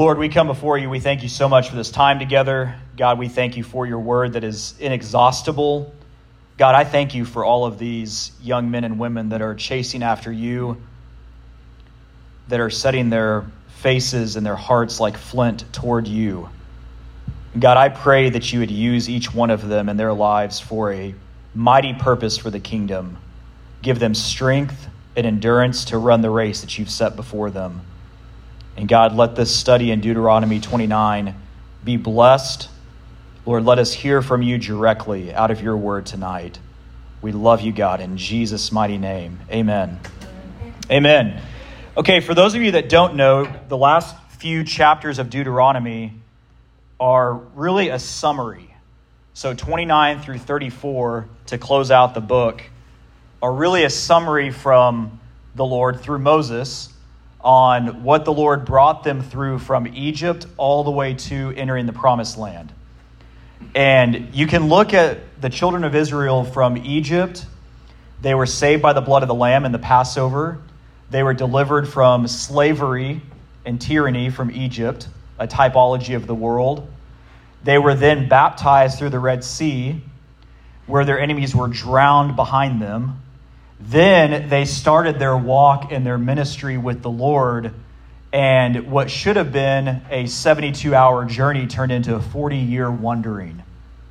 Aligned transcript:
Lord, 0.00 0.16
we 0.16 0.30
come 0.30 0.46
before 0.46 0.78
you. 0.78 0.88
We 0.88 0.98
thank 0.98 1.22
you 1.22 1.28
so 1.28 1.46
much 1.46 1.68
for 1.68 1.76
this 1.76 1.90
time 1.90 2.18
together. 2.18 2.74
God, 2.96 3.18
we 3.18 3.28
thank 3.28 3.58
you 3.58 3.62
for 3.62 3.84
your 3.84 3.98
word 3.98 4.32
that 4.32 4.44
is 4.44 4.72
inexhaustible. 4.80 5.92
God, 6.56 6.74
I 6.74 6.84
thank 6.84 7.14
you 7.14 7.26
for 7.26 7.44
all 7.44 7.66
of 7.66 7.78
these 7.78 8.32
young 8.40 8.70
men 8.70 8.84
and 8.84 8.98
women 8.98 9.28
that 9.28 9.42
are 9.42 9.54
chasing 9.54 10.02
after 10.02 10.32
you, 10.32 10.80
that 12.48 12.60
are 12.60 12.70
setting 12.70 13.10
their 13.10 13.44
faces 13.82 14.36
and 14.36 14.46
their 14.46 14.56
hearts 14.56 15.00
like 15.00 15.18
flint 15.18 15.70
toward 15.70 16.08
you. 16.08 16.48
God, 17.58 17.76
I 17.76 17.90
pray 17.90 18.30
that 18.30 18.54
you 18.54 18.60
would 18.60 18.70
use 18.70 19.06
each 19.10 19.34
one 19.34 19.50
of 19.50 19.68
them 19.68 19.90
in 19.90 19.98
their 19.98 20.14
lives 20.14 20.60
for 20.60 20.94
a 20.94 21.14
mighty 21.54 21.92
purpose 21.92 22.38
for 22.38 22.48
the 22.48 22.58
kingdom. 22.58 23.18
Give 23.82 23.98
them 23.98 24.14
strength 24.14 24.88
and 25.14 25.26
endurance 25.26 25.84
to 25.84 25.98
run 25.98 26.22
the 26.22 26.30
race 26.30 26.62
that 26.62 26.78
you've 26.78 26.88
set 26.88 27.16
before 27.16 27.50
them. 27.50 27.82
And 28.80 28.88
God, 28.88 29.14
let 29.14 29.36
this 29.36 29.54
study 29.54 29.90
in 29.90 30.00
Deuteronomy 30.00 30.58
29 30.58 31.34
be 31.84 31.98
blessed. 31.98 32.70
Lord, 33.44 33.66
let 33.66 33.78
us 33.78 33.92
hear 33.92 34.22
from 34.22 34.40
you 34.40 34.56
directly 34.56 35.34
out 35.34 35.50
of 35.50 35.60
your 35.60 35.76
word 35.76 36.06
tonight. 36.06 36.58
We 37.20 37.32
love 37.32 37.60
you, 37.60 37.72
God, 37.72 38.00
in 38.00 38.16
Jesus' 38.16 38.72
mighty 38.72 38.96
name. 38.96 39.38
Amen. 39.50 40.00
Amen. 40.90 41.42
Okay, 41.94 42.20
for 42.20 42.32
those 42.32 42.54
of 42.54 42.62
you 42.62 42.70
that 42.70 42.88
don't 42.88 43.16
know, 43.16 43.52
the 43.68 43.76
last 43.76 44.16
few 44.38 44.64
chapters 44.64 45.18
of 45.18 45.28
Deuteronomy 45.28 46.14
are 46.98 47.34
really 47.34 47.90
a 47.90 47.98
summary. 47.98 48.74
So 49.34 49.52
29 49.52 50.22
through 50.22 50.38
34 50.38 51.28
to 51.48 51.58
close 51.58 51.90
out 51.90 52.14
the 52.14 52.22
book 52.22 52.62
are 53.42 53.52
really 53.52 53.84
a 53.84 53.90
summary 53.90 54.50
from 54.50 55.20
the 55.54 55.66
Lord 55.66 56.00
through 56.00 56.20
Moses 56.20 56.88
on 57.42 58.02
what 58.02 58.24
the 58.24 58.32
Lord 58.32 58.64
brought 58.64 59.04
them 59.04 59.22
through 59.22 59.58
from 59.60 59.86
Egypt 59.94 60.46
all 60.56 60.84
the 60.84 60.90
way 60.90 61.14
to 61.14 61.52
entering 61.56 61.86
the 61.86 61.92
promised 61.92 62.36
land. 62.36 62.72
And 63.74 64.34
you 64.34 64.46
can 64.46 64.68
look 64.68 64.94
at 64.94 65.40
the 65.40 65.48
children 65.48 65.84
of 65.84 65.94
Israel 65.94 66.44
from 66.44 66.76
Egypt. 66.76 67.46
They 68.20 68.34
were 68.34 68.46
saved 68.46 68.82
by 68.82 68.92
the 68.92 69.00
blood 69.00 69.22
of 69.22 69.28
the 69.28 69.34
Lamb 69.34 69.64
in 69.64 69.72
the 69.72 69.78
Passover. 69.78 70.58
They 71.10 71.22
were 71.22 71.34
delivered 71.34 71.88
from 71.88 72.26
slavery 72.28 73.22
and 73.64 73.80
tyranny 73.80 74.30
from 74.30 74.50
Egypt 74.50 75.08
a 75.38 75.48
typology 75.48 76.14
of 76.14 76.26
the 76.26 76.34
world. 76.34 76.86
They 77.64 77.78
were 77.78 77.94
then 77.94 78.28
baptized 78.28 78.98
through 78.98 79.10
the 79.10 79.18
Red 79.18 79.42
Sea, 79.42 80.00
where 80.86 81.04
their 81.04 81.18
enemies 81.18 81.54
were 81.54 81.68
drowned 81.68 82.36
behind 82.36 82.80
them. 82.80 83.22
Then 83.80 84.48
they 84.48 84.64
started 84.64 85.18
their 85.18 85.36
walk 85.36 85.90
and 85.90 86.04
their 86.04 86.18
ministry 86.18 86.76
with 86.76 87.02
the 87.02 87.10
Lord, 87.10 87.72
and 88.32 88.90
what 88.90 89.10
should 89.10 89.36
have 89.36 89.52
been 89.52 90.02
a 90.10 90.26
72 90.26 90.94
hour 90.94 91.24
journey 91.24 91.66
turned 91.66 91.90
into 91.90 92.14
a 92.14 92.20
40 92.20 92.56
year 92.56 92.90
wandering 92.90 93.62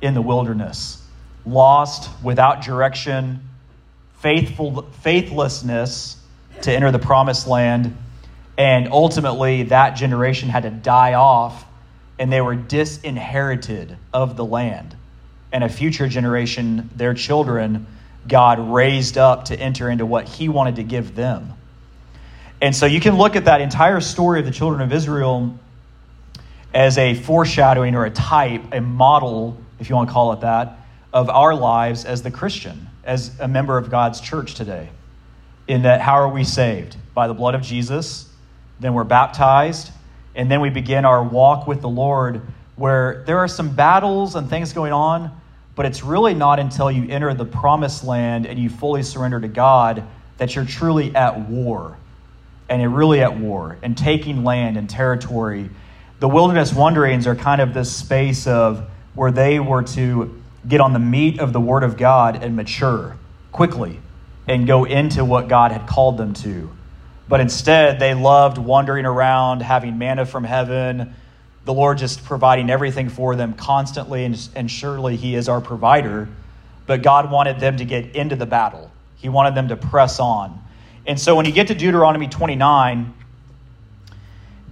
in 0.02 0.14
the 0.14 0.22
wilderness. 0.22 1.02
Lost, 1.46 2.10
without 2.22 2.62
direction, 2.62 3.48
faithful, 4.18 4.82
faithlessness 5.00 6.16
to 6.62 6.72
enter 6.72 6.90
the 6.90 6.98
promised 6.98 7.46
land 7.46 7.96
and 8.60 8.88
ultimately, 8.92 9.62
that 9.62 9.92
generation 9.92 10.50
had 10.50 10.64
to 10.64 10.70
die 10.70 11.14
off, 11.14 11.64
and 12.18 12.30
they 12.30 12.42
were 12.42 12.54
disinherited 12.54 13.96
of 14.12 14.36
the 14.36 14.44
land. 14.44 14.94
And 15.50 15.64
a 15.64 15.68
future 15.70 16.08
generation, 16.08 16.90
their 16.94 17.14
children, 17.14 17.86
God 18.26 18.58
raised 18.72 19.18
up 19.18 19.46
to 19.46 19.58
enter 19.58 19.90
into 19.90 20.06
what 20.06 20.28
He 20.28 20.48
wanted 20.48 20.76
to 20.76 20.82
give 20.82 21.14
them. 21.14 21.54
And 22.60 22.76
so 22.76 22.86
you 22.86 23.00
can 23.00 23.16
look 23.16 23.36
at 23.36 23.46
that 23.46 23.60
entire 23.60 24.00
story 24.00 24.40
of 24.40 24.46
the 24.46 24.52
children 24.52 24.82
of 24.82 24.92
Israel 24.92 25.58
as 26.74 26.98
a 26.98 27.14
foreshadowing 27.14 27.94
or 27.94 28.04
a 28.04 28.10
type, 28.10 28.62
a 28.72 28.80
model, 28.80 29.56
if 29.78 29.88
you 29.88 29.96
want 29.96 30.08
to 30.08 30.12
call 30.12 30.32
it 30.32 30.40
that, 30.40 30.78
of 31.12 31.28
our 31.30 31.54
lives 31.54 32.04
as 32.04 32.22
the 32.22 32.30
Christian, 32.30 32.88
as 33.02 33.38
a 33.40 33.48
member 33.48 33.78
of 33.78 33.90
God's 33.90 34.20
church 34.20 34.54
today. 34.54 34.90
In 35.66 35.82
that, 35.82 36.00
how 36.00 36.14
are 36.14 36.28
we 36.28 36.44
saved? 36.44 36.96
By 37.14 37.26
the 37.26 37.34
blood 37.34 37.54
of 37.54 37.62
Jesus 37.62 38.30
then 38.80 38.94
we're 38.94 39.04
baptized, 39.04 39.92
and 40.34 40.50
then 40.50 40.60
we 40.60 40.70
begin 40.70 41.04
our 41.04 41.22
walk 41.22 41.66
with 41.66 41.82
the 41.82 41.88
Lord 41.88 42.40
where 42.76 43.22
there 43.26 43.38
are 43.38 43.48
some 43.48 43.74
battles 43.74 44.34
and 44.34 44.48
things 44.48 44.72
going 44.72 44.92
on, 44.92 45.38
but 45.80 45.86
it's 45.86 46.04
really 46.04 46.34
not 46.34 46.60
until 46.60 46.90
you 46.90 47.08
enter 47.08 47.32
the 47.32 47.46
promised 47.46 48.04
land 48.04 48.44
and 48.44 48.58
you 48.58 48.68
fully 48.68 49.02
surrender 49.02 49.40
to 49.40 49.48
God 49.48 50.06
that 50.36 50.54
you're 50.54 50.66
truly 50.66 51.16
at 51.16 51.48
war. 51.48 51.96
And 52.68 52.82
you're 52.82 52.90
really 52.90 53.22
at 53.22 53.38
war 53.38 53.78
and 53.80 53.96
taking 53.96 54.44
land 54.44 54.76
and 54.76 54.90
territory. 54.90 55.70
The 56.18 56.28
wilderness 56.28 56.74
wanderings 56.74 57.26
are 57.26 57.34
kind 57.34 57.62
of 57.62 57.72
this 57.72 57.96
space 57.96 58.46
of 58.46 58.90
where 59.14 59.32
they 59.32 59.58
were 59.58 59.82
to 59.84 60.42
get 60.68 60.82
on 60.82 60.92
the 60.92 60.98
meat 60.98 61.40
of 61.40 61.54
the 61.54 61.60
Word 61.60 61.82
of 61.82 61.96
God 61.96 62.44
and 62.44 62.56
mature 62.56 63.16
quickly 63.50 64.00
and 64.46 64.66
go 64.66 64.84
into 64.84 65.24
what 65.24 65.48
God 65.48 65.72
had 65.72 65.86
called 65.86 66.18
them 66.18 66.34
to. 66.34 66.68
But 67.26 67.40
instead, 67.40 67.98
they 67.98 68.12
loved 68.12 68.58
wandering 68.58 69.06
around, 69.06 69.62
having 69.62 69.96
manna 69.96 70.26
from 70.26 70.44
heaven, 70.44 71.14
the 71.64 71.74
Lord 71.74 71.98
just 71.98 72.24
providing 72.24 72.70
everything 72.70 73.08
for 73.08 73.36
them 73.36 73.54
constantly, 73.54 74.24
and, 74.24 74.48
and 74.54 74.70
surely 74.70 75.16
He 75.16 75.34
is 75.34 75.48
our 75.48 75.60
provider. 75.60 76.28
But 76.86 77.02
God 77.02 77.30
wanted 77.30 77.60
them 77.60 77.76
to 77.76 77.84
get 77.84 78.16
into 78.16 78.36
the 78.36 78.46
battle, 78.46 78.90
He 79.16 79.28
wanted 79.28 79.54
them 79.54 79.68
to 79.68 79.76
press 79.76 80.18
on. 80.18 80.62
And 81.06 81.18
so 81.18 81.34
when 81.34 81.46
you 81.46 81.52
get 81.52 81.68
to 81.68 81.74
Deuteronomy 81.74 82.28
29, 82.28 83.14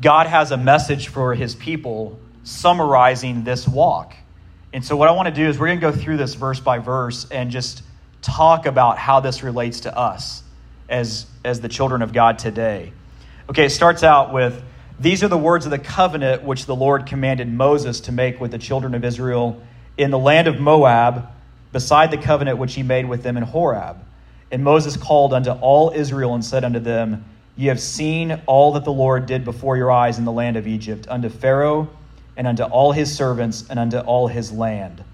God 0.00 0.26
has 0.26 0.52
a 0.52 0.56
message 0.56 1.08
for 1.08 1.34
His 1.34 1.54
people 1.54 2.18
summarizing 2.44 3.44
this 3.44 3.66
walk. 3.66 4.14
And 4.72 4.84
so, 4.84 4.96
what 4.96 5.08
I 5.08 5.12
want 5.12 5.28
to 5.28 5.34
do 5.34 5.48
is 5.48 5.58
we're 5.58 5.68
going 5.68 5.80
to 5.80 5.90
go 5.90 5.92
through 5.92 6.18
this 6.18 6.34
verse 6.34 6.60
by 6.60 6.78
verse 6.78 7.26
and 7.30 7.50
just 7.50 7.82
talk 8.20 8.66
about 8.66 8.98
how 8.98 9.20
this 9.20 9.42
relates 9.42 9.80
to 9.80 9.96
us 9.96 10.42
as, 10.88 11.26
as 11.44 11.60
the 11.60 11.68
children 11.68 12.02
of 12.02 12.12
God 12.12 12.38
today. 12.38 12.92
Okay, 13.48 13.66
it 13.66 13.70
starts 13.70 14.02
out 14.02 14.32
with 14.32 14.62
These 15.00 15.22
are 15.22 15.28
the 15.28 15.38
words 15.38 15.64
of 15.64 15.70
the 15.70 15.78
covenant 15.78 16.42
which 16.42 16.66
the 16.66 16.74
Lord 16.74 17.06
commanded 17.06 17.48
Moses 17.48 18.00
to 18.00 18.12
make 18.12 18.40
with 18.40 18.50
the 18.50 18.58
children 18.58 18.94
of 18.96 19.04
Israel 19.04 19.62
in 19.96 20.10
the 20.10 20.18
land 20.18 20.48
of 20.48 20.58
Moab, 20.58 21.28
beside 21.72 22.10
the 22.10 22.18
covenant 22.18 22.58
which 22.58 22.74
he 22.74 22.82
made 22.82 23.08
with 23.08 23.22
them 23.22 23.36
in 23.36 23.44
Horeb. 23.44 23.96
And 24.50 24.64
Moses 24.64 24.96
called 24.96 25.32
unto 25.32 25.52
all 25.52 25.92
Israel 25.94 26.34
and 26.34 26.44
said 26.44 26.64
unto 26.64 26.80
them, 26.80 27.24
Ye 27.56 27.68
have 27.68 27.80
seen 27.80 28.40
all 28.46 28.72
that 28.72 28.84
the 28.84 28.92
Lord 28.92 29.26
did 29.26 29.44
before 29.44 29.76
your 29.76 29.92
eyes 29.92 30.18
in 30.18 30.24
the 30.24 30.32
land 30.32 30.56
of 30.56 30.66
Egypt, 30.66 31.06
unto 31.08 31.28
Pharaoh 31.28 31.88
and 32.36 32.46
unto 32.46 32.64
all 32.64 32.90
his 32.90 33.14
servants 33.14 33.66
and 33.68 33.78
unto 33.78 33.98
all 33.98 34.26
his 34.26 34.50
land. 34.50 35.04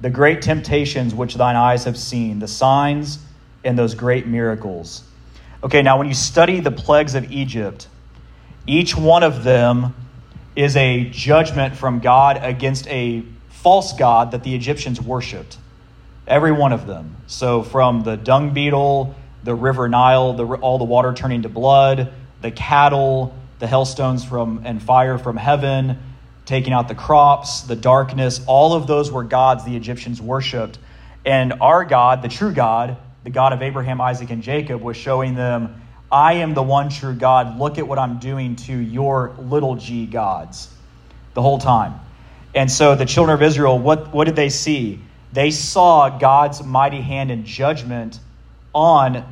The 0.00 0.10
great 0.10 0.42
temptations 0.42 1.14
which 1.14 1.36
thine 1.36 1.56
eyes 1.56 1.84
have 1.84 1.96
seen, 1.96 2.40
the 2.40 2.48
signs 2.48 3.20
and 3.64 3.78
those 3.78 3.94
great 3.94 4.26
miracles. 4.26 5.02
Okay, 5.62 5.80
now 5.80 5.96
when 5.96 6.08
you 6.08 6.14
study 6.14 6.60
the 6.60 6.70
plagues 6.70 7.14
of 7.14 7.30
Egypt, 7.32 7.88
each 8.66 8.96
one 8.96 9.22
of 9.22 9.44
them 9.44 9.94
is 10.56 10.76
a 10.76 11.04
judgment 11.10 11.76
from 11.76 12.00
God 12.00 12.38
against 12.42 12.86
a 12.88 13.24
false 13.48 13.92
god 13.94 14.32
that 14.32 14.42
the 14.42 14.54
Egyptians 14.54 15.00
worshiped. 15.00 15.58
Every 16.26 16.52
one 16.52 16.72
of 16.72 16.86
them. 16.86 17.16
So 17.26 17.62
from 17.62 18.02
the 18.02 18.16
dung 18.16 18.54
beetle, 18.54 19.14
the 19.42 19.54
river 19.54 19.88
Nile, 19.88 20.32
the, 20.32 20.46
all 20.46 20.78
the 20.78 20.84
water 20.84 21.12
turning 21.12 21.42
to 21.42 21.48
blood, 21.48 22.12
the 22.40 22.50
cattle, 22.50 23.34
the 23.58 23.66
hailstones 23.66 24.24
from 24.24 24.62
and 24.64 24.82
fire 24.82 25.18
from 25.18 25.36
heaven, 25.36 25.98
taking 26.46 26.72
out 26.72 26.88
the 26.88 26.94
crops, 26.94 27.62
the 27.62 27.76
darkness, 27.76 28.40
all 28.46 28.74
of 28.74 28.86
those 28.86 29.10
were 29.10 29.24
gods 29.24 29.64
the 29.64 29.76
Egyptians 29.76 30.20
worshiped. 30.20 30.78
And 31.24 31.54
our 31.60 31.84
God, 31.84 32.22
the 32.22 32.28
true 32.28 32.52
God, 32.52 32.96
the 33.22 33.30
God 33.30 33.52
of 33.52 33.62
Abraham, 33.62 34.00
Isaac, 34.00 34.30
and 34.30 34.42
Jacob, 34.42 34.82
was 34.82 34.96
showing 34.96 35.34
them, 35.34 35.80
I 36.14 36.34
am 36.34 36.54
the 36.54 36.62
one 36.62 36.90
true 36.90 37.12
God. 37.12 37.58
Look 37.58 37.76
at 37.76 37.88
what 37.88 37.98
I'm 37.98 38.20
doing 38.20 38.54
to 38.54 38.72
your 38.72 39.34
little 39.36 39.74
g 39.74 40.06
gods 40.06 40.72
the 41.34 41.42
whole 41.42 41.58
time. 41.58 41.98
And 42.54 42.70
so 42.70 42.94
the 42.94 43.04
children 43.04 43.34
of 43.34 43.42
Israel, 43.42 43.76
what, 43.76 44.14
what 44.14 44.26
did 44.26 44.36
they 44.36 44.48
see? 44.48 45.00
They 45.32 45.50
saw 45.50 46.16
God's 46.16 46.62
mighty 46.62 47.00
hand 47.00 47.32
in 47.32 47.44
judgment 47.44 48.20
on 48.72 49.24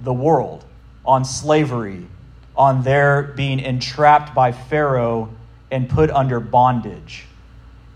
the 0.00 0.14
world, 0.14 0.64
on 1.04 1.26
slavery, 1.26 2.06
on 2.56 2.82
their 2.84 3.22
being 3.22 3.60
entrapped 3.60 4.34
by 4.34 4.52
Pharaoh 4.52 5.28
and 5.70 5.90
put 5.90 6.08
under 6.08 6.40
bondage. 6.40 7.26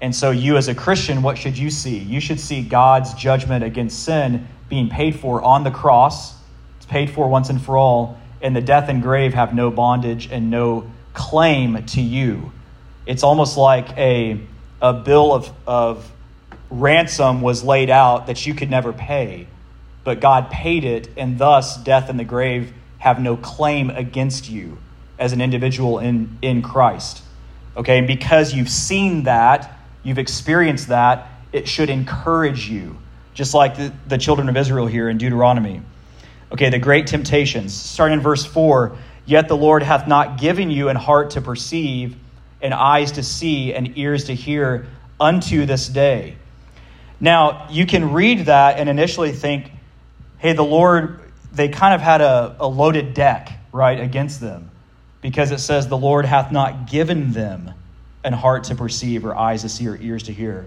And 0.03 0.15
so, 0.15 0.33
you 0.33 0.59
as 0.59 0.69
a 0.69 0.75
Christian, 0.75 1.23
what 1.23 1.39
should 1.39 1.57
you 1.57 1.71
see? 1.71 1.97
You 1.97 2.21
should 2.21 2.41
see 2.41 2.61
God's 2.61 3.15
judgment 3.15 3.65
against 3.65 4.03
sin 4.03 4.47
being 4.69 4.91
paid 4.91 5.19
for 5.19 5.41
on 5.41 5.65
the 5.65 5.71
cross. 5.71 6.42
It's 6.83 6.91
paid 6.91 7.11
for 7.11 7.29
once 7.29 7.49
and 7.49 7.63
for 7.63 7.77
all. 7.77 8.19
And 8.41 8.57
the 8.57 8.61
death 8.61 8.89
and 8.89 9.01
grave 9.01 9.35
have 9.35 9.55
no 9.55 9.71
bondage 9.71 10.29
and 10.33 10.51
no 10.51 10.91
claim 11.15 11.87
to 11.87 12.01
you. 12.01 12.51
It's 13.07 13.23
almost 13.23 13.57
like 13.57 13.97
a, 13.97 14.41
a 14.81 14.93
bill 14.93 15.33
of, 15.33 15.53
of 15.65 16.11
ransom 16.71 17.41
was 17.41 17.63
laid 17.63 17.89
out 17.89 18.27
that 18.27 18.45
you 18.47 18.55
could 18.55 18.69
never 18.69 18.93
pay. 18.93 19.47
But 20.03 20.19
God 20.19 20.51
paid 20.51 20.83
it, 20.83 21.09
and 21.17 21.39
thus 21.39 21.77
death 21.77 22.09
and 22.09 22.19
the 22.19 22.25
grave 22.25 22.73
have 22.99 23.21
no 23.21 23.37
claim 23.37 23.89
against 23.89 24.51
you 24.51 24.79
as 25.21 25.33
an 25.33 25.41
individual 25.41 26.01
in, 26.01 26.37
in 26.43 26.63
Christ. 26.63 27.23
Okay, 27.77 27.99
and 27.99 28.09
because 28.09 28.53
you've 28.53 28.69
seen 28.69 29.23
that, 29.23 29.73
you've 30.03 30.19
experienced 30.19 30.89
that, 30.89 31.29
it 31.53 31.69
should 31.69 31.91
encourage 31.91 32.69
you, 32.69 32.99
just 33.35 33.55
like 33.55 33.77
the, 33.77 33.93
the 34.09 34.19
children 34.19 34.49
of 34.49 34.57
Israel 34.57 34.89
here 34.89 35.09
in 35.09 35.17
Deuteronomy. 35.17 35.83
Okay, 36.53 36.71
the 36.71 36.79
great 36.79 37.07
temptations. 37.07 37.75
Starting 37.75 38.19
in 38.19 38.23
verse 38.23 38.45
4 38.45 38.97
Yet 39.25 39.49
the 39.49 39.57
Lord 39.57 39.83
hath 39.83 40.09
not 40.09 40.39
given 40.39 40.71
you 40.71 40.89
an 40.89 40.97
heart 40.97 41.31
to 41.31 41.41
perceive, 41.41 42.17
and 42.61 42.75
eyes 42.75 43.13
to 43.13 43.23
see, 43.23 43.73
and 43.73 43.97
ears 43.97 44.25
to 44.25 44.35
hear 44.35 44.87
unto 45.21 45.65
this 45.65 45.89
day. 45.89 46.37
Now, 47.21 47.69
you 47.71 47.87
can 47.87 48.13
read 48.13 48.47
that 48.47 48.79
and 48.79 48.89
initially 48.89 49.31
think, 49.31 49.71
hey, 50.39 50.53
the 50.55 50.65
Lord, 50.65 51.21
they 51.53 51.69
kind 51.69 51.95
of 51.95 52.01
had 52.01 52.21
a, 52.21 52.57
a 52.59 52.67
loaded 52.67 53.15
deck, 53.15 53.53
right, 53.73 54.01
against 54.01 54.41
them 54.41 54.73
because 55.23 55.53
it 55.53 55.61
says, 55.61 55.89
The 55.89 55.97
Lord 55.97 56.27
hath 56.27 56.53
not 56.53 56.91
given 56.91 57.33
them 57.33 57.73
an 58.25 58.33
heart 58.35 58.65
to 58.65 58.75
perceive, 58.75 59.25
or 59.25 59.35
eyes 59.35 59.63
to 59.63 59.69
see, 59.69 59.89
or 59.89 59.97
ears 59.97 60.25
to 60.25 60.33
hear. 60.33 60.67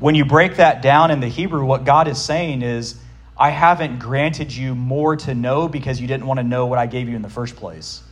When 0.00 0.14
you 0.14 0.24
break 0.24 0.56
that 0.56 0.80
down 0.80 1.10
in 1.10 1.20
the 1.20 1.28
Hebrew, 1.28 1.64
what 1.64 1.84
God 1.84 2.08
is 2.08 2.22
saying 2.22 2.62
is, 2.62 2.98
I 3.38 3.50
haven't 3.50 3.98
granted 3.98 4.54
you 4.54 4.74
more 4.74 5.16
to 5.16 5.34
know 5.34 5.68
because 5.68 6.00
you 6.00 6.08
didn't 6.08 6.26
want 6.26 6.38
to 6.38 6.44
know 6.44 6.66
what 6.66 6.78
I 6.78 6.86
gave 6.86 7.08
you 7.08 7.14
in 7.14 7.22
the 7.22 7.30
first 7.30 7.56
place. 7.56 8.02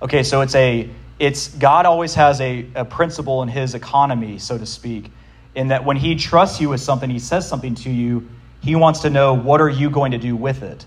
Okay, 0.00 0.22
so 0.22 0.40
it's 0.40 0.54
a 0.54 0.88
it's 1.18 1.48
God 1.48 1.84
always 1.84 2.14
has 2.14 2.40
a, 2.40 2.66
a 2.74 2.84
principle 2.84 3.42
in 3.42 3.48
his 3.48 3.74
economy, 3.74 4.38
so 4.38 4.56
to 4.56 4.64
speak, 4.64 5.10
in 5.54 5.68
that 5.68 5.84
when 5.84 5.96
he 5.96 6.14
trusts 6.14 6.60
you 6.60 6.68
with 6.68 6.80
something, 6.80 7.10
he 7.10 7.18
says 7.18 7.48
something 7.48 7.74
to 7.76 7.90
you, 7.90 8.28
he 8.62 8.76
wants 8.76 9.00
to 9.00 9.10
know 9.10 9.34
what 9.34 9.60
are 9.60 9.68
you 9.68 9.90
going 9.90 10.12
to 10.12 10.18
do 10.18 10.36
with 10.36 10.62
it. 10.62 10.86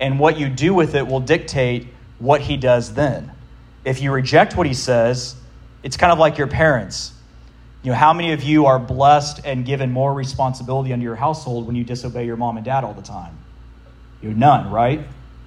And 0.00 0.18
what 0.18 0.38
you 0.38 0.48
do 0.48 0.72
with 0.72 0.94
it 0.94 1.06
will 1.06 1.20
dictate 1.20 1.88
what 2.18 2.40
he 2.40 2.56
does 2.56 2.94
then. 2.94 3.32
If 3.84 4.00
you 4.00 4.12
reject 4.12 4.56
what 4.56 4.66
he 4.66 4.74
says, 4.74 5.36
it's 5.82 5.96
kind 5.96 6.12
of 6.12 6.18
like 6.18 6.38
your 6.38 6.46
parents. 6.46 7.12
Know, 7.88 7.94
how 7.94 8.12
many 8.12 8.32
of 8.32 8.42
you 8.42 8.66
are 8.66 8.78
blessed 8.78 9.40
and 9.44 9.64
given 9.64 9.92
more 9.92 10.12
responsibility 10.12 10.92
under 10.92 11.04
your 11.04 11.16
household 11.16 11.66
when 11.66 11.74
you 11.74 11.84
disobey 11.84 12.26
your 12.26 12.36
mom 12.36 12.56
and 12.56 12.64
dad 12.64 12.84
all 12.84 12.92
the 12.92 13.00
time? 13.00 13.38
You 14.20 14.34
none, 14.34 14.70
right? 14.70 15.00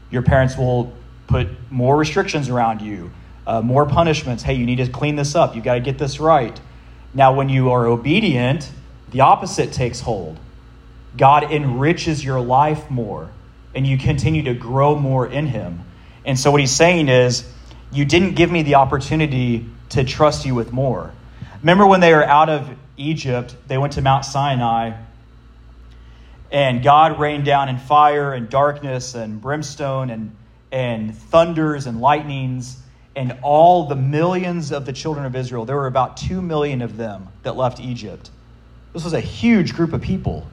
Your 0.09 0.23
parents 0.23 0.57
will 0.57 0.91
put 1.27 1.47
more 1.69 1.95
restrictions 1.95 2.49
around 2.49 2.81
you, 2.81 3.11
uh, 3.45 3.61
more 3.61 3.85
punishments. 3.85 4.41
Hey, 4.41 4.55
you 4.55 4.65
need 4.65 4.77
to 4.77 4.87
clean 4.87 5.15
this 5.15 5.35
up. 5.35 5.55
You 5.55 5.61
got 5.61 5.75
to 5.75 5.81
get 5.81 5.99
this 5.99 6.19
right. 6.19 6.59
Now, 7.13 7.35
when 7.35 7.47
you 7.47 7.71
are 7.71 7.85
obedient, 7.85 8.71
the 9.11 9.21
opposite 9.21 9.71
takes 9.71 9.99
hold. 9.99 10.39
God 11.15 11.51
enriches 11.51 12.23
your 12.23 12.39
life 12.39 12.89
more, 12.89 13.29
and 13.75 13.85
you 13.85 13.97
continue 13.97 14.43
to 14.43 14.53
grow 14.53 14.95
more 14.95 15.27
in 15.27 15.45
Him. 15.45 15.81
And 16.25 16.39
so, 16.39 16.49
what 16.49 16.61
He's 16.61 16.71
saying 16.71 17.07
is, 17.07 17.47
you 17.91 18.05
didn't 18.05 18.33
give 18.33 18.51
me 18.51 18.63
the 18.63 18.75
opportunity 18.75 19.67
to 19.89 20.03
trust 20.03 20.45
you 20.45 20.55
with 20.55 20.71
more. 20.71 21.11
Remember 21.61 21.85
when 21.85 21.99
they 21.99 22.13
were 22.13 22.23
out 22.23 22.49
of 22.49 22.69
Egypt, 22.97 23.55
they 23.67 23.77
went 23.77 23.93
to 23.93 24.01
Mount 24.01 24.25
Sinai, 24.25 24.93
and 26.51 26.83
God 26.83 27.19
rained 27.19 27.45
down 27.45 27.69
in 27.69 27.77
fire 27.77 28.33
and 28.33 28.49
darkness 28.49 29.15
and 29.15 29.39
brimstone 29.39 30.09
and, 30.09 30.35
and 30.71 31.15
thunders 31.15 31.85
and 31.85 32.01
lightnings 32.01 32.81
and 33.15 33.37
all 33.41 33.87
the 33.87 33.95
millions 33.95 34.71
of 34.71 34.85
the 34.85 34.93
children 34.93 35.25
of 35.25 35.35
Israel, 35.35 35.65
there 35.65 35.75
were 35.75 35.87
about 35.87 36.17
two 36.17 36.41
million 36.41 36.81
of 36.81 36.97
them 36.97 37.27
that 37.43 37.55
left 37.55 37.79
Egypt. 37.79 38.29
This 38.93 39.03
was 39.03 39.13
a 39.13 39.19
huge 39.19 39.73
group 39.73 39.93
of 39.93 40.01
people. 40.01 40.47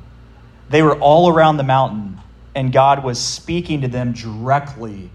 They 0.68 0.82
were 0.82 0.98
all 0.98 1.28
around 1.28 1.56
the 1.56 1.64
mountain, 1.64 2.18
and 2.54 2.72
God 2.72 3.04
was 3.04 3.18
speaking 3.18 3.82
to 3.82 3.88
them 3.88 4.12
directly 4.12 5.10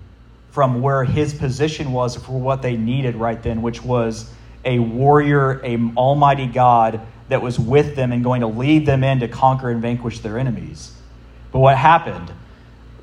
from 0.52 0.82
where 0.82 1.04
his 1.04 1.34
position 1.34 1.92
was 1.92 2.16
for 2.16 2.40
what 2.40 2.62
they 2.62 2.78
needed 2.78 3.16
right 3.16 3.42
then, 3.42 3.62
which 3.62 3.84
was 3.84 4.30
a 4.66 4.80
warrior, 4.80 5.62
a 5.64 5.78
almighty 5.96 6.48
God 6.48 7.02
that 7.30 7.42
was 7.42 7.60
with 7.60 7.96
them 7.96 8.12
and 8.12 8.24
going 8.24 8.42
to 8.42 8.48
lead 8.48 8.86
them 8.86 9.04
in 9.04 9.20
to 9.22 9.28
conquer 9.28 9.70
and 9.70 9.82
vanquish 9.82 10.20
their 10.20 10.38
enemies. 10.38 10.94
But 11.52 11.60
what 11.60 11.78
happened? 11.78 12.32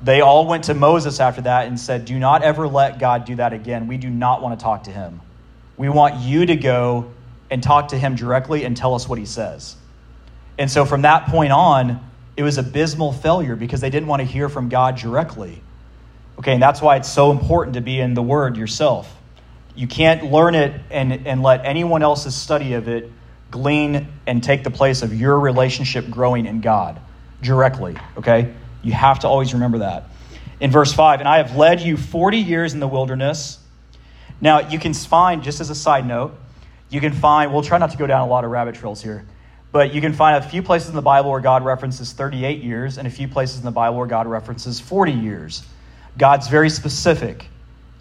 They 0.03 0.21
all 0.21 0.47
went 0.47 0.65
to 0.65 0.73
Moses 0.73 1.19
after 1.19 1.41
that 1.41 1.67
and 1.67 1.79
said, 1.79 2.05
Do 2.05 2.17
not 2.17 2.43
ever 2.43 2.67
let 2.67 2.99
God 2.99 3.25
do 3.25 3.35
that 3.35 3.53
again. 3.53 3.87
We 3.87 3.97
do 3.97 4.09
not 4.09 4.41
want 4.41 4.59
to 4.59 4.63
talk 4.63 4.85
to 4.85 4.91
him. 4.91 5.21
We 5.77 5.89
want 5.89 6.21
you 6.21 6.45
to 6.45 6.55
go 6.55 7.11
and 7.49 7.61
talk 7.61 7.89
to 7.89 7.97
him 7.97 8.15
directly 8.15 8.63
and 8.63 8.75
tell 8.75 8.95
us 8.95 9.07
what 9.07 9.19
he 9.19 9.25
says. 9.25 9.75
And 10.57 10.69
so 10.69 10.85
from 10.85 11.03
that 11.03 11.27
point 11.27 11.51
on, 11.51 11.99
it 12.37 12.43
was 12.43 12.57
abysmal 12.57 13.13
failure 13.13 13.55
because 13.55 13.81
they 13.81 13.89
didn't 13.89 14.07
want 14.07 14.21
to 14.21 14.25
hear 14.25 14.49
from 14.49 14.69
God 14.69 14.97
directly. 14.97 15.61
Okay, 16.39 16.53
and 16.53 16.61
that's 16.61 16.81
why 16.81 16.95
it's 16.95 17.11
so 17.11 17.31
important 17.31 17.75
to 17.75 17.81
be 17.81 17.99
in 17.99 18.13
the 18.13 18.21
Word 18.23 18.57
yourself. 18.57 19.13
You 19.75 19.87
can't 19.87 20.31
learn 20.31 20.55
it 20.55 20.79
and, 20.89 21.27
and 21.27 21.41
let 21.41 21.65
anyone 21.65 22.03
else's 22.03 22.35
study 22.35 22.73
of 22.73 22.87
it 22.87 23.11
glean 23.49 24.07
and 24.25 24.43
take 24.43 24.63
the 24.63 24.71
place 24.71 25.01
of 25.01 25.13
your 25.13 25.39
relationship 25.39 26.09
growing 26.09 26.45
in 26.45 26.61
God 26.61 26.99
directly. 27.41 27.95
Okay? 28.17 28.53
You 28.81 28.93
have 28.93 29.19
to 29.19 29.27
always 29.27 29.53
remember 29.53 29.79
that. 29.79 30.05
In 30.59 30.71
verse 30.71 30.93
5, 30.93 31.19
and 31.19 31.27
I 31.27 31.37
have 31.37 31.55
led 31.55 31.81
you 31.81 31.97
40 31.97 32.37
years 32.37 32.73
in 32.73 32.79
the 32.79 32.87
wilderness. 32.87 33.59
Now, 34.39 34.69
you 34.69 34.79
can 34.79 34.93
find, 34.93 35.43
just 35.43 35.59
as 35.59 35.69
a 35.69 35.75
side 35.75 36.07
note, 36.07 36.33
you 36.89 36.99
can 36.99 37.13
find, 37.13 37.53
we'll 37.53 37.61
try 37.61 37.77
not 37.77 37.91
to 37.91 37.97
go 37.97 38.07
down 38.07 38.21
a 38.21 38.27
lot 38.27 38.43
of 38.43 38.51
rabbit 38.51 38.75
trails 38.75 39.01
here, 39.01 39.25
but 39.71 39.93
you 39.93 40.01
can 40.01 40.13
find 40.13 40.43
a 40.43 40.47
few 40.47 40.61
places 40.61 40.89
in 40.89 40.95
the 40.95 41.01
Bible 41.01 41.31
where 41.31 41.39
God 41.39 41.63
references 41.63 42.11
38 42.11 42.61
years 42.61 42.97
and 42.97 43.07
a 43.07 43.11
few 43.11 43.27
places 43.27 43.59
in 43.59 43.65
the 43.65 43.71
Bible 43.71 43.97
where 43.97 44.07
God 44.07 44.27
references 44.27 44.79
40 44.79 45.13
years. 45.13 45.63
God's 46.17 46.47
very 46.47 46.69
specific. 46.69 47.47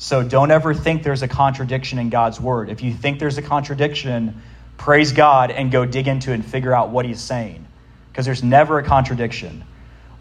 So 0.01 0.23
don't 0.23 0.51
ever 0.51 0.73
think 0.73 1.03
there's 1.03 1.21
a 1.21 1.29
contradiction 1.29 1.99
in 1.99 2.09
God's 2.09 2.41
word. 2.41 2.71
If 2.71 2.83
you 2.83 2.91
think 2.91 3.19
there's 3.19 3.37
a 3.37 3.43
contradiction, 3.43 4.41
praise 4.79 5.13
God 5.13 5.51
and 5.51 5.71
go 5.71 5.85
dig 5.85 6.09
into 6.09 6.31
it 6.31 6.37
and 6.37 6.45
figure 6.45 6.75
out 6.75 6.89
what 6.89 7.05
he's 7.05 7.21
saying. 7.21 7.67
Because 8.11 8.25
there's 8.25 8.43
never 8.43 8.79
a 8.79 8.83
contradiction. 8.83 9.63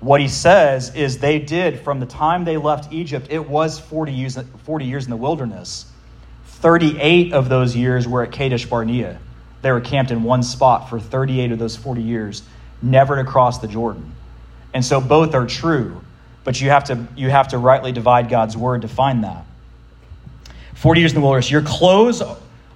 What 0.01 0.19
he 0.19 0.27
says 0.27 0.93
is 0.95 1.19
they 1.19 1.39
did, 1.39 1.79
from 1.79 2.01
the 2.01 2.05
time 2.05 2.43
they 2.43 2.57
left 2.57 2.91
Egypt, 2.91 3.27
it 3.29 3.47
was 3.47 3.79
40 3.79 4.11
years, 4.11 4.37
40 4.65 4.83
years 4.83 5.05
in 5.05 5.11
the 5.11 5.15
wilderness. 5.15 5.89
38 6.45 7.31
of 7.31 7.47
those 7.47 7.73
years 7.73 8.05
were 8.05 8.23
at 8.23 8.33
Kadesh 8.33 8.65
Barnea. 8.65 9.17
They 9.61 9.71
were 9.71 9.79
camped 9.79 10.11
in 10.11 10.23
one 10.23 10.43
spot 10.43 10.89
for 10.89 10.99
38 10.99 11.53
of 11.53 11.59
those 11.59 11.77
40 11.77 12.01
years, 12.01 12.43
never 12.81 13.15
to 13.15 13.23
cross 13.23 13.59
the 13.59 13.67
Jordan. 13.69 14.11
And 14.73 14.83
so 14.83 14.99
both 14.99 15.33
are 15.35 15.45
true, 15.45 16.01
but 16.43 16.59
you 16.59 16.69
have 16.69 16.83
to, 16.85 17.07
you 17.15 17.29
have 17.29 17.47
to 17.49 17.57
rightly 17.57 17.93
divide 17.93 18.27
God's 18.27 18.57
word 18.57 18.81
to 18.81 18.89
find 18.89 19.23
that. 19.23 19.45
40 20.79 21.01
years 21.01 21.11
in 21.11 21.15
the 21.15 21.21
wilderness. 21.21 21.51
Your 21.51 21.61
clothes 21.61 22.23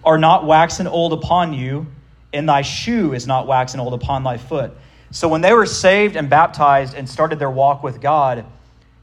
are 0.03 0.17
not 0.17 0.45
waxen 0.45 0.87
old 0.87 1.13
upon 1.13 1.53
you, 1.53 1.87
and 2.33 2.49
thy 2.49 2.61
shoe 2.61 3.13
is 3.13 3.25
not 3.25 3.47
waxen 3.47 3.79
old 3.79 3.93
upon 3.93 4.23
thy 4.23 4.35
foot. 4.35 4.73
So 5.11 5.29
when 5.29 5.39
they 5.39 5.53
were 5.53 5.65
saved 5.65 6.17
and 6.17 6.29
baptized 6.29 6.95
and 6.95 7.07
started 7.07 7.39
their 7.39 7.49
walk 7.49 7.81
with 7.81 8.01
God, 8.01 8.43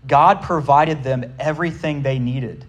God 0.07 0.43
provided 0.43 1.03
them 1.03 1.33
everything 1.39 2.03
they 2.03 2.19
needed. 2.19 2.67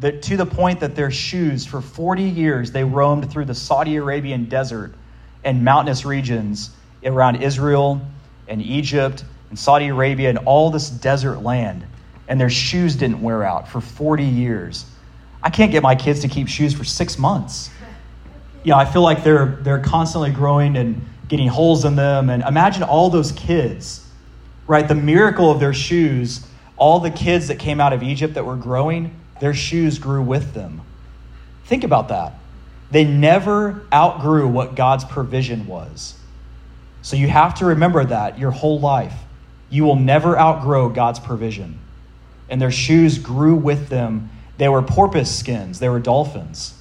That 0.00 0.20
to 0.24 0.36
the 0.36 0.44
point 0.44 0.80
that 0.80 0.94
their 0.94 1.10
shoes, 1.10 1.64
for 1.64 1.80
40 1.80 2.24
years, 2.24 2.70
they 2.70 2.84
roamed 2.84 3.30
through 3.32 3.46
the 3.46 3.54
Saudi 3.54 3.96
Arabian 3.96 4.50
desert 4.50 4.92
and 5.42 5.64
mountainous 5.64 6.04
regions 6.04 6.68
around 7.02 7.36
Israel 7.36 8.02
and 8.46 8.60
Egypt 8.60 9.24
and 9.48 9.58
Saudi 9.58 9.88
Arabia 9.88 10.28
and 10.28 10.38
all 10.38 10.70
this 10.70 10.90
desert 10.90 11.38
land. 11.38 11.86
And 12.28 12.38
their 12.38 12.50
shoes 12.50 12.94
didn't 12.94 13.22
wear 13.22 13.42
out 13.42 13.68
for 13.68 13.80
40 13.80 14.22
years. 14.22 14.84
I 15.42 15.50
can't 15.50 15.70
get 15.70 15.82
my 15.82 15.94
kids 15.94 16.20
to 16.20 16.28
keep 16.28 16.48
shoes 16.48 16.74
for 16.74 16.84
six 16.84 17.18
months. 17.18 17.70
You 18.64 18.70
know, 18.70 18.78
I 18.78 18.84
feel 18.84 19.02
like 19.02 19.22
they're, 19.22 19.58
they're 19.62 19.80
constantly 19.80 20.30
growing 20.30 20.76
and 20.76 21.06
getting 21.28 21.48
holes 21.48 21.84
in 21.84 21.96
them. 21.96 22.30
And 22.30 22.42
imagine 22.42 22.82
all 22.82 23.10
those 23.10 23.32
kids, 23.32 24.06
right? 24.66 24.86
The 24.86 24.94
miracle 24.94 25.50
of 25.50 25.60
their 25.60 25.74
shoes, 25.74 26.46
all 26.76 27.00
the 27.00 27.10
kids 27.10 27.48
that 27.48 27.58
came 27.58 27.80
out 27.80 27.92
of 27.92 28.02
Egypt 28.02 28.34
that 28.34 28.44
were 28.44 28.56
growing, 28.56 29.14
their 29.40 29.54
shoes 29.54 29.98
grew 29.98 30.22
with 30.22 30.54
them. 30.54 30.80
Think 31.66 31.84
about 31.84 32.08
that. 32.08 32.34
They 32.90 33.04
never 33.04 33.86
outgrew 33.92 34.48
what 34.48 34.74
God's 34.74 35.04
provision 35.04 35.66
was. 35.66 36.14
So 37.02 37.16
you 37.16 37.28
have 37.28 37.54
to 37.56 37.66
remember 37.66 38.04
that 38.04 38.38
your 38.38 38.50
whole 38.50 38.80
life. 38.80 39.14
You 39.70 39.84
will 39.84 39.96
never 39.96 40.38
outgrow 40.38 40.88
God's 40.88 41.18
provision. 41.18 41.78
And 42.48 42.60
their 42.60 42.70
shoes 42.70 43.18
grew 43.18 43.56
with 43.56 43.88
them. 43.88 44.30
They 44.58 44.68
were 44.68 44.82
porpoise 44.82 45.34
skins, 45.34 45.78
they 45.78 45.88
were 45.88 46.00
dolphins 46.00 46.74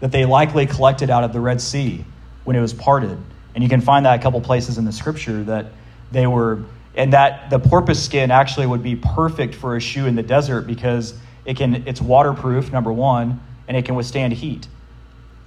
that 0.00 0.12
they 0.12 0.24
likely 0.24 0.66
collected 0.66 1.10
out 1.10 1.24
of 1.24 1.32
the 1.32 1.40
Red 1.40 1.60
Sea 1.60 2.04
when 2.44 2.56
it 2.56 2.60
was 2.60 2.72
parted. 2.72 3.18
And 3.54 3.64
you 3.64 3.68
can 3.68 3.80
find 3.80 4.06
that 4.06 4.18
a 4.18 4.22
couple 4.22 4.40
places 4.40 4.78
in 4.78 4.84
the 4.84 4.92
scripture 4.92 5.42
that 5.44 5.66
they 6.12 6.26
were, 6.26 6.64
and 6.94 7.12
that 7.12 7.50
the 7.50 7.58
porpoise 7.58 8.02
skin 8.02 8.30
actually 8.30 8.66
would 8.66 8.82
be 8.82 8.96
perfect 8.96 9.54
for 9.54 9.76
a 9.76 9.80
shoe 9.80 10.06
in 10.06 10.14
the 10.14 10.22
desert 10.22 10.66
because 10.66 11.14
it 11.44 11.56
can, 11.56 11.86
it's 11.86 12.00
waterproof, 12.00 12.72
number 12.72 12.92
one, 12.92 13.40
and 13.66 13.76
it 13.76 13.84
can 13.84 13.94
withstand 13.94 14.32
heat. 14.34 14.68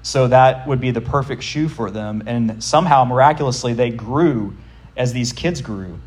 So 0.04 0.28
that 0.28 0.68
would 0.68 0.82
be 0.82 0.92
the 0.92 1.02
perfect 1.02 1.44
shoe 1.44 1.70
for 1.70 1.92
them. 1.92 2.24
And 2.26 2.64
somehow, 2.64 3.06
miraculously, 3.06 3.74
they 3.74 3.92
grew 3.92 4.56
as 4.98 5.14
these 5.14 5.32
kids 5.32 5.62
grew. 5.62 6.00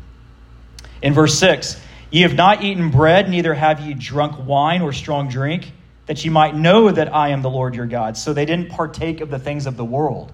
In 1.01 1.13
verse 1.13 1.37
6, 1.39 1.79
ye 2.11 2.21
have 2.21 2.35
not 2.35 2.63
eaten 2.63 2.91
bread, 2.91 3.29
neither 3.29 3.53
have 3.53 3.79
ye 3.79 3.93
drunk 3.93 4.45
wine 4.45 4.81
or 4.81 4.93
strong 4.93 5.27
drink, 5.29 5.71
that 6.05 6.23
ye 6.23 6.29
might 6.29 6.55
know 6.55 6.91
that 6.91 7.13
I 7.13 7.29
am 7.29 7.41
the 7.41 7.49
Lord 7.49 7.75
your 7.75 7.85
God. 7.85 8.17
So 8.17 8.33
they 8.33 8.45
didn't 8.45 8.69
partake 8.69 9.21
of 9.21 9.29
the 9.29 9.39
things 9.39 9.65
of 9.65 9.77
the 9.77 9.85
world. 9.85 10.31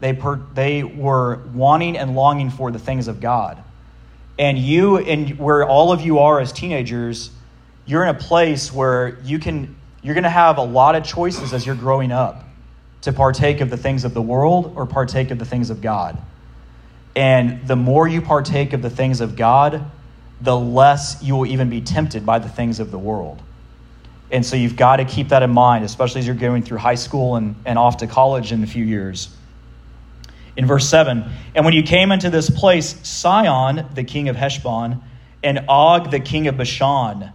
They, 0.00 0.12
per, 0.12 0.36
they 0.54 0.82
were 0.82 1.40
wanting 1.52 1.96
and 1.96 2.14
longing 2.14 2.50
for 2.50 2.70
the 2.70 2.78
things 2.78 3.08
of 3.08 3.20
God. 3.20 3.62
And 4.38 4.58
you, 4.58 4.98
and 4.98 5.38
where 5.38 5.66
all 5.66 5.92
of 5.92 6.02
you 6.02 6.18
are 6.18 6.40
as 6.40 6.52
teenagers, 6.52 7.30
you're 7.86 8.02
in 8.02 8.14
a 8.14 8.18
place 8.18 8.72
where 8.72 9.18
you 9.24 9.38
can, 9.38 9.74
you're 10.02 10.14
going 10.14 10.24
to 10.24 10.30
have 10.30 10.58
a 10.58 10.62
lot 10.62 10.94
of 10.94 11.04
choices 11.04 11.52
as 11.52 11.64
you're 11.64 11.74
growing 11.74 12.12
up 12.12 12.44
to 13.02 13.12
partake 13.12 13.60
of 13.60 13.70
the 13.70 13.76
things 13.76 14.04
of 14.04 14.14
the 14.14 14.22
world 14.22 14.72
or 14.76 14.84
partake 14.84 15.30
of 15.30 15.38
the 15.38 15.44
things 15.44 15.70
of 15.70 15.80
God. 15.80 16.18
And 17.14 17.66
the 17.66 17.76
more 17.76 18.06
you 18.06 18.20
partake 18.20 18.74
of 18.74 18.82
the 18.82 18.90
things 18.90 19.22
of 19.22 19.36
God, 19.36 19.90
the 20.40 20.56
less 20.56 21.22
you 21.22 21.36
will 21.36 21.46
even 21.46 21.70
be 21.70 21.80
tempted 21.80 22.26
by 22.26 22.38
the 22.38 22.48
things 22.48 22.80
of 22.80 22.90
the 22.90 22.98
world. 22.98 23.42
And 24.30 24.44
so 24.44 24.56
you've 24.56 24.76
got 24.76 24.96
to 24.96 25.04
keep 25.04 25.28
that 25.28 25.42
in 25.42 25.50
mind, 25.50 25.84
especially 25.84 26.20
as 26.20 26.26
you're 26.26 26.34
going 26.34 26.62
through 26.62 26.78
high 26.78 26.96
school 26.96 27.36
and, 27.36 27.54
and 27.64 27.78
off 27.78 27.98
to 27.98 28.06
college 28.06 28.52
in 28.52 28.62
a 28.62 28.66
few 28.66 28.84
years. 28.84 29.28
In 30.56 30.66
verse 30.66 30.88
7, 30.88 31.24
and 31.54 31.64
when 31.64 31.74
you 31.74 31.82
came 31.82 32.10
into 32.10 32.30
this 32.30 32.48
place, 32.48 32.96
Sihon, 33.06 33.86
the 33.94 34.04
king 34.04 34.28
of 34.28 34.36
Heshbon, 34.36 35.02
and 35.42 35.60
Og, 35.68 36.10
the 36.10 36.18
king 36.18 36.48
of 36.48 36.56
Bashan, 36.56 37.30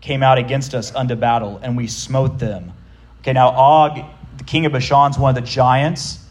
came 0.00 0.22
out 0.22 0.38
against 0.38 0.72
us 0.72 0.94
unto 0.94 1.14
battle, 1.14 1.60
and 1.62 1.76
we 1.76 1.88
smote 1.88 2.38
them. 2.38 2.72
Okay, 3.20 3.32
now 3.32 3.50
Og, 3.50 3.98
the 4.38 4.44
king 4.44 4.66
of 4.66 4.72
Bashan, 4.72 5.10
is 5.10 5.18
one 5.18 5.36
of 5.36 5.42
the 5.42 5.48
giants. 5.48 6.24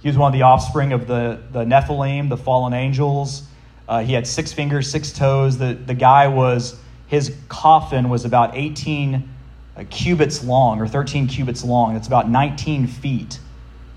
He 0.00 0.08
was 0.08 0.16
one 0.16 0.32
of 0.32 0.38
the 0.38 0.42
offspring 0.42 0.92
of 0.92 1.06
the, 1.08 1.40
the 1.50 1.64
Nephilim, 1.64 2.28
the 2.28 2.36
fallen 2.36 2.72
angels. 2.72 3.42
Uh, 3.88 4.02
he 4.02 4.12
had 4.12 4.26
six 4.26 4.52
fingers, 4.52 4.90
six 4.90 5.12
toes. 5.12 5.58
The, 5.58 5.74
the 5.74 5.94
guy 5.94 6.28
was, 6.28 6.78
his 7.06 7.34
coffin 7.48 8.08
was 8.08 8.24
about 8.24 8.56
18 8.56 9.28
uh, 9.76 9.84
cubits 9.90 10.42
long, 10.42 10.80
or 10.80 10.88
13 10.88 11.28
cubits 11.28 11.64
long. 11.64 11.94
That's 11.94 12.06
about 12.06 12.28
19 12.28 12.86
feet 12.86 13.38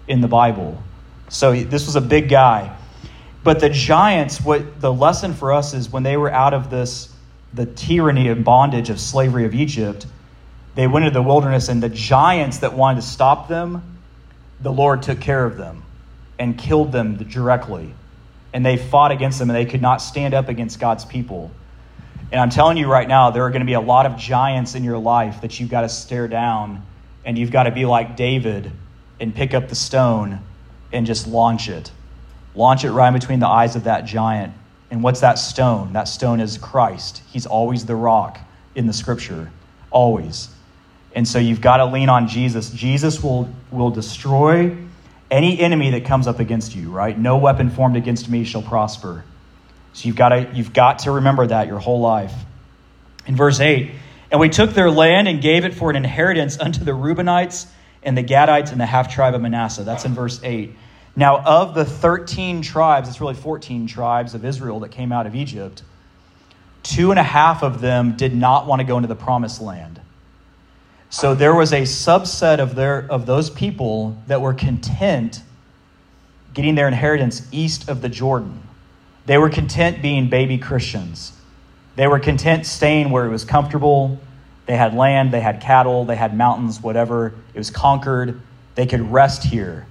in 0.07 0.21
the 0.21 0.27
Bible. 0.27 0.81
So 1.29 1.53
this 1.53 1.85
was 1.85 1.95
a 1.95 2.01
big 2.01 2.29
guy. 2.29 2.75
But 3.43 3.59
the 3.59 3.69
giants, 3.69 4.41
what 4.41 4.81
the 4.81 4.93
lesson 4.93 5.33
for 5.33 5.53
us 5.53 5.73
is 5.73 5.89
when 5.89 6.03
they 6.03 6.17
were 6.17 6.31
out 6.31 6.53
of 6.53 6.69
this, 6.69 7.13
the 7.53 7.65
tyranny 7.65 8.27
and 8.27 8.43
bondage 8.43 8.89
of 8.89 8.99
slavery 8.99 9.45
of 9.45 9.55
Egypt, 9.55 10.05
they 10.75 10.87
went 10.87 11.05
into 11.05 11.13
the 11.13 11.23
wilderness, 11.23 11.69
and 11.69 11.81
the 11.81 11.89
giants 11.89 12.59
that 12.59 12.73
wanted 12.73 13.01
to 13.01 13.07
stop 13.07 13.47
them, 13.47 13.97
the 14.61 14.71
Lord 14.71 15.01
took 15.01 15.19
care 15.19 15.45
of 15.45 15.57
them 15.57 15.83
and 16.37 16.57
killed 16.57 16.91
them 16.91 17.15
directly. 17.15 17.93
And 18.53 18.65
they 18.65 18.77
fought 18.77 19.11
against 19.11 19.39
them, 19.39 19.49
and 19.49 19.57
they 19.57 19.65
could 19.65 19.81
not 19.81 20.01
stand 20.01 20.33
up 20.33 20.49
against 20.49 20.79
God's 20.79 21.05
people. 21.05 21.51
And 22.31 22.39
I'm 22.39 22.49
telling 22.49 22.77
you 22.77 22.87
right 22.87 23.07
now, 23.07 23.31
there 23.31 23.43
are 23.43 23.49
going 23.49 23.61
to 23.61 23.65
be 23.65 23.73
a 23.73 23.81
lot 23.81 24.05
of 24.05 24.17
giants 24.17 24.75
in 24.75 24.83
your 24.83 24.97
life 24.97 25.41
that 25.41 25.59
you've 25.59 25.69
got 25.69 25.81
to 25.81 25.89
stare 25.89 26.27
down, 26.27 26.85
and 27.25 27.37
you've 27.37 27.51
got 27.51 27.63
to 27.63 27.71
be 27.71 27.85
like 27.85 28.15
David 28.15 28.71
and 29.19 29.33
pick 29.33 29.53
up 29.53 29.69
the 29.69 29.75
stone 29.75 30.39
and 30.91 31.05
just 31.05 31.27
launch 31.27 31.69
it. 31.69 31.91
Launch 32.55 32.83
it 32.83 32.91
right 32.91 33.11
between 33.11 33.39
the 33.39 33.47
eyes 33.47 33.75
of 33.75 33.83
that 33.85 34.05
giant. 34.05 34.53
And 34.91 35.03
what's 35.03 35.19
that 35.21 35.37
stone? 35.37 35.93
That 35.93 36.07
stone 36.07 36.39
is 36.39 36.57
Christ. 36.57 37.21
He's 37.31 37.45
always 37.45 37.85
the 37.85 37.95
rock 37.95 38.39
in 38.75 38.87
the 38.87 38.93
scripture, 38.93 39.51
always. 39.91 40.49
And 41.15 41.27
so 41.27 41.39
you've 41.39 41.61
got 41.61 41.77
to 41.77 41.85
lean 41.85 42.09
on 42.09 42.27
Jesus. 42.27 42.69
Jesus 42.69 43.23
will, 43.23 43.49
will 43.71 43.91
destroy 43.91 44.75
any 45.31 45.59
enemy 45.59 45.91
that 45.91 46.05
comes 46.05 46.27
up 46.27 46.39
against 46.39 46.75
you, 46.75 46.91
right? 46.91 47.17
No 47.17 47.37
weapon 47.37 47.69
formed 47.69 47.95
against 47.95 48.29
me 48.29 48.43
shall 48.43 48.61
prosper. 48.61 49.23
So 49.93 50.07
you've 50.07 50.15
got 50.15 50.29
to, 50.29 50.49
you've 50.53 50.73
got 50.73 50.99
to 50.99 51.11
remember 51.11 51.47
that 51.47 51.67
your 51.67 51.79
whole 51.79 51.99
life. 51.99 52.33
In 53.25 53.35
verse 53.35 53.59
8, 53.59 53.91
and 54.31 54.39
we 54.39 54.49
took 54.49 54.71
their 54.71 54.89
land 54.89 55.27
and 55.27 55.41
gave 55.41 55.65
it 55.65 55.73
for 55.73 55.89
an 55.89 55.95
inheritance 55.95 56.59
unto 56.59 56.83
the 56.83 56.91
Reubenites 56.91 57.67
and 58.03 58.17
the 58.17 58.23
Gadites 58.23 58.71
and 58.71 58.79
the 58.79 58.85
half 58.85 59.13
tribe 59.13 59.35
of 59.35 59.41
Manasseh. 59.41 59.83
That's 59.83 60.05
in 60.05 60.13
verse 60.13 60.39
8. 60.43 60.75
Now, 61.15 61.39
of 61.39 61.73
the 61.73 61.85
13 61.85 62.61
tribes, 62.61 63.09
it's 63.09 63.19
really 63.19 63.33
14 63.33 63.87
tribes 63.87 64.35
of 64.35 64.45
Israel 64.45 64.79
that 64.81 64.89
came 64.89 65.11
out 65.11 65.27
of 65.27 65.35
Egypt, 65.35 65.83
two 66.83 67.11
and 67.11 67.19
a 67.19 67.23
half 67.23 67.63
of 67.63 67.81
them 67.81 68.15
did 68.15 68.33
not 68.33 68.67
want 68.67 68.79
to 68.79 68.85
go 68.85 68.97
into 68.97 69.07
the 69.07 69.15
promised 69.15 69.61
land. 69.61 69.99
So 71.09 71.33
there 71.33 71.55
was 71.55 71.73
a 71.73 71.81
subset 71.81 72.59
of, 72.59 72.75
their, 72.75 73.07
of 73.09 73.25
those 73.25 73.49
people 73.49 74.15
that 74.27 74.41
were 74.41 74.53
content 74.53 75.41
getting 76.53 76.75
their 76.75 76.87
inheritance 76.87 77.47
east 77.51 77.89
of 77.89 78.01
the 78.01 78.09
Jordan. 78.09 78.61
They 79.25 79.37
were 79.37 79.49
content 79.49 80.01
being 80.01 80.29
baby 80.29 80.57
Christians. 80.57 81.33
They 81.95 82.07
were 82.07 82.19
content 82.19 82.65
staying 82.65 83.09
where 83.09 83.25
it 83.25 83.29
was 83.29 83.43
comfortable. 83.43 84.19
They 84.65 84.77
had 84.77 84.93
land, 84.93 85.31
they 85.31 85.39
had 85.39 85.61
cattle, 85.61 86.05
they 86.05 86.15
had 86.15 86.35
mountains, 86.35 86.81
whatever. 86.81 87.33
It 87.53 87.57
was 87.57 87.71
conquered. 87.71 88.41
They 88.75 88.85
could 88.85 89.01
rest 89.11 89.43
here. 89.43 89.87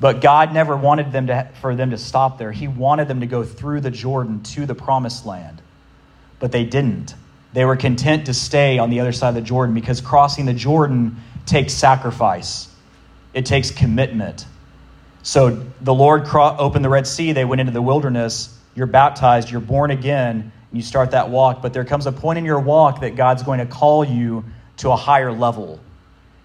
But 0.00 0.22
God 0.22 0.54
never 0.54 0.74
wanted 0.74 1.12
them 1.12 1.26
to, 1.26 1.50
for 1.60 1.76
them 1.76 1.90
to 1.90 1.98
stop 1.98 2.38
there. 2.38 2.50
He 2.50 2.66
wanted 2.66 3.08
them 3.08 3.20
to 3.20 3.26
go 3.26 3.44
through 3.44 3.82
the 3.82 3.90
Jordan 3.90 4.42
to 4.44 4.64
the 4.64 4.74
promised 4.74 5.26
land. 5.26 5.60
But 6.38 6.50
they 6.50 6.64
didn't. 6.64 7.14
They 7.52 7.64
were 7.64 7.76
content 7.76 8.26
to 8.26 8.34
stay 8.34 8.78
on 8.78 8.90
the 8.90 9.00
other 9.00 9.12
side 9.12 9.30
of 9.30 9.34
the 9.34 9.40
Jordan 9.40 9.74
because 9.74 10.00
crossing 10.00 10.46
the 10.46 10.54
Jordan 10.54 11.16
takes 11.46 11.72
sacrifice, 11.72 12.68
it 13.34 13.46
takes 13.46 13.70
commitment. 13.70 14.46
So 15.22 15.64
the 15.80 15.94
Lord 15.94 16.26
opened 16.32 16.84
the 16.84 16.88
Red 16.88 17.06
Sea, 17.06 17.32
they 17.32 17.44
went 17.44 17.60
into 17.60 17.72
the 17.72 17.82
wilderness. 17.82 18.56
You're 18.74 18.86
baptized, 18.86 19.50
you're 19.50 19.60
born 19.60 19.90
again, 19.90 20.36
and 20.40 20.52
you 20.72 20.82
start 20.82 21.10
that 21.10 21.28
walk. 21.28 21.60
But 21.60 21.72
there 21.72 21.84
comes 21.84 22.06
a 22.06 22.12
point 22.12 22.38
in 22.38 22.44
your 22.44 22.60
walk 22.60 23.00
that 23.00 23.16
God's 23.16 23.42
going 23.42 23.58
to 23.58 23.66
call 23.66 24.04
you 24.04 24.44
to 24.78 24.90
a 24.90 24.96
higher 24.96 25.32
level 25.32 25.80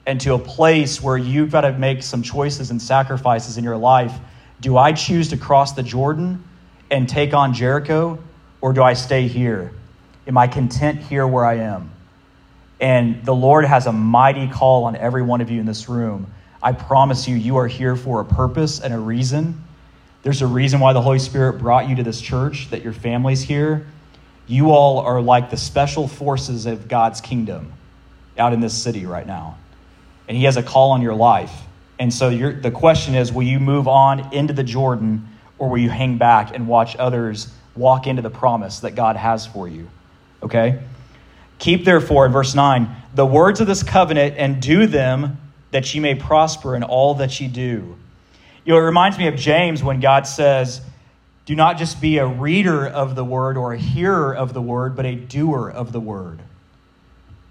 and 0.06 0.20
to 0.22 0.34
a 0.34 0.40
place 0.40 1.02
where 1.02 1.18
you've 1.18 1.52
got 1.52 1.62
to 1.62 1.72
make 1.74 2.04
some 2.04 2.24
choices 2.24 2.72
and 2.72 2.82
sacrifices 2.82 3.58
in 3.58 3.64
your 3.64 3.78
life. 3.78 4.14
Do 4.60 4.78
I 4.78 4.92
choose 4.92 5.30
to 5.30 5.38
cross 5.38 5.74
the 5.74 5.84
Jordan 5.84 6.44
and 6.92 7.08
take 7.08 7.34
on 7.34 7.54
Jericho, 7.54 8.20
or 8.62 8.74
do 8.74 8.84
I 8.84 8.94
stay 8.94 9.28
here? 9.28 9.72
Am 10.28 10.38
I 10.38 10.48
content 10.48 11.02
here 11.02 11.28
where 11.28 11.46
I 11.46 11.56
am? 11.56 11.92
And 12.80 13.24
the 13.26 13.34
Lord 13.36 13.66
has 13.66 13.88
a 13.88 13.92
mighty 13.92 14.48
call 14.48 14.86
on 14.86 14.96
every 14.96 15.22
one 15.22 15.42
of 15.42 15.50
you 15.50 15.60
in 15.60 15.66
this 15.66 15.88
room. 15.88 16.34
I 16.62 16.72
promise 16.72 17.28
you, 17.28 17.36
you 17.36 17.58
are 17.58 17.68
here 17.68 17.96
for 17.96 18.22
a 18.22 18.26
purpose 18.26 18.80
and 18.80 18.94
a 18.94 19.00
reason. 19.00 19.64
There's 20.24 20.42
a 20.42 20.48
reason 20.48 20.80
why 20.80 20.94
the 20.94 21.02
Holy 21.02 21.20
Spirit 21.20 21.60
brought 21.60 21.88
you 21.88 21.96
to 21.96 22.04
this 22.04 22.20
church, 22.20 22.70
that 22.72 22.84
your 22.84 22.94
family's 22.94 23.42
here. 23.42 23.86
You 24.48 24.72
all 24.72 25.00
are 25.00 25.22
like 25.22 25.50
the 25.50 25.58
special 25.58 26.08
forces 26.08 26.66
of 26.66 26.88
God's 26.88 27.22
kingdom 27.22 27.74
out 28.38 28.54
in 28.54 28.60
this 28.60 28.74
city 28.74 29.06
right 29.06 29.26
now 29.26 29.58
and 30.28 30.38
He 30.38 30.44
has 30.46 30.58
a 30.58 30.64
call 30.64 30.92
on 30.92 31.02
your 31.02 31.14
life. 31.14 31.54
And 32.00 32.14
so 32.14 32.30
the 32.30 32.72
question 32.72 33.16
is 33.16 33.32
will 33.32 33.44
you 33.44 33.60
move 33.60 33.88
on 33.88 34.34
into 34.34 34.54
the 34.54 34.64
Jordan 34.64 35.28
or 35.58 35.70
will 35.70 35.78
you 35.78 35.90
hang 35.90 36.18
back 36.18 36.54
and 36.54 36.68
watch 36.68 36.96
others 36.98 37.52
walk 37.76 38.08
into 38.08 38.22
the 38.22 38.30
promise 38.30 38.80
that 38.80 38.96
God 38.96 39.16
has 39.16 39.46
for 39.46 39.68
you? 39.68 39.90
Okay? 40.46 40.80
Keep 41.60 41.84
therefore, 41.84 42.26
in 42.26 42.32
verse 42.32 42.56
9, 42.56 42.88
the 43.14 43.26
words 43.26 43.60
of 43.60 43.68
this 43.68 43.84
covenant 43.84 44.36
and 44.38 44.62
do 44.62 44.88
them 44.88 45.38
that 45.72 45.94
ye 45.94 46.00
may 46.00 46.16
prosper 46.16 46.76
in 46.76 46.84
all 46.84 47.16
that 47.16 47.40
ye 47.40 47.48
do. 47.48 47.98
You 48.64 48.74
know, 48.74 48.78
it 48.78 48.84
reminds 48.84 49.18
me 49.18 49.28
of 49.28 49.36
James 49.36 49.84
when 49.84 50.00
God 50.00 50.26
says, 50.26 50.82
Do 51.46 51.56
not 51.56 51.78
just 51.78 52.00
be 52.00 52.18
a 52.18 52.26
reader 52.26 52.88
of 52.88 53.16
the 53.16 53.24
word 53.24 53.58
or 53.58 53.74
a 53.74 53.78
hearer 53.78 54.36
of 54.36 54.54
the 54.54 54.62
word, 54.62 54.96
but 54.96 55.06
a 55.06 55.16
doer 55.16 55.70
of 55.70 55.92
the 55.92 56.00
word. 56.00 56.40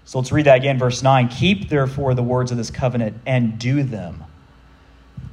So 0.05 0.19
let's 0.19 0.31
read 0.31 0.45
that 0.45 0.57
again, 0.57 0.77
verse 0.77 1.01
9. 1.01 1.29
Keep 1.29 1.69
therefore 1.69 2.13
the 2.13 2.23
words 2.23 2.51
of 2.51 2.57
this 2.57 2.69
covenant 2.69 3.17
and 3.25 3.57
do 3.57 3.83
them. 3.83 4.23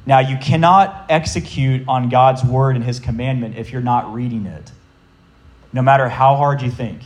Now, 0.05 0.19
you 0.19 0.37
cannot 0.39 1.07
execute 1.09 1.87
on 1.87 2.09
God's 2.09 2.43
word 2.43 2.75
and 2.75 2.85
his 2.85 2.99
commandment 2.99 3.57
if 3.57 3.71
you're 3.71 3.83
not 3.83 4.13
reading 4.13 4.47
it, 4.47 4.73
no 5.73 5.83
matter 5.83 6.09
how 6.09 6.37
hard 6.37 6.63
you 6.63 6.71
think. 6.71 7.03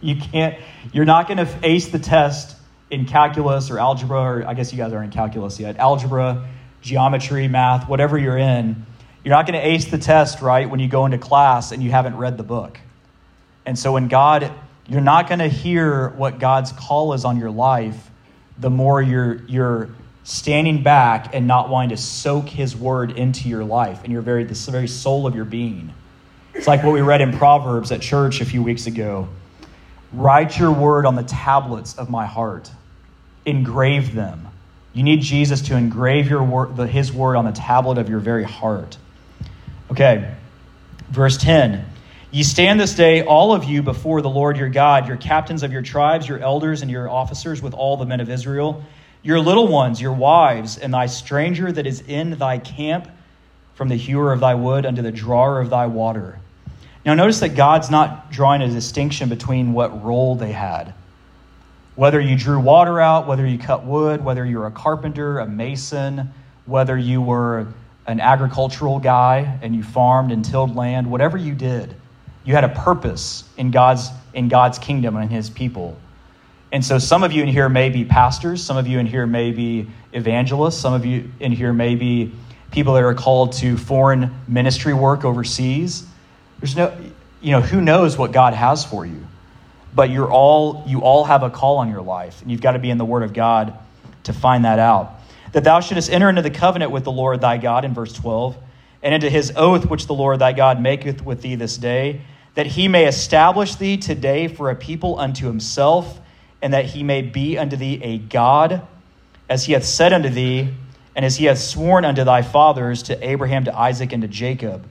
You 0.00 0.16
can't, 0.16 0.58
you're 0.92 1.04
not 1.04 1.28
going 1.28 1.38
to 1.38 1.58
ace 1.62 1.88
the 1.88 1.98
test 1.98 2.56
in 2.90 3.06
calculus 3.06 3.70
or 3.70 3.78
algebra, 3.78 4.20
or 4.20 4.46
I 4.46 4.54
guess 4.54 4.72
you 4.72 4.78
guys 4.78 4.92
are 4.92 5.02
in 5.02 5.10
calculus 5.10 5.60
yet, 5.60 5.76
algebra, 5.76 6.48
geometry, 6.80 7.48
math, 7.48 7.88
whatever 7.88 8.18
you're 8.18 8.38
in. 8.38 8.86
You're 9.24 9.34
not 9.34 9.46
going 9.46 9.60
to 9.60 9.66
ace 9.66 9.90
the 9.90 9.98
test, 9.98 10.40
right, 10.40 10.68
when 10.68 10.80
you 10.80 10.88
go 10.88 11.04
into 11.04 11.18
class 11.18 11.72
and 11.72 11.82
you 11.82 11.90
haven't 11.90 12.16
read 12.16 12.36
the 12.36 12.42
book. 12.42 12.80
And 13.66 13.78
so 13.78 13.92
when 13.92 14.08
God 14.08 14.52
you're 14.90 15.00
not 15.00 15.28
going 15.28 15.38
to 15.38 15.48
hear 15.48 16.08
what 16.10 16.40
God's 16.40 16.72
call 16.72 17.12
is 17.12 17.24
on 17.24 17.38
your 17.38 17.52
life 17.52 18.10
the 18.58 18.68
more 18.68 19.00
you're, 19.00 19.42
you're 19.46 19.88
standing 20.24 20.82
back 20.82 21.34
and 21.34 21.46
not 21.46 21.70
wanting 21.70 21.90
to 21.90 21.96
soak 21.96 22.48
his 22.48 22.76
word 22.76 23.12
into 23.12 23.48
your 23.48 23.64
life 23.64 24.02
and 24.02 24.12
your 24.12 24.20
very, 24.20 24.44
the 24.44 24.70
very 24.70 24.88
soul 24.88 25.26
of 25.26 25.34
your 25.34 25.44
being. 25.44 25.94
It's 26.52 26.66
like 26.66 26.82
what 26.82 26.92
we 26.92 27.00
read 27.00 27.20
in 27.20 27.32
Proverbs 27.32 27.90
at 27.92 28.02
church 28.02 28.40
a 28.40 28.44
few 28.44 28.62
weeks 28.62 28.86
ago. 28.86 29.28
Write 30.12 30.58
your 30.58 30.72
word 30.72 31.06
on 31.06 31.14
the 31.14 31.22
tablets 31.22 31.96
of 31.96 32.10
my 32.10 32.26
heart, 32.26 32.70
engrave 33.46 34.14
them. 34.14 34.48
You 34.92 35.04
need 35.04 35.20
Jesus 35.20 35.62
to 35.62 35.76
engrave 35.76 36.28
your 36.28 36.42
word, 36.42 36.76
the, 36.76 36.86
his 36.86 37.12
word 37.12 37.36
on 37.36 37.44
the 37.44 37.52
tablet 37.52 37.96
of 37.96 38.08
your 38.08 38.18
very 38.18 38.42
heart. 38.42 38.96
Okay, 39.90 40.34
verse 41.10 41.36
10 41.36 41.84
Ye 42.32 42.44
stand 42.44 42.78
this 42.78 42.94
day, 42.94 43.22
all 43.22 43.52
of 43.52 43.64
you, 43.64 43.82
before 43.82 44.22
the 44.22 44.30
Lord 44.30 44.56
your 44.56 44.68
God, 44.68 45.08
your 45.08 45.16
captains 45.16 45.64
of 45.64 45.72
your 45.72 45.82
tribes, 45.82 46.28
your 46.28 46.38
elders, 46.38 46.82
and 46.82 46.90
your 46.90 47.08
officers, 47.08 47.60
with 47.60 47.74
all 47.74 47.96
the 47.96 48.06
men 48.06 48.20
of 48.20 48.30
Israel, 48.30 48.84
your 49.22 49.40
little 49.40 49.66
ones, 49.66 50.00
your 50.00 50.12
wives, 50.12 50.78
and 50.78 50.94
thy 50.94 51.06
stranger 51.06 51.72
that 51.72 51.86
is 51.86 52.00
in 52.02 52.38
thy 52.38 52.58
camp, 52.58 53.08
from 53.74 53.88
the 53.88 53.96
hewer 53.96 54.32
of 54.32 54.40
thy 54.40 54.54
wood 54.54 54.86
unto 54.86 55.02
the 55.02 55.10
drawer 55.10 55.60
of 55.60 55.70
thy 55.70 55.86
water. 55.86 56.38
Now, 57.04 57.14
notice 57.14 57.40
that 57.40 57.56
God's 57.56 57.90
not 57.90 58.30
drawing 58.30 58.62
a 58.62 58.68
distinction 58.68 59.28
between 59.28 59.72
what 59.72 60.04
role 60.04 60.34
they 60.34 60.52
had. 60.52 60.92
Whether 61.94 62.20
you 62.20 62.36
drew 62.36 62.60
water 62.60 63.00
out, 63.00 63.26
whether 63.26 63.46
you 63.46 63.58
cut 63.58 63.84
wood, 63.84 64.24
whether 64.24 64.44
you're 64.44 64.66
a 64.66 64.70
carpenter, 64.70 65.38
a 65.38 65.46
mason, 65.46 66.32
whether 66.66 66.96
you 66.96 67.20
were 67.22 67.68
an 68.06 68.20
agricultural 68.20 68.98
guy 68.98 69.58
and 69.62 69.74
you 69.74 69.82
farmed 69.82 70.32
and 70.32 70.44
tilled 70.44 70.76
land, 70.76 71.10
whatever 71.10 71.36
you 71.36 71.54
did, 71.54 71.94
you 72.44 72.54
had 72.54 72.64
a 72.64 72.68
purpose 72.68 73.44
in 73.56 73.70
God's, 73.70 74.08
in 74.32 74.48
God's 74.48 74.78
kingdom 74.78 75.16
and 75.16 75.30
his 75.30 75.50
people. 75.50 75.96
And 76.72 76.84
so 76.84 76.98
some 76.98 77.22
of 77.24 77.32
you 77.32 77.42
in 77.42 77.48
here 77.48 77.68
may 77.68 77.90
be 77.90 78.04
pastors, 78.04 78.62
some 78.62 78.76
of 78.76 78.86
you 78.86 78.98
in 78.98 79.06
here 79.06 79.26
may 79.26 79.50
be 79.50 79.88
evangelists, 80.12 80.76
some 80.78 80.92
of 80.92 81.04
you 81.04 81.30
in 81.40 81.52
here 81.52 81.72
may 81.72 81.96
be 81.96 82.32
people 82.70 82.94
that 82.94 83.02
are 83.02 83.14
called 83.14 83.52
to 83.54 83.76
foreign 83.76 84.32
ministry 84.46 84.94
work 84.94 85.24
overseas. 85.24 86.06
There's 86.60 86.76
no, 86.76 86.96
you 87.40 87.52
know, 87.52 87.60
who 87.60 87.80
knows 87.80 88.16
what 88.16 88.32
God 88.32 88.54
has 88.54 88.84
for 88.84 89.04
you. 89.04 89.26
But 89.94 90.10
you're 90.10 90.30
all, 90.30 90.84
you 90.86 91.00
all 91.00 91.24
have 91.24 91.42
a 91.42 91.50
call 91.50 91.78
on 91.78 91.90
your 91.90 92.02
life, 92.02 92.42
and 92.42 92.50
you've 92.50 92.60
got 92.60 92.72
to 92.72 92.78
be 92.78 92.90
in 92.90 92.98
the 92.98 93.04
Word 93.04 93.22
of 93.22 93.32
God 93.32 93.76
to 94.24 94.32
find 94.32 94.64
that 94.64 94.78
out. 94.78 95.20
That 95.52 95.64
thou 95.64 95.80
shouldest 95.80 96.10
enter 96.10 96.28
into 96.28 96.42
the 96.42 96.50
covenant 96.50 96.92
with 96.92 97.04
the 97.04 97.10
Lord 97.10 97.40
thy 97.40 97.56
God, 97.56 97.84
in 97.84 97.92
verse 97.92 98.12
12, 98.12 98.56
and 99.02 99.14
into 99.14 99.28
his 99.28 99.52
oath 99.56 99.86
which 99.86 100.06
the 100.06 100.14
Lord 100.14 100.38
thy 100.38 100.52
God 100.52 100.80
maketh 100.80 101.24
with 101.24 101.42
thee 101.42 101.56
this 101.56 101.76
day, 101.76 102.20
that 102.54 102.66
he 102.66 102.86
may 102.86 103.06
establish 103.06 103.74
thee 103.74 103.96
today 103.96 104.46
for 104.46 104.70
a 104.70 104.76
people 104.76 105.18
unto 105.18 105.46
himself, 105.46 106.20
and 106.62 106.72
that 106.72 106.84
he 106.84 107.02
may 107.02 107.22
be 107.22 107.58
unto 107.58 107.76
thee 107.76 108.00
a 108.02 108.18
God, 108.18 108.86
as 109.48 109.64
he 109.64 109.72
hath 109.72 109.84
said 109.84 110.12
unto 110.12 110.28
thee, 110.28 110.72
and 111.16 111.24
as 111.24 111.36
he 111.36 111.46
hath 111.46 111.58
sworn 111.58 112.04
unto 112.04 112.22
thy 112.22 112.42
fathers, 112.42 113.02
to 113.04 113.28
Abraham, 113.28 113.64
to 113.64 113.76
Isaac, 113.76 114.12
and 114.12 114.22
to 114.22 114.28
Jacob. 114.28 114.84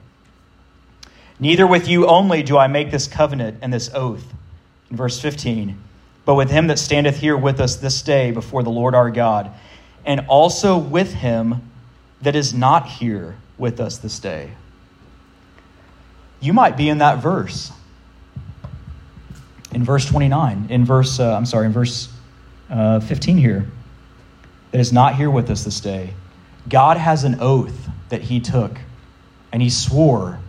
Neither 1.40 1.66
with 1.66 1.88
you 1.88 2.06
only 2.06 2.44
do 2.44 2.58
I 2.58 2.68
make 2.68 2.92
this 2.92 3.08
covenant 3.08 3.60
and 3.62 3.72
this 3.74 3.90
oath. 3.94 4.26
In 4.90 4.98
verse 4.98 5.20
15, 5.20 5.78
but 6.26 6.36
with 6.36 6.50
him 6.50 6.68
that 6.68 6.80
standeth 6.80 7.18
here 7.18 7.38
with 7.38 7.60
us 7.60 7.76
this 7.76 8.02
day 8.02 8.32
before 8.32 8.64
the 8.64 8.70
Lord 8.70 8.96
our 8.96 9.10
God, 9.10 9.52
and 10.06 10.26
also 10.28 10.78
with 10.78 11.14
him 11.14 11.62
that 12.22 12.36
is 12.36 12.54
not 12.54 12.88
here 12.88 13.38
with 13.58 13.80
us 13.80 13.98
this 13.98 14.20
day. 14.20 14.52
You 16.40 16.54
might 16.54 16.76
be 16.76 16.90
in 16.90 17.00
that 17.00 17.20
verse. 17.20 17.72
In 19.72 19.84
verse 19.84 20.06
29, 20.06 20.68
in 20.70 20.86
verse, 20.86 21.20
uh, 21.20 21.36
I'm 21.36 21.46
sorry, 21.46 21.68
in 21.68 21.72
verse 21.72 22.12
uh, 22.70 23.00
15 23.00 23.38
here, 23.38 23.68
that 24.72 24.80
is 24.80 24.92
not 24.92 25.16
here 25.16 25.30
with 25.30 25.50
us 25.50 25.64
this 25.64 25.80
day. 25.80 26.14
God 26.68 26.98
has 26.98 27.24
an 27.24 27.38
oath 27.40 27.90
that 28.10 28.22
he 28.22 28.40
took, 28.40 28.80
and 29.52 29.62
he 29.62 29.70
swore, 29.70 30.40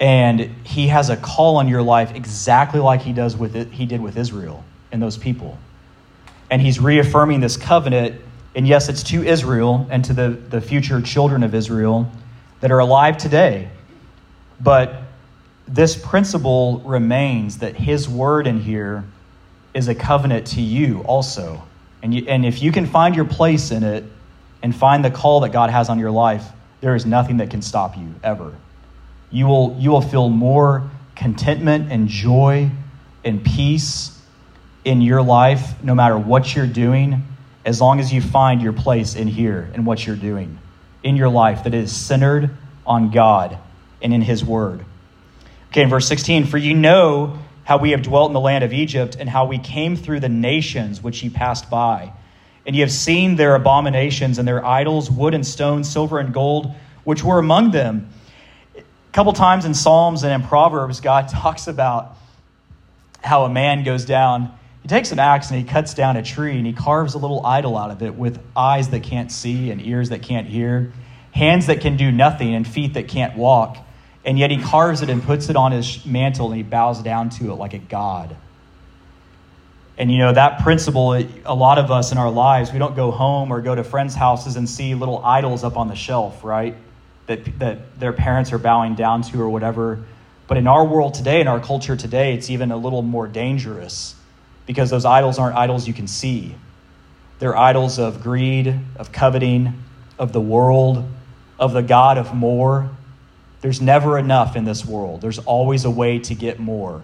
and 0.00 0.40
he 0.64 0.88
has 0.88 1.10
a 1.10 1.16
call 1.16 1.56
on 1.56 1.68
your 1.68 1.82
life 1.82 2.14
exactly 2.14 2.80
like 2.80 3.02
he 3.02 3.12
does 3.12 3.36
with 3.36 3.54
it, 3.54 3.68
he 3.68 3.84
did 3.84 4.00
with 4.00 4.16
Israel 4.16 4.64
and 4.90 5.00
those 5.00 5.18
people. 5.18 5.58
And 6.50 6.60
he's 6.60 6.80
reaffirming 6.80 7.40
this 7.40 7.56
covenant, 7.56 8.20
and 8.56 8.66
yes, 8.66 8.88
it's 8.88 9.02
to 9.04 9.22
Israel 9.22 9.86
and 9.90 10.04
to 10.06 10.14
the, 10.14 10.30
the 10.30 10.60
future 10.60 11.00
children 11.02 11.42
of 11.42 11.54
Israel 11.54 12.10
that 12.60 12.72
are 12.72 12.78
alive 12.78 13.18
today. 13.18 13.68
But 14.58 15.02
this 15.68 15.96
principle 15.96 16.80
remains 16.80 17.58
that 17.58 17.76
his 17.76 18.08
word 18.08 18.46
in 18.46 18.60
here 18.60 19.04
is 19.74 19.86
a 19.86 19.94
covenant 19.94 20.46
to 20.48 20.62
you 20.62 21.00
also. 21.02 21.62
And, 22.02 22.14
you, 22.14 22.24
and 22.26 22.44
if 22.44 22.62
you 22.62 22.72
can 22.72 22.86
find 22.86 23.14
your 23.14 23.26
place 23.26 23.70
in 23.70 23.84
it 23.84 24.04
and 24.62 24.74
find 24.74 25.04
the 25.04 25.10
call 25.10 25.40
that 25.40 25.52
God 25.52 25.70
has 25.70 25.88
on 25.88 25.98
your 25.98 26.10
life, 26.10 26.44
there 26.80 26.94
is 26.94 27.04
nothing 27.04 27.36
that 27.36 27.50
can 27.50 27.62
stop 27.62 27.96
you 27.96 28.14
ever. 28.24 28.54
You 29.30 29.46
will, 29.46 29.76
you 29.78 29.90
will 29.90 30.00
feel 30.00 30.28
more 30.28 30.90
contentment 31.14 31.92
and 31.92 32.08
joy 32.08 32.70
and 33.24 33.44
peace 33.44 34.18
in 34.84 35.02
your 35.02 35.22
life 35.22 35.82
no 35.82 35.94
matter 35.94 36.18
what 36.18 36.54
you're 36.54 36.66
doing, 36.66 37.22
as 37.64 37.80
long 37.80 38.00
as 38.00 38.12
you 38.12 38.22
find 38.22 38.62
your 38.62 38.72
place 38.72 39.14
in 39.14 39.28
here 39.28 39.70
and 39.74 39.84
what 39.84 40.06
you're 40.06 40.16
doing 40.16 40.58
in 41.02 41.16
your 41.16 41.28
life 41.28 41.64
that 41.64 41.74
is 41.74 41.94
centered 41.94 42.50
on 42.86 43.10
God 43.10 43.58
and 44.02 44.12
in 44.12 44.22
His 44.22 44.44
Word. 44.44 44.84
Okay, 45.70 45.82
in 45.82 45.88
verse 45.88 46.08
16, 46.08 46.46
for 46.46 46.58
you 46.58 46.74
know 46.74 47.38
how 47.64 47.76
we 47.76 47.92
have 47.92 48.02
dwelt 48.02 48.30
in 48.30 48.32
the 48.32 48.40
land 48.40 48.64
of 48.64 48.72
Egypt 48.72 49.16
and 49.18 49.28
how 49.28 49.44
we 49.44 49.58
came 49.58 49.96
through 49.96 50.20
the 50.20 50.28
nations 50.28 51.02
which 51.02 51.22
ye 51.22 51.30
passed 51.30 51.70
by. 51.70 52.12
And 52.66 52.74
ye 52.74 52.80
have 52.80 52.90
seen 52.90 53.36
their 53.36 53.54
abominations 53.54 54.38
and 54.38 54.48
their 54.48 54.64
idols, 54.64 55.10
wood 55.10 55.34
and 55.34 55.46
stone, 55.46 55.84
silver 55.84 56.18
and 56.18 56.34
gold, 56.34 56.74
which 57.04 57.22
were 57.22 57.38
among 57.38 57.70
them. 57.70 58.08
A 59.10 59.12
couple 59.12 59.32
times 59.32 59.64
in 59.64 59.74
Psalms 59.74 60.22
and 60.22 60.32
in 60.32 60.48
Proverbs, 60.48 61.00
God 61.00 61.28
talks 61.30 61.66
about 61.66 62.16
how 63.22 63.44
a 63.44 63.50
man 63.50 63.84
goes 63.84 64.04
down. 64.04 64.56
He 64.82 64.88
takes 64.88 65.12
an 65.12 65.18
axe 65.18 65.50
and 65.50 65.58
he 65.58 65.64
cuts 65.66 65.92
down 65.92 66.16
a 66.16 66.22
tree 66.22 66.56
and 66.56 66.66
he 66.66 66.72
carves 66.72 67.14
a 67.14 67.18
little 67.18 67.44
idol 67.44 67.76
out 67.76 67.90
of 67.90 68.02
it 68.02 68.14
with 68.14 68.40
eyes 68.56 68.88
that 68.90 69.02
can't 69.02 69.30
see 69.30 69.70
and 69.70 69.84
ears 69.84 70.08
that 70.08 70.22
can't 70.22 70.46
hear, 70.46 70.92
hands 71.32 71.66
that 71.66 71.80
can 71.80 71.96
do 71.96 72.10
nothing 72.10 72.54
and 72.54 72.66
feet 72.66 72.94
that 72.94 73.08
can't 73.08 73.36
walk 73.36 73.76
and 74.24 74.38
yet 74.38 74.50
he 74.50 74.58
carves 74.58 75.02
it 75.02 75.08
and 75.08 75.22
puts 75.22 75.48
it 75.48 75.56
on 75.56 75.72
his 75.72 76.04
mantle 76.04 76.48
and 76.48 76.56
he 76.56 76.62
bows 76.62 77.02
down 77.02 77.30
to 77.30 77.52
it 77.52 77.54
like 77.54 77.74
a 77.74 77.78
god. 77.78 78.36
And 79.96 80.10
you 80.10 80.18
know, 80.18 80.32
that 80.32 80.62
principle, 80.62 81.12
a 81.12 81.54
lot 81.54 81.78
of 81.78 81.90
us 81.90 82.12
in 82.12 82.18
our 82.18 82.30
lives, 82.30 82.72
we 82.72 82.78
don't 82.78 82.96
go 82.96 83.10
home 83.10 83.52
or 83.52 83.60
go 83.60 83.74
to 83.74 83.84
friends' 83.84 84.14
houses 84.14 84.56
and 84.56 84.68
see 84.68 84.94
little 84.94 85.24
idols 85.24 85.62
up 85.62 85.76
on 85.76 85.88
the 85.88 85.94
shelf, 85.94 86.42
right? 86.42 86.74
That, 87.30 87.58
that 87.60 88.00
their 88.00 88.12
parents 88.12 88.52
are 88.52 88.58
bowing 88.58 88.96
down 88.96 89.22
to 89.22 89.40
or 89.40 89.48
whatever. 89.48 90.00
But 90.48 90.56
in 90.56 90.66
our 90.66 90.84
world 90.84 91.14
today, 91.14 91.40
in 91.40 91.46
our 91.46 91.60
culture 91.60 91.96
today, 91.96 92.34
it's 92.34 92.50
even 92.50 92.72
a 92.72 92.76
little 92.76 93.02
more 93.02 93.28
dangerous 93.28 94.16
because 94.66 94.90
those 94.90 95.04
idols 95.04 95.38
aren't 95.38 95.56
idols 95.56 95.86
you 95.86 95.94
can 95.94 96.08
see. 96.08 96.56
They're 97.38 97.56
idols 97.56 98.00
of 98.00 98.20
greed, 98.22 98.74
of 98.96 99.12
coveting, 99.12 99.82
of 100.18 100.32
the 100.32 100.40
world, 100.40 101.08
of 101.56 101.72
the 101.72 101.82
God 101.82 102.18
of 102.18 102.34
more, 102.34 102.90
there's 103.60 103.80
never 103.80 104.18
enough 104.18 104.56
in 104.56 104.64
this 104.64 104.84
world. 104.84 105.20
There's 105.20 105.38
always 105.38 105.84
a 105.84 105.90
way 105.90 106.18
to 106.20 106.34
get 106.34 106.58
more. 106.58 107.02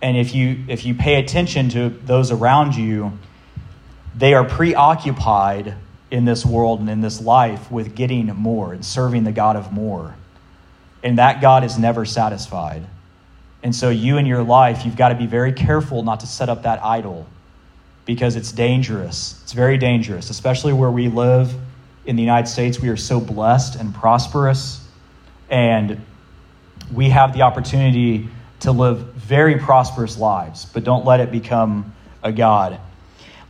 And 0.00 0.16
if 0.16 0.34
you 0.34 0.64
if 0.68 0.86
you 0.86 0.94
pay 0.94 1.16
attention 1.16 1.68
to 1.70 1.90
those 1.90 2.30
around 2.30 2.74
you, 2.74 3.18
they 4.16 4.32
are 4.32 4.44
preoccupied 4.44 5.74
in 6.10 6.24
this 6.24 6.44
world 6.44 6.80
and 6.80 6.90
in 6.90 7.00
this 7.00 7.20
life 7.20 7.70
with 7.70 7.94
getting 7.94 8.26
more 8.26 8.72
and 8.72 8.84
serving 8.84 9.24
the 9.24 9.32
God 9.32 9.56
of 9.56 9.72
more. 9.72 10.14
And 11.02 11.18
that 11.18 11.40
God 11.40 11.64
is 11.64 11.78
never 11.78 12.04
satisfied. 12.04 12.86
And 13.62 13.74
so 13.74 13.90
you 13.90 14.16
in 14.18 14.26
your 14.26 14.42
life, 14.42 14.84
you've 14.84 14.96
got 14.96 15.10
to 15.10 15.14
be 15.14 15.26
very 15.26 15.52
careful 15.52 16.02
not 16.02 16.20
to 16.20 16.26
set 16.26 16.48
up 16.48 16.62
that 16.64 16.82
idol 16.84 17.26
because 18.06 18.36
it's 18.36 18.52
dangerous. 18.52 19.38
It's 19.42 19.52
very 19.52 19.78
dangerous, 19.78 20.30
especially 20.30 20.72
where 20.72 20.90
we 20.90 21.08
live 21.08 21.54
in 22.04 22.16
the 22.16 22.22
United 22.22 22.48
States. 22.48 22.80
We 22.80 22.88
are 22.88 22.96
so 22.96 23.20
blessed 23.20 23.76
and 23.76 23.94
prosperous 23.94 24.80
and 25.48 26.00
we 26.92 27.10
have 27.10 27.34
the 27.34 27.42
opportunity 27.42 28.28
to 28.60 28.72
live 28.72 29.14
very 29.14 29.58
prosperous 29.58 30.18
lives, 30.18 30.64
but 30.66 30.84
don't 30.84 31.04
let 31.04 31.20
it 31.20 31.30
become 31.30 31.94
a 32.22 32.32
God. 32.32 32.80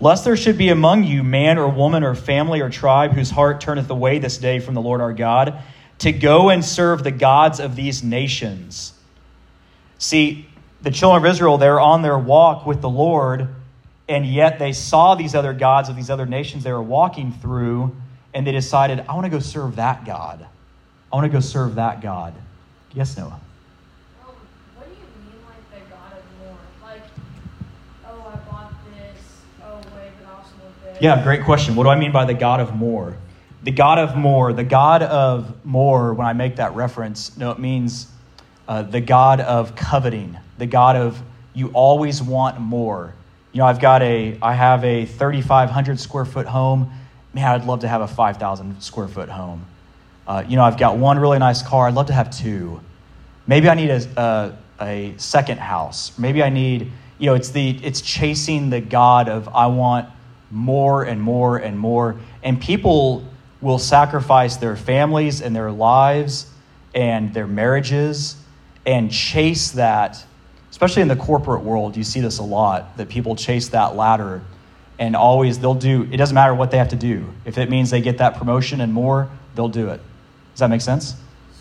Lest 0.01 0.25
there 0.25 0.37
should 0.37 0.57
be 0.57 0.71
among 0.71 1.05
you 1.05 1.23
man 1.23 1.59
or 1.59 1.69
woman 1.69 2.03
or 2.03 2.15
family 2.15 2.61
or 2.61 2.71
tribe 2.71 3.13
whose 3.13 3.31
heart 3.31 3.61
turneth 3.61 3.91
away 3.91 4.19
this 4.19 4.39
day 4.39 4.59
from 4.59 4.75
the 4.75 4.81
Lord 4.81 5.01
our 5.01 5.13
God, 5.13 5.63
to 5.99 6.13
go 6.13 6.49
and 6.49 6.65
serve 6.65 7.05
the 7.05 7.11
gods 7.11 7.61
of 7.61 7.77
these 7.77 8.03
nations. 8.03 8.95
See, 9.99 10.47
the 10.83 10.91
children 10.91 11.23
of 11.23 11.31
Israel, 11.31 11.59
they're 11.59 11.79
on 11.79 12.01
their 12.01 12.19
walk 12.19 12.65
with 12.65 12.81
the 12.81 12.89
Lord, 12.89 13.49
and 14.09 14.25
yet 14.25 14.59
they 14.59 14.73
saw 14.73 15.15
these 15.15 15.35
other 15.35 15.53
gods 15.53 15.91
of 15.91 15.97
these 15.97 16.09
other 16.09 16.25
nations 16.25 16.65
they 16.65 16.73
were 16.73 16.83
walking 16.83 17.33
through, 17.33 17.95
and 18.33 18.47
they 18.47 18.53
decided, 18.53 19.05
I 19.09 19.15
want 19.15 19.27
to 19.27 19.31
go 19.31 19.41
serve 19.41 19.77
that 19.77 20.07
God. 20.07 20.47
I 21.13 21.17
want 21.17 21.27
to 21.27 21.33
go 21.33 21.41
serve 21.41 21.75
that 21.75 22.01
God. 22.01 22.33
Yes, 22.95 23.17
Noah. 23.19 23.27
Um, 23.27 24.35
what 24.77 24.87
do 24.87 24.95
you 24.95 25.07
mean, 25.31 25.43
like 25.47 25.71
the 25.71 25.81
God 25.91 26.13
of 26.17 26.25
more? 26.41 26.57
Like, 26.83 27.03
oh, 28.09 28.33
I 28.33 28.51
bought 28.51 28.73
this. 28.91 29.43
Oh, 29.63 29.77
wait, 29.97 30.13
but 30.23 30.33
also 30.33 30.55
with 30.65 30.83
this. 30.85 30.90
Yeah, 31.01 31.23
great 31.23 31.45
question. 31.45 31.77
What 31.77 31.85
do 31.85 31.89
I 31.89 31.97
mean 31.97 32.13
by 32.13 32.27
the 32.27 32.35
God 32.35 32.61
of 32.61 32.75
more? 32.75 33.17
The 33.63 33.71
God 33.71 33.99
of 33.99 34.17
more, 34.17 34.53
the 34.53 34.65
God 34.65 35.03
of 35.03 35.65
more, 35.65 36.13
when 36.13 36.27
I 36.27 36.35
make 36.35 36.57
that 36.57 36.75
reference, 36.75 37.39
no, 37.39 37.51
it 37.53 37.59
means 37.59 38.07
uh, 38.69 38.83
the 38.83 39.01
God 39.01 39.41
of 39.41 39.75
coveting, 39.75 40.37
the 40.59 40.67
God 40.67 40.97
of 40.97 41.23
you 41.55 41.69
always 41.69 42.23
want 42.23 42.61
more. 42.61 43.15
You 43.53 43.61
know, 43.61 43.65
I've 43.65 43.81
got 43.81 44.03
a, 44.03 44.39
I 44.43 44.53
have 44.53 44.85
a 44.85 45.07
3,500 45.07 45.99
square 45.99 46.27
foot 46.27 46.47
home. 46.47 46.93
Man, 47.33 47.47
I'd 47.47 47.65
love 47.65 47.81
to 47.81 47.89
have 47.89 48.03
a 48.03 48.09
5,000 48.09 48.83
square 48.83 49.09
foot 49.09 49.31
home. 49.31 49.65
Uh, 50.27 50.45
you 50.47 50.57
know, 50.57 50.65
I've 50.65 50.79
got 50.79 50.99
one 50.99 51.19
really 51.19 51.39
nice 51.39 51.63
car. 51.63 51.89
I'd 51.89 51.95
love 51.95 52.09
to 52.09 52.13
have 52.13 52.31
two. 52.31 52.79
Maybe 53.47 53.71
I 53.71 53.75
need 53.75 53.89
a, 53.89 54.55
a, 54.79 54.85
a 54.85 55.15
second 55.17 55.61
house. 55.61 56.19
Maybe 56.19 56.43
I 56.43 56.51
need, 56.51 56.93
you 57.19 57.27
know, 57.27 57.35
it's 57.35 57.49
the 57.49 57.71
it's 57.83 58.03
chasing 58.03 58.69
the 58.69 58.83
God 58.83 59.31
of 59.31 59.49
I 59.49 59.67
want 59.69 60.11
more 60.51 61.05
and 61.05 61.21
more 61.21 61.59
and 61.59 61.79
more. 61.79 62.17
And 62.43 62.61
people 62.61 63.25
will 63.61 63.79
sacrifice 63.79 64.57
their 64.57 64.77
families 64.77 65.43
and 65.43 65.55
their 65.55 65.71
lives 65.71 66.47
and 66.95 67.33
their 67.35 67.47
marriages 67.47 68.37
and 68.87 69.11
chase 69.11 69.73
that, 69.73 70.25
especially 70.71 71.03
in 71.03 71.09
the 71.09 71.17
corporate 71.17 71.63
world, 71.63 71.97
you 71.97 72.05
see 72.05 72.21
this 72.21 72.39
a 72.39 72.43
lot, 72.43 72.97
that 72.97 73.09
people 73.09 73.37
chase 73.37 73.69
that 73.69 73.95
ladder 73.95 74.43
and 75.01 75.17
always 75.17 75.59
they'll 75.59 75.75
do 75.75 76.07
it 76.13 76.19
doesn't 76.19 76.35
matter 76.35 76.55
what 76.55 76.71
they 76.71 76.77
have 76.79 76.91
to 76.91 76.97
do. 76.97 77.25
If 77.45 77.59
it 77.59 77.71
means 77.71 77.91
they 77.91 78.03
get 78.03 78.19
that 78.19 78.37
promotion 78.37 78.83
and 78.83 78.93
more, 78.93 79.29
they'll 79.57 79.69
do 79.69 79.89
it. 79.89 80.01
Does 80.53 80.61
that 80.61 80.69
make 80.69 80.83
sense? 80.83 81.15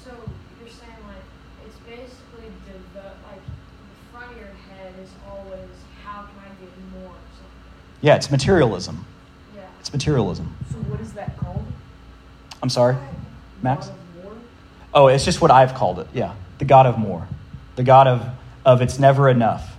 So 0.04 0.12
you're 0.60 0.70
saying 0.70 0.92
like 1.08 1.24
it's 1.66 1.78
basically 1.88 2.52
the, 2.68 3.00
the 3.00 3.06
like 3.26 3.42
the 3.42 4.12
front 4.12 4.32
of 4.34 4.38
your 4.38 4.52
head 4.70 4.94
is 5.02 5.10
always 5.28 5.70
how 6.04 6.24
can 6.24 6.36
I 6.44 6.50
get 6.60 6.70
more 6.92 7.12
or 7.12 7.28
something. 7.32 7.72
Yeah, 8.02 8.16
it's 8.16 8.32
materialism. 8.32 9.06
Yeah. 9.56 9.62
It's 9.80 9.92
materialism. 9.92 10.56
So 10.72 10.78
what 10.78 11.00
is 11.02 11.14
that 11.14 11.38
called? 11.38 11.66
I'm 12.62 12.70
sorry, 12.70 12.98
Max? 13.62 13.88
God 13.88 13.96
of 13.96 14.24
war? 14.24 14.34
Oh, 14.94 15.08
it's 15.08 15.26
just 15.26 15.42
what 15.42 15.52
I've 15.52 15.74
called 15.74 16.00
it. 16.00 16.08
Yeah, 16.14 16.36
the 16.60 16.66
God 16.66 16.86
of 16.86 16.98
more, 16.98 17.28
the 17.76 17.84
God 17.84 18.08
of 18.08 18.26
of 18.66 18.82
it's 18.82 19.00
never 19.00 19.30
enough. 19.30 19.78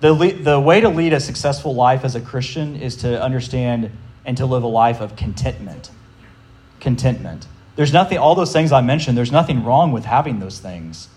The 0.00 0.12
le- 0.12 0.32
the 0.32 0.60
way 0.60 0.80
to 0.80 0.88
lead 0.88 1.12
a 1.12 1.20
successful 1.20 1.74
life 1.74 2.04
as 2.04 2.14
a 2.14 2.20
Christian 2.20 2.76
is 2.76 2.96
to 2.96 3.22
understand 3.22 3.90
and 4.24 4.36
to 4.36 4.46
live 4.46 4.62
a 4.62 4.68
life 4.68 5.00
of 5.00 5.16
contentment. 5.16 5.90
Contentment. 6.80 7.46
There's 7.76 7.92
nothing. 7.92 8.18
All 8.18 8.34
those 8.34 8.52
things 8.52 8.72
I 8.72 8.80
mentioned. 8.80 9.16
There's 9.16 9.32
nothing 9.32 9.64
wrong 9.64 9.92
with 9.92 10.04
having 10.04 10.40
those 10.40 10.58
things. 10.58 11.08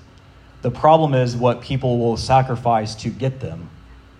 The 0.61 0.71
problem 0.71 1.13
is 1.13 1.35
what 1.35 1.61
people 1.61 1.99
will 1.99 2.17
sacrifice 2.17 2.95
to 2.95 3.09
get 3.09 3.39
them. 3.39 3.69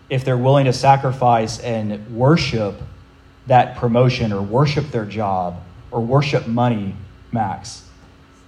If 0.09 0.23
they're 0.23 0.37
willing 0.37 0.65
to 0.65 0.73
sacrifice 0.73 1.59
and 1.59 2.15
worship 2.15 2.81
that 3.47 3.77
promotion 3.77 4.31
or 4.31 4.41
worship 4.41 4.91
their 4.91 5.05
job 5.05 5.61
or 5.91 6.01
worship 6.01 6.47
money, 6.47 6.95
Max, 7.31 7.87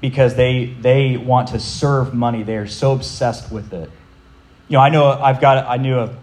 because 0.01 0.35
they 0.35 0.75
they 0.79 1.17
want 1.17 1.49
to 1.49 1.59
serve 1.59 2.13
money. 2.13 2.43
They 2.43 2.57
are 2.57 2.67
so 2.67 2.93
obsessed 2.93 3.51
with 3.51 3.73
it. 3.73 3.89
You 4.67 4.77
know, 4.77 4.81
I 4.81 4.89
know 4.89 5.09
I've 5.09 5.41
got 5.41 5.65
I 5.67 5.77
knew 5.77 5.99
a 5.99 6.15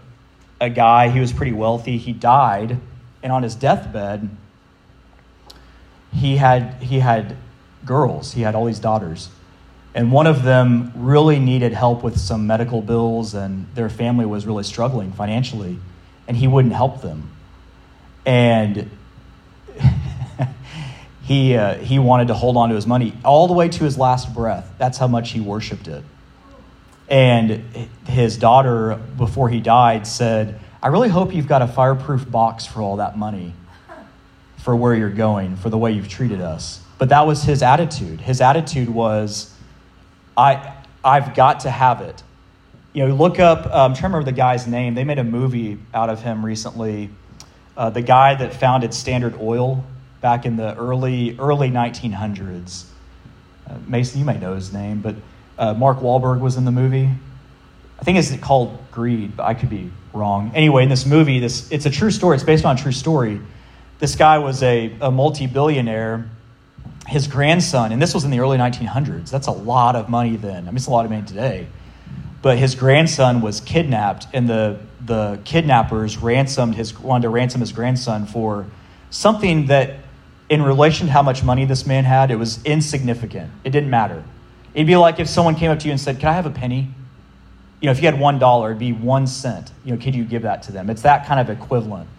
a 0.59 0.69
guy. 0.69 1.09
He 1.09 1.19
was 1.19 1.33
pretty 1.33 1.51
wealthy. 1.51 1.97
He 1.97 2.13
died, 2.13 2.79
and 3.21 3.31
on 3.31 3.43
his 3.43 3.55
deathbed, 3.55 4.29
he 6.13 6.37
had 6.37 6.75
he 6.75 6.99
had 6.99 7.35
girls. 7.85 8.33
He 8.33 8.41
had 8.41 8.55
all 8.55 8.65
these 8.65 8.79
daughters, 8.79 9.29
and 9.95 10.11
one 10.11 10.27
of 10.27 10.43
them 10.43 10.91
really 10.93 11.39
needed 11.39 11.71
help 11.71 12.03
with 12.03 12.19
some 12.19 12.45
medical 12.45 12.81
bills, 12.81 13.33
and 13.33 13.65
their 13.73 13.89
family 13.89 14.25
was 14.25 14.45
really 14.45 14.63
struggling 14.63 15.13
financially, 15.13 15.79
and 16.27 16.37
he 16.37 16.47
wouldn't 16.47 16.73
help 16.73 17.01
them, 17.01 17.31
and 18.25 18.91
he 21.23 21.55
uh, 21.55 21.75
he 21.75 21.97
wanted 21.97 22.27
to 22.27 22.33
hold 22.33 22.57
on 22.57 22.69
to 22.69 22.75
his 22.75 22.85
money 22.85 23.13
all 23.23 23.47
the 23.47 23.53
way 23.53 23.69
to 23.69 23.83
his 23.83 23.97
last 23.97 24.33
breath. 24.33 24.71
That's 24.77 24.97
how 24.97 25.07
much 25.07 25.31
he 25.31 25.39
worshipped 25.39 25.87
it. 25.87 26.03
And 27.07 27.63
his 28.05 28.37
daughter, 28.37 28.99
before 29.17 29.47
he 29.47 29.61
died, 29.61 30.05
said, 30.05 30.59
"I 30.83 30.89
really 30.89 31.09
hope 31.09 31.33
you've 31.33 31.47
got 31.47 31.61
a 31.61 31.67
fireproof 31.67 32.29
box 32.29 32.65
for 32.65 32.81
all 32.81 32.97
that 32.97 33.17
money." 33.17 33.53
for 34.65 34.75
where 34.75 34.95
you're 34.95 35.11
going, 35.11 35.55
for 35.57 35.69
the 35.69 35.77
way 35.77 35.91
you've 35.91 36.09
treated 36.09 36.41
us. 36.41 36.81
But 36.97 37.09
that 37.09 37.27
was 37.27 37.43
his 37.43 37.61
attitude. 37.61 38.19
His 38.19 38.41
attitude 38.41 38.89
was, 38.89 39.54
I, 40.37 40.75
I've 41.03 41.35
got 41.35 41.61
to 41.61 41.71
have 41.71 42.01
it. 42.01 42.23
You 42.93 43.07
know, 43.07 43.15
look 43.15 43.39
up, 43.39 43.65
um, 43.65 43.71
I'm 43.71 43.93
trying 43.93 44.11
to 44.11 44.17
remember 44.17 44.25
the 44.25 44.37
guy's 44.37 44.67
name. 44.67 44.95
They 44.95 45.03
made 45.03 45.19
a 45.19 45.23
movie 45.23 45.77
out 45.93 46.09
of 46.09 46.21
him 46.21 46.45
recently. 46.45 47.09
Uh, 47.75 47.89
the 47.89 48.01
guy 48.01 48.35
that 48.35 48.53
founded 48.53 48.93
Standard 48.93 49.37
Oil 49.39 49.83
back 50.21 50.45
in 50.45 50.55
the 50.55 50.75
early, 50.75 51.37
early 51.37 51.69
1900s. 51.69 52.85
Uh, 53.67 53.77
Mason, 53.87 54.19
you 54.19 54.25
may 54.25 54.37
know 54.37 54.53
his 54.55 54.71
name, 54.71 55.01
but 55.01 55.15
uh, 55.57 55.73
Mark 55.73 55.99
Wahlberg 55.99 56.39
was 56.39 56.55
in 56.55 56.65
the 56.65 56.71
movie. 56.71 57.09
I 57.99 58.03
think 58.03 58.17
it's 58.17 58.35
called 58.37 58.77
Greed, 58.91 59.35
but 59.35 59.43
I 59.43 59.53
could 59.53 59.69
be 59.69 59.91
wrong. 60.13 60.51
Anyway, 60.55 60.83
in 60.83 60.89
this 60.89 61.05
movie, 61.05 61.39
this 61.39 61.71
it's 61.71 61.85
a 61.85 61.89
true 61.89 62.11
story. 62.11 62.35
It's 62.35 62.43
based 62.43 62.65
on 62.65 62.75
a 62.75 62.79
true 62.79 62.91
story 62.91 63.41
this 63.99 64.15
guy 64.15 64.37
was 64.37 64.61
a, 64.63 64.93
a 65.01 65.11
multi 65.11 65.47
billionaire. 65.47 66.29
His 67.07 67.27
grandson, 67.27 67.91
and 67.91 68.01
this 68.01 68.13
was 68.13 68.23
in 68.23 68.31
the 68.31 68.39
early 68.39 68.57
1900s, 68.57 69.29
that's 69.29 69.47
a 69.47 69.51
lot 69.51 69.95
of 69.95 70.09
money 70.09 70.37
then. 70.37 70.63
I 70.63 70.71
mean, 70.71 70.75
it's 70.75 70.87
a 70.87 70.91
lot 70.91 71.05
of 71.05 71.11
money 71.11 71.25
today. 71.25 71.67
But 72.41 72.57
his 72.57 72.75
grandson 72.75 73.41
was 73.41 73.59
kidnapped, 73.59 74.27
and 74.33 74.47
the, 74.47 74.79
the 75.03 75.39
kidnappers 75.45 76.17
ransomed 76.17 76.75
his, 76.75 76.97
wanted 76.99 77.23
to 77.23 77.29
ransom 77.29 77.61
his 77.61 77.71
grandson 77.71 78.25
for 78.25 78.65
something 79.09 79.67
that, 79.67 79.97
in 80.49 80.61
relation 80.61 81.07
to 81.07 81.13
how 81.13 81.21
much 81.21 81.43
money 81.43 81.65
this 81.65 81.85
man 81.85 82.05
had, 82.05 82.31
it 82.31 82.35
was 82.35 82.63
insignificant. 82.63 83.51
It 83.63 83.71
didn't 83.71 83.89
matter. 83.89 84.23
It'd 84.75 84.87
be 84.87 84.95
like 84.95 85.19
if 85.19 85.29
someone 85.29 85.55
came 85.55 85.71
up 85.71 85.79
to 85.79 85.85
you 85.85 85.91
and 85.91 85.99
said, 85.99 86.19
Can 86.19 86.29
I 86.29 86.33
have 86.33 86.45
a 86.45 86.51
penny? 86.51 86.89
You 87.81 87.87
know, 87.87 87.91
if 87.91 87.99
you 87.99 88.05
had 88.05 88.19
one 88.19 88.39
dollar, 88.39 88.69
it'd 88.69 88.79
be 88.79 88.93
one 88.93 89.25
cent. 89.25 89.71
You 89.83 89.93
know, 89.93 90.01
could 90.01 90.15
you 90.15 90.25
give 90.25 90.43
that 90.43 90.63
to 90.63 90.71
them? 90.71 90.89
It's 90.89 91.03
that 91.03 91.25
kind 91.25 91.39
of 91.39 91.49
equivalent. 91.49 92.09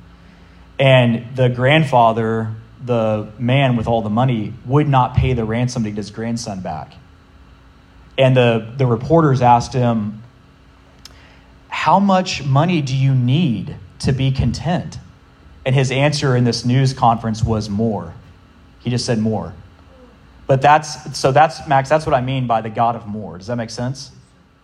And 0.78 1.36
the 1.36 1.48
grandfather, 1.48 2.54
the 2.84 3.28
man 3.38 3.76
with 3.76 3.86
all 3.86 4.02
the 4.02 4.10
money, 4.10 4.52
would 4.64 4.88
not 4.88 5.14
pay 5.14 5.32
the 5.32 5.44
ransom 5.44 5.84
to 5.84 5.90
get 5.90 5.96
his 5.96 6.10
grandson 6.10 6.60
back. 6.60 6.94
And 8.18 8.36
the, 8.36 8.72
the 8.76 8.86
reporters 8.86 9.42
asked 9.42 9.72
him, 9.72 10.22
How 11.68 11.98
much 11.98 12.44
money 12.44 12.80
do 12.82 12.96
you 12.96 13.14
need 13.14 13.76
to 14.00 14.12
be 14.12 14.30
content? 14.30 14.98
And 15.64 15.74
his 15.74 15.90
answer 15.90 16.36
in 16.36 16.44
this 16.44 16.64
news 16.64 16.92
conference 16.92 17.42
was 17.42 17.68
more. 17.68 18.14
He 18.80 18.90
just 18.90 19.04
said 19.04 19.18
more. 19.18 19.52
But 20.46 20.62
that's 20.62 21.18
so 21.18 21.32
that's 21.32 21.66
Max, 21.66 21.88
that's 21.88 22.06
what 22.06 22.14
I 22.14 22.20
mean 22.20 22.46
by 22.46 22.60
the 22.60 22.70
God 22.70 22.94
of 22.94 23.06
more. 23.06 23.36
Does 23.36 23.48
that 23.48 23.56
make 23.56 23.70
sense? 23.70 24.12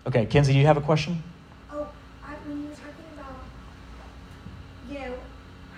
Okay, 0.06 0.26
Kenzie, 0.26 0.52
do 0.52 0.58
you 0.58 0.66
have 0.66 0.76
a 0.76 0.80
question? 0.80 1.22
Oh, 1.72 1.88
I, 2.24 2.34
when 2.46 2.62
you 2.62 2.68
were 2.68 2.74
talking 2.74 3.04
about, 3.14 3.34
you 4.88 4.98
know, 5.00 5.14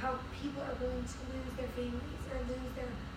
how 0.01 0.19
people 0.43 0.63
are 0.63 0.77
willing 0.81 1.05
to 1.05 1.19
lose 1.33 1.57
their 1.57 1.69
families 1.69 2.25
or 2.33 2.39
lose 2.49 2.75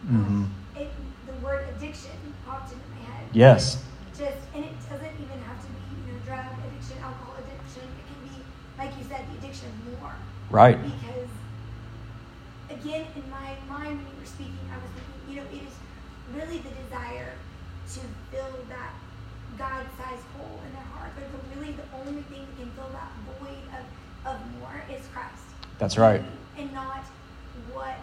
um, 0.09 0.53
it, 0.75 0.89
the 1.25 1.33
word 1.45 1.67
addiction 1.75 2.11
popped 2.45 2.71
into 2.71 2.83
my 2.89 3.01
head. 3.11 3.27
Yes. 3.33 3.83
Just, 4.17 4.37
and 4.55 4.65
it 4.65 4.73
doesn't 4.89 5.15
even 5.21 5.39
have 5.45 5.59
to 5.61 5.67
be, 5.67 5.81
you 6.07 6.13
know, 6.13 6.19
drug 6.25 6.45
addiction, 6.65 6.97
alcohol 7.03 7.35
addiction. 7.37 7.83
It 7.83 8.05
can 8.07 8.19
be, 8.25 8.35
like 8.77 8.91
you 8.97 9.03
said, 9.03 9.25
the 9.31 9.37
addiction 9.37 9.67
of 9.67 10.01
more. 10.01 10.15
Right. 10.49 10.79
Because, 10.81 11.29
again, 12.69 13.05
in 13.15 13.29
my 13.29 13.53
mind, 13.69 13.99
when 13.99 14.07
you 14.07 14.19
were 14.19 14.25
speaking, 14.25 14.65
I 14.71 14.77
was 14.79 14.89
thinking, 14.95 15.21
you 15.29 15.35
know, 15.37 15.47
it 15.51 15.67
is 15.67 15.75
really 16.33 16.59
the 16.59 16.73
desire 16.87 17.33
to 17.93 17.99
fill 18.31 18.55
that 18.69 18.93
God-sized 19.57 20.27
hole 20.37 20.59
in 20.65 20.73
their 20.73 20.89
heart. 20.95 21.11
But 21.15 21.29
the, 21.31 21.39
really, 21.59 21.73
the 21.73 21.87
only 21.99 22.23
thing 22.31 22.47
that 22.47 22.55
can 22.57 22.71
fill 22.71 22.89
that 22.95 23.11
void 23.39 23.63
of, 23.75 23.85
of 24.33 24.37
more 24.59 24.83
is 24.89 25.05
Christ. 25.13 25.45
That's 25.79 25.97
right. 25.97 26.21
And 26.57 26.73
not 26.73 27.03
what 27.71 28.01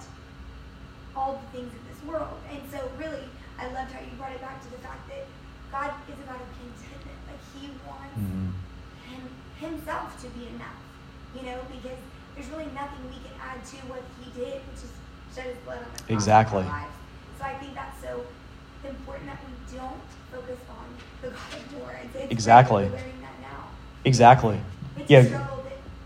all 1.16 1.40
the 1.40 1.58
things 1.58 1.72
of 1.72 1.82
this 1.88 2.00
world. 2.06 2.38
And 2.50 2.60
so, 2.70 2.90
really, 2.98 3.24
I 3.58 3.66
loved 3.70 3.92
how 3.92 4.00
you 4.00 4.10
brought 4.18 4.32
it 4.32 4.40
back 4.40 4.62
to 4.64 4.70
the 4.70 4.73
fact 4.84 5.08
that 5.08 5.24
God 5.72 5.90
is 6.06 6.18
about 6.22 6.40
a 6.44 6.48
contentment. 6.60 7.18
Like 7.26 7.42
He 7.56 7.72
wants 7.88 8.20
Mhm. 8.20 8.52
him, 9.08 9.22
Himself 9.58 10.20
to 10.22 10.28
be 10.36 10.48
enough. 10.54 10.78
You 11.34 11.42
know, 11.48 11.58
because 11.72 11.98
there's 12.36 12.48
really 12.52 12.70
nothing 12.76 13.00
we 13.08 13.18
can 13.24 13.34
add 13.40 13.64
to 13.72 13.76
what 13.90 14.02
He 14.20 14.30
did, 14.38 14.60
which 14.68 14.84
is 14.84 14.92
shed 15.34 15.46
His 15.56 15.58
blood 15.64 15.78
on 15.78 15.90
the 15.96 16.02
cross 16.04 16.10
Exactly. 16.10 16.62
our 16.62 16.68
lives. 16.84 16.96
So 17.38 17.44
I 17.44 17.54
think 17.58 17.74
that's 17.74 17.98
so 18.00 18.22
important 18.86 19.26
that 19.32 19.40
we 19.48 19.52
don't 19.76 20.02
focus 20.30 20.60
on 20.70 20.86
the 21.22 21.28
God 21.28 21.52
of 21.56 21.80
war. 21.80 21.90
It's, 22.14 22.30
Exactly. 22.30 22.84
We're 22.84 22.90
learning 22.90 23.20
that 23.22 23.40
now. 23.40 23.64
Exactly. 24.04 24.60
It's 24.96 25.10
Yeah. 25.10 25.20
a 25.20 25.22
that 25.22 25.50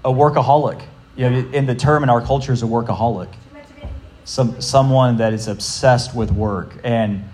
A 0.05 0.13
workaholic. 0.13 0.81
Know, 1.17 1.27
in 1.27 1.67
the 1.67 1.75
term 1.75 2.05
in 2.05 2.09
our 2.11 2.21
culture 2.21 2.53
is 2.53 2.63
a 2.63 2.67
workaholic. 2.67 3.33
too 3.33 3.39
much 3.53 3.65
of 3.65 3.71
anything. 3.73 3.91
is 4.23 4.31
Some 4.31 4.61
someone 4.61 5.17
that 5.17 5.33
is 5.33 5.49
obsessed 5.49 6.15
with 6.15 6.31
work. 6.31 6.79
And 6.85 7.29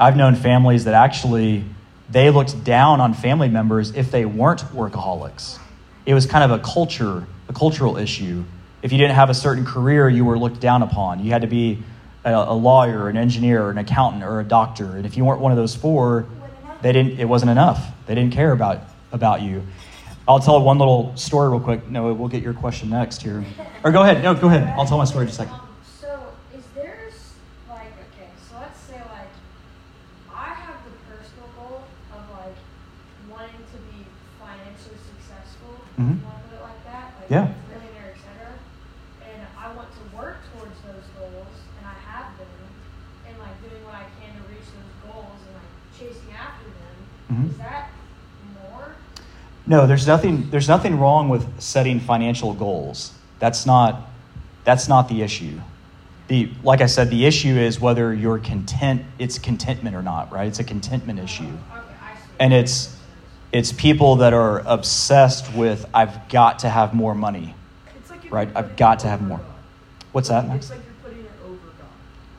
I've 0.00 0.16
known 0.16 0.34
families 0.34 0.84
that 0.84 0.94
actually 0.94 1.64
they 2.10 2.30
looked 2.30 2.64
down 2.64 3.00
on 3.00 3.14
family 3.14 3.48
members 3.48 3.94
if 3.94 4.10
they 4.10 4.24
weren't 4.24 4.60
workaholics. 4.74 5.58
It 6.06 6.14
was 6.14 6.26
kind 6.26 6.50
of 6.50 6.58
a 6.58 6.62
culture, 6.62 7.26
a 7.48 7.52
cultural 7.52 7.96
issue. 7.96 8.44
If 8.82 8.92
you 8.92 8.98
didn't 8.98 9.14
have 9.14 9.30
a 9.30 9.34
certain 9.34 9.64
career, 9.66 10.08
you 10.08 10.24
were 10.24 10.38
looked 10.38 10.60
down 10.60 10.82
upon. 10.82 11.22
You 11.22 11.30
had 11.32 11.42
to 11.42 11.46
be 11.46 11.82
a, 12.24 12.32
a 12.32 12.54
lawyer, 12.54 13.08
an 13.08 13.16
engineer, 13.16 13.70
an 13.70 13.78
accountant, 13.78 14.24
or 14.24 14.40
a 14.40 14.44
doctor. 14.44 14.96
And 14.96 15.04
if 15.04 15.16
you 15.16 15.24
weren't 15.24 15.40
one 15.40 15.52
of 15.52 15.58
those 15.58 15.74
four, 15.74 16.26
they 16.82 16.92
didn't. 16.92 17.20
It 17.20 17.26
wasn't 17.26 17.50
enough. 17.50 17.86
They 18.06 18.14
didn't 18.14 18.32
care 18.32 18.52
about 18.52 18.80
about 19.12 19.42
you. 19.42 19.62
I'll 20.26 20.40
tell 20.40 20.62
one 20.62 20.78
little 20.78 21.14
story 21.16 21.50
real 21.50 21.60
quick. 21.60 21.88
No, 21.88 22.12
we'll 22.14 22.28
get 22.28 22.42
your 22.42 22.54
question 22.54 22.90
next 22.90 23.22
here. 23.22 23.44
Or 23.84 23.90
go 23.90 24.02
ahead. 24.02 24.22
No, 24.22 24.34
go 24.34 24.46
ahead. 24.46 24.68
I'll 24.78 24.86
tell 24.86 24.98
my 24.98 25.04
story 25.04 25.24
in 25.24 25.30
a 25.30 25.32
second. 25.32 25.54
Um, 25.54 25.68
so 26.00 26.32
is 26.56 26.64
there's 26.74 27.34
like 27.68 27.92
okay, 28.14 28.30
so 28.48 28.56
let's 28.58 28.80
say 28.80 29.00
like 29.10 29.28
I 30.32 30.54
have 30.54 30.76
the 30.84 30.92
personal 31.12 31.48
goal 31.56 31.82
of 32.12 32.22
like 32.38 32.56
wanting 33.28 33.60
to 33.72 33.78
be 33.92 34.06
financially 34.38 34.96
successful. 36.00 36.04
Mhm. 36.04 36.20
You 36.20 36.26
want 36.26 36.42
to 36.42 36.48
put 36.48 36.56
it 36.56 36.62
like 36.62 36.84
that? 36.84 37.04
Like 37.20 37.30
Yeah. 37.30 37.46
Millionaire, 37.70 38.14
etc. 38.14 38.52
And 39.24 39.42
I 39.58 39.66
want 39.76 39.88
to 39.92 40.16
work 40.16 40.38
towards 40.52 40.76
those 40.86 41.06
goals, 41.18 41.54
and 41.78 41.86
I 41.86 41.96
have 42.10 42.36
been, 42.38 42.46
and 43.28 43.38
like 43.38 43.56
doing 43.62 43.84
what 43.84 43.94
I 43.94 44.06
can 44.20 44.32
to 44.36 44.42
reach 44.48 44.68
those 44.72 44.94
goals 45.12 45.38
and 45.46 45.54
like 45.60 45.72
chasing 45.98 46.32
after 46.34 46.64
them. 46.64 46.96
Mhm. 47.30 47.50
Is 47.50 47.58
that 47.58 47.90
more? 48.62 48.96
No, 49.66 49.86
there's 49.86 50.06
nothing 50.06 50.48
there's 50.50 50.68
nothing 50.68 50.98
wrong 50.98 51.28
with 51.28 51.46
setting 51.60 52.00
financial 52.00 52.54
goals. 52.54 53.12
That's 53.38 53.66
not 53.66 54.08
that's 54.64 54.88
not 54.88 55.08
the 55.08 55.22
issue. 55.22 55.60
The 56.28 56.50
like 56.62 56.80
I 56.80 56.86
said, 56.86 57.10
the 57.10 57.26
issue 57.26 57.56
is 57.56 57.80
whether 57.80 58.14
you're 58.14 58.38
content 58.38 59.02
it's 59.18 59.38
contentment 59.38 59.96
or 59.96 60.02
not, 60.02 60.30
right? 60.32 60.46
It's 60.46 60.60
a 60.60 60.64
contentment 60.64 61.18
issue. 61.18 61.44
Okay, 61.44 62.20
And 62.38 62.52
it's 62.52 62.96
it's 63.52 63.72
people 63.72 64.16
that 64.16 64.32
are 64.32 64.60
obsessed 64.60 65.52
with 65.54 65.86
I've 65.92 66.28
got 66.28 66.60
to 66.60 66.68
have 66.68 66.94
more 66.94 67.14
money. 67.14 67.54
It's 67.98 68.10
like 68.10 68.30
Right, 68.30 68.48
I've 68.54 68.76
got 68.76 69.00
to 69.00 69.08
have 69.08 69.20
more. 69.20 69.38
God. 69.38 69.46
What's 70.12 70.28
that, 70.28 70.46
Max? 70.46 70.66
It's 70.66 70.70
like 70.70 70.80
you're 70.84 71.10
putting 71.10 71.24
it 71.24 71.30
over 71.44 71.56
God. 71.56 71.88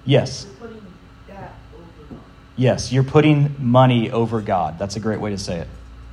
Yes. 0.05 0.45
You're 0.45 0.67
putting 0.67 0.85
that 1.27 1.53
over 1.75 2.13
God. 2.13 2.19
Yes, 2.55 2.91
you're 2.93 3.03
putting 3.03 3.55
money 3.59 4.11
over 4.11 4.41
God. 4.41 4.79
That's 4.79 4.95
a 4.95 4.99
great 4.99 5.19
way 5.19 5.31
to 5.31 5.37
say 5.37 5.59
it. 5.59 5.67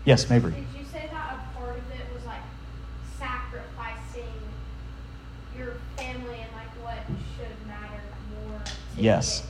Yes, 0.05 0.29
Mabry. 0.29 0.53
Did 0.53 0.65
you 0.77 0.85
say 0.85 1.09
that 1.13 1.35
a 1.35 1.59
part 1.59 1.77
of 1.77 1.91
it 1.91 2.15
was 2.15 2.25
like 2.25 2.41
sacrificing 3.19 4.25
your 5.57 5.75
family 5.97 6.39
and 6.41 6.53
like 6.55 6.71
what 6.83 6.99
should 7.37 7.67
matter 7.69 8.01
more? 8.49 8.61
Yes. 8.97 9.45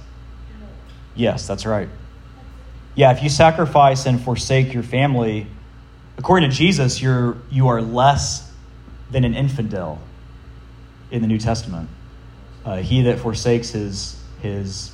Yes, 1.14 1.46
that's 1.46 1.64
right. 1.66 1.88
Yeah, 2.98 3.12
if 3.12 3.22
you 3.22 3.28
sacrifice 3.28 4.06
and 4.06 4.20
forsake 4.20 4.74
your 4.74 4.82
family, 4.82 5.46
according 6.16 6.50
to 6.50 6.56
Jesus, 6.56 7.00
you're 7.00 7.37
you 7.48 7.68
are 7.68 7.80
less 7.80 8.52
than 9.08 9.22
an 9.22 9.34
infidel 9.34 10.00
in 11.12 11.22
the 11.22 11.28
New 11.28 11.38
Testament. 11.38 11.88
Uh, 12.64 12.78
he 12.78 13.02
that 13.02 13.20
forsakes 13.20 13.70
his 13.70 14.20
his 14.42 14.90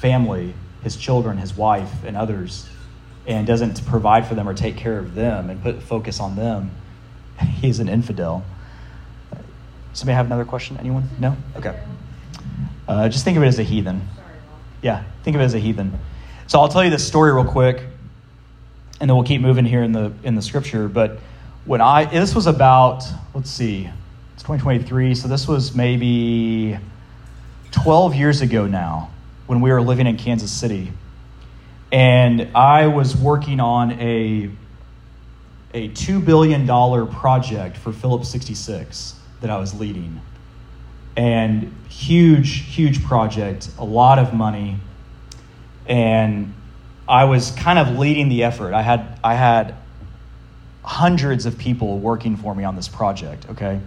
family, 0.00 0.52
his 0.82 0.96
children, 0.96 1.38
his 1.38 1.56
wife, 1.56 2.02
and 2.04 2.16
others, 2.16 2.68
and 3.24 3.46
doesn't 3.46 3.86
provide 3.86 4.26
for 4.26 4.34
them 4.34 4.48
or 4.48 4.54
take 4.54 4.76
care 4.76 4.98
of 4.98 5.14
them 5.14 5.48
and 5.48 5.62
put 5.62 5.80
focus 5.80 6.18
on 6.18 6.34
them, 6.34 6.72
he's 7.60 7.78
an 7.78 7.88
infidel. 7.88 8.44
Somebody 9.92 10.16
have 10.16 10.26
another 10.26 10.44
question? 10.44 10.76
Anyone? 10.78 11.08
No? 11.20 11.36
Okay. 11.54 11.80
Uh, 12.88 13.08
just 13.08 13.24
think 13.24 13.36
of 13.36 13.44
it 13.44 13.46
as 13.46 13.60
a 13.60 13.62
heathen. 13.62 14.08
Yeah, 14.82 15.04
think 15.22 15.36
of 15.36 15.40
it 15.40 15.44
as 15.44 15.54
a 15.54 15.60
heathen. 15.60 15.96
So 16.46 16.60
I'll 16.60 16.68
tell 16.68 16.84
you 16.84 16.90
this 16.90 17.06
story 17.06 17.32
real 17.32 17.44
quick, 17.44 17.78
and 19.00 19.08
then 19.08 19.16
we'll 19.16 19.26
keep 19.26 19.40
moving 19.40 19.64
here 19.64 19.82
in 19.82 19.92
the 19.92 20.12
in 20.22 20.34
the 20.34 20.42
scripture. 20.42 20.88
But 20.88 21.18
when 21.64 21.80
I 21.80 22.04
this 22.04 22.34
was 22.34 22.46
about 22.46 23.04
let's 23.34 23.50
see, 23.50 23.88
it's 24.34 24.42
2023, 24.42 25.14
so 25.14 25.28
this 25.28 25.48
was 25.48 25.74
maybe 25.74 26.78
12 27.70 28.14
years 28.14 28.40
ago 28.40 28.66
now 28.66 29.10
when 29.46 29.60
we 29.60 29.70
were 29.70 29.82
living 29.82 30.06
in 30.06 30.16
Kansas 30.16 30.52
City, 30.52 30.92
and 31.90 32.50
I 32.54 32.88
was 32.88 33.16
working 33.16 33.60
on 33.60 33.92
a 33.92 34.50
a 35.72 35.88
two 35.88 36.20
billion 36.20 36.66
dollar 36.66 37.06
project 37.06 37.76
for 37.76 37.92
Phillips 37.92 38.28
66 38.28 39.14
that 39.40 39.50
I 39.50 39.58
was 39.58 39.74
leading 39.74 40.20
and 41.16 41.72
huge, 41.88 42.74
huge 42.74 43.04
project, 43.04 43.68
a 43.78 43.84
lot 43.84 44.18
of 44.18 44.34
money, 44.34 44.76
and 45.86 46.54
I 47.08 47.24
was 47.24 47.50
kind 47.52 47.78
of 47.78 47.98
leading 47.98 48.28
the 48.28 48.44
effort. 48.44 48.74
I 48.74 48.82
had 48.82 49.18
I 49.22 49.34
had 49.34 49.74
hundreds 50.82 51.46
of 51.46 51.58
people 51.58 51.98
working 51.98 52.36
for 52.36 52.54
me 52.54 52.64
on 52.64 52.76
this 52.76 52.88
project. 52.88 53.46
Okay, 53.50 53.80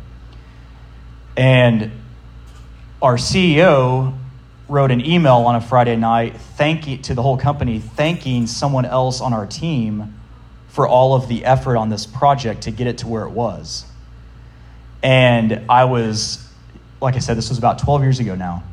and 1.36 1.92
our 3.02 3.16
CEO 3.16 4.18
wrote 4.68 4.92
an 4.92 5.06
email 5.06 5.38
on 5.38 5.56
a 5.56 5.62
Friday 5.62 5.96
night 5.96 6.36
thanking 6.38 7.02
to 7.04 7.14
the 7.14 7.22
whole 7.22 7.38
company, 7.38 7.80
thanking 7.80 8.48
someone 8.48 8.86
else 8.86 9.22
on 9.22 9.34
our 9.34 9.46
team 9.46 10.14
for 10.68 10.88
all 10.88 11.16
of 11.16 11.28
the 11.28 11.46
effort 11.46 11.78
on 11.78 11.90
this 11.90 12.06
project 12.06 12.64
to 12.64 12.72
get 12.72 12.88
it 12.88 13.00
to 13.00 13.08
where 13.08 13.24
it 13.24 13.32
was. 13.32 13.86
And 15.02 15.66
I 15.70 15.86
was, 15.86 16.48
like 17.02 17.16
I 17.16 17.20
said, 17.20 17.38
this 17.38 17.50
was 17.50 17.58
about 17.58 17.80
12 17.80 18.02
years 18.04 18.20
ago 18.20 18.36
now. 18.36 18.64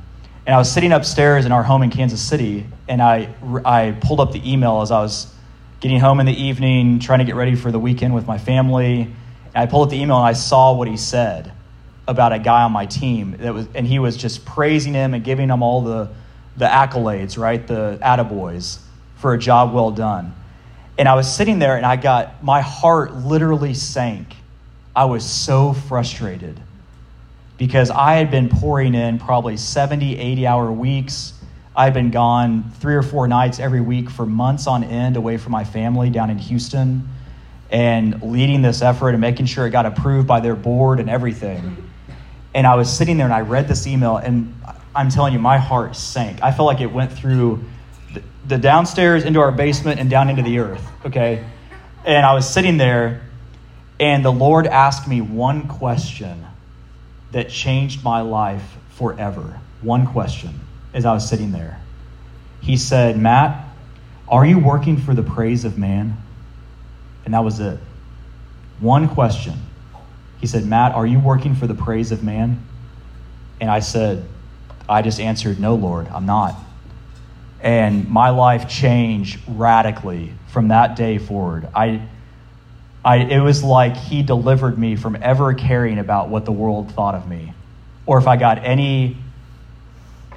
And 0.47 0.55
I 0.55 0.59
was 0.59 0.71
sitting 0.71 0.93
upstairs 0.93 1.47
in 1.47 1.53
our 1.53 1.63
home 1.63 1.83
in 1.83 1.91
Kansas 1.91 2.21
City, 2.21 2.67
and 2.87 3.01
I, 3.01 3.35
I 3.65 3.97
pulled 4.01 4.21
up 4.21 4.33
the 4.33 4.53
email 4.53 4.83
as 4.83 4.91
I 4.91 5.01
was 5.01 5.33
getting 5.81 6.01
home 6.01 6.21
in 6.21 6.27
the 6.27 6.43
evening, 6.43 6.99
trying 6.99 7.21
to 7.21 7.25
get 7.25 7.35
ready 7.35 7.55
for 7.55 7.71
the 7.71 7.79
weekend 7.79 8.15
with 8.15 8.27
my 8.27 8.39
family. 8.39 9.03
And 9.03 9.57
I 9.57 9.67
pulled 9.67 9.89
up 9.89 9.91
the 9.91 10.01
email 10.01 10.17
and 10.17 10.27
I 10.27 10.33
saw 10.35 10.75
what 10.75 10.89
he 10.89 10.97
said 10.97 11.53
about 12.07 12.33
a 12.33 12.39
guy 12.39 12.63
on 12.63 12.73
my 12.73 12.87
team 12.87 13.37
that 13.39 13.55
was, 13.55 13.67
and 13.75 13.87
he 13.87 13.99
was 13.99 14.17
just 14.17 14.45
praising 14.45 14.93
him 14.93 15.15
and 15.15 15.25
giving 15.25 15.49
him 15.49 15.63
all 15.63 15.83
the, 15.83 16.11
the 16.57 16.67
accolades, 16.67 17.39
right? 17.39 17.67
The 17.67 17.99
attaboys 18.03 18.79
for 19.17 19.33
a 19.33 19.39
job 19.39 19.73
well 19.73 19.91
done. 19.91 20.35
And 20.99 21.09
I 21.09 21.15
was 21.15 21.35
sitting 21.35 21.59
there 21.59 21.77
and 21.77 21.87
I 21.87 21.97
got, 21.97 22.45
my 22.45 22.61
heart 22.61 23.15
literally 23.15 23.75
sank. 23.75 24.35
I 24.95 25.07
was 25.07 25.25
so 25.25 25.73
frustrated 25.73 26.61
because 27.65 27.91
I 27.91 28.17
had 28.17 28.31
been 28.31 28.51
pouring 28.51 28.95
in 28.95 29.19
probably 29.19 29.57
70, 29.57 30.19
80 30.19 30.47
hour 30.47 30.71
weeks. 30.71 31.33
I 31.75 31.85
had 31.85 31.95
been 31.95 32.11
gone 32.11 32.71
three 32.73 32.95
or 32.95 33.03
four 33.03 33.27
nights 33.27 33.59
every 33.59 33.81
week 33.81 34.11
for 34.11 34.27
months 34.27 34.67
on 34.67 34.85
end 34.85 35.17
away 35.17 35.39
from 35.39 35.53
my 35.53 35.65
family 35.65 36.11
down 36.11 36.29
in 36.29 36.37
Houston 36.37 37.09
and 37.71 38.21
leading 38.23 38.61
this 38.61 38.83
effort 38.83 39.13
and 39.13 39.21
making 39.23 39.47
sure 39.47 39.67
it 39.67 39.71
got 39.71 39.87
approved 39.87 40.29
by 40.29 40.41
their 40.41 40.55
board 40.55 41.01
and 41.01 41.09
everything. 41.09 41.91
And 42.53 42.67
I 42.67 42.75
was 42.75 42.95
sitting 42.95 43.17
there 43.17 43.25
and 43.25 43.33
I 43.33 43.41
read 43.41 43.67
this 43.67 43.87
email, 43.87 44.19
and 44.19 44.55
I'm 44.95 45.09
telling 45.09 45.33
you, 45.33 45.39
my 45.39 45.57
heart 45.57 45.97
sank. 45.97 46.43
I 46.43 46.53
felt 46.53 46.67
like 46.67 46.83
it 46.83 46.93
went 46.93 47.15
through 47.15 47.65
the 48.47 48.59
downstairs 48.59 49.25
into 49.25 49.41
our 49.41 49.53
basement 49.53 50.01
and 50.01 50.11
down 50.11 50.29
into 50.29 50.43
the 50.43 50.59
earth, 50.59 50.87
okay? 51.07 51.43
And 52.05 52.27
I 52.27 52.35
was 52.35 52.47
sitting 52.47 52.77
there, 52.77 53.23
and 53.99 54.23
the 54.23 54.31
Lord 54.31 54.67
asked 54.67 55.09
me 55.09 55.23
one 55.23 55.67
question 55.67 56.45
that 57.35 57.51
changed 57.51 58.05
my 58.05 58.21
life 58.21 58.77
forever. 58.91 59.59
One 59.83 60.07
question 60.07 60.61
as 60.93 61.05
I 61.05 61.13
was 61.13 61.29
sitting 61.29 61.51
there. 61.51 61.81
He 62.61 62.77
said, 62.77 63.19
Matt, 63.19 63.67
are 64.29 64.47
you 64.47 64.61
working 64.61 64.97
for 64.97 65.15
the 65.15 65.25
praise 65.25 65.65
of 65.65 65.77
man? 65.77 66.17
And 67.25 67.35
that 67.35 67.43
was 67.43 67.59
it. 67.59 67.81
One 68.79 69.09
question. 69.09 69.55
He 70.41 70.47
said, 70.47 70.65
Matt, 70.65 70.95
are 70.95 71.05
you 71.05 71.19
working 71.19 71.57
for 71.57 71.67
the 71.67 71.75
praise 71.75 72.13
of 72.13 72.23
man? 72.23 72.65
And 73.61 73.69
I 73.69 73.81
said, 73.81 74.25
I 74.89 75.03
just 75.03 75.19
answered, 75.19 75.59
No, 75.59 75.75
Lord, 75.75 76.07
I'm 76.09 76.27
not. 76.27 76.55
And 77.61 78.09
my 78.09 78.31
life 78.31 78.69
changed 78.69 79.41
radically 79.49 80.35
from 80.53 80.69
that 80.69 80.95
day 80.95 81.19
forward. 81.19 81.67
I, 81.75 82.07
I, 83.05 83.17
it 83.17 83.41
was 83.41 83.63
like 83.63 83.97
he 83.97 84.23
delivered 84.23 84.79
me 84.79 84.97
from 84.97 85.17
ever 85.21 85.53
caring 85.53 85.99
about 85.99 86.31
what 86.31 86.45
the 86.45 86.53
world 86.53 86.93
thought 86.93 87.15
of 87.15 87.29
me, 87.29 87.53
or 88.07 88.19
if 88.19 88.27
I 88.27 88.37
got 88.37 88.65
any 88.65 89.19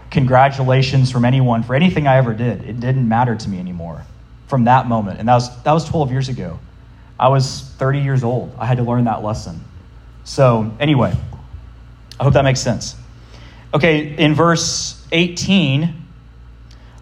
congratulations 0.09 1.11
from 1.11 1.25
anyone 1.25 1.63
for 1.63 1.75
anything 1.75 2.07
I 2.07 2.17
ever 2.17 2.33
did. 2.33 2.63
It 2.63 2.79
didn't 2.79 3.07
matter 3.07 3.35
to 3.35 3.49
me 3.49 3.59
anymore 3.59 4.03
from 4.47 4.65
that 4.65 4.87
moment. 4.87 5.19
And 5.19 5.27
that 5.27 5.35
was, 5.35 5.63
that 5.63 5.71
was 5.73 5.85
12 5.85 6.11
years 6.11 6.29
ago. 6.29 6.59
I 7.19 7.29
was 7.29 7.61
30 7.77 7.99
years 7.99 8.23
old. 8.23 8.55
I 8.57 8.65
had 8.65 8.77
to 8.77 8.83
learn 8.83 9.05
that 9.05 9.23
lesson. 9.23 9.63
So, 10.23 10.71
anyway, 10.79 11.15
I 12.19 12.23
hope 12.23 12.33
that 12.33 12.43
makes 12.43 12.59
sense. 12.59 12.95
Okay, 13.73 14.15
in 14.15 14.33
verse 14.33 15.05
18, 15.11 15.93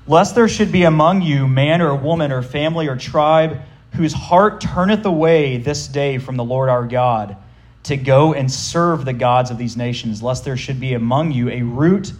lest 0.07 0.35
there 0.35 0.47
should 0.47 0.71
be 0.71 0.83
among 0.83 1.21
you 1.21 1.47
man 1.47 1.81
or 1.81 1.95
woman 1.95 2.31
or 2.31 2.41
family 2.41 2.87
or 2.87 2.95
tribe 2.95 3.61
whose 3.95 4.13
heart 4.13 4.61
turneth 4.61 5.05
away 5.05 5.57
this 5.57 5.87
day 5.87 6.17
from 6.17 6.35
the 6.35 6.43
Lord 6.43 6.69
our 6.69 6.85
God 6.85 7.37
to 7.83 7.97
go 7.97 8.33
and 8.33 8.51
serve 8.51 9.05
the 9.05 9.13
gods 9.13 9.51
of 9.51 9.57
these 9.57 9.77
nations, 9.77 10.21
lest 10.21 10.43
there 10.43 10.57
should 10.57 10.79
be 10.79 10.93
among 10.93 11.31
you 11.31 11.49
a 11.49 11.61
root 11.61 12.13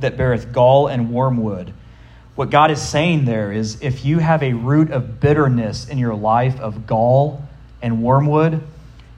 that 0.00 0.16
beareth 0.16 0.52
gall 0.52 0.86
and 0.86 1.12
wormwood. 1.12 1.72
What 2.34 2.50
God 2.50 2.70
is 2.70 2.80
saying 2.80 3.24
there 3.24 3.52
is 3.52 3.82
if 3.82 4.04
you 4.04 4.18
have 4.20 4.42
a 4.42 4.52
root 4.52 4.92
of 4.92 5.18
bitterness 5.18 5.88
in 5.88 5.98
your 5.98 6.14
life 6.14 6.58
of 6.60 6.86
gall 6.86 7.42
and 7.82 8.02
wormwood, 8.02 8.62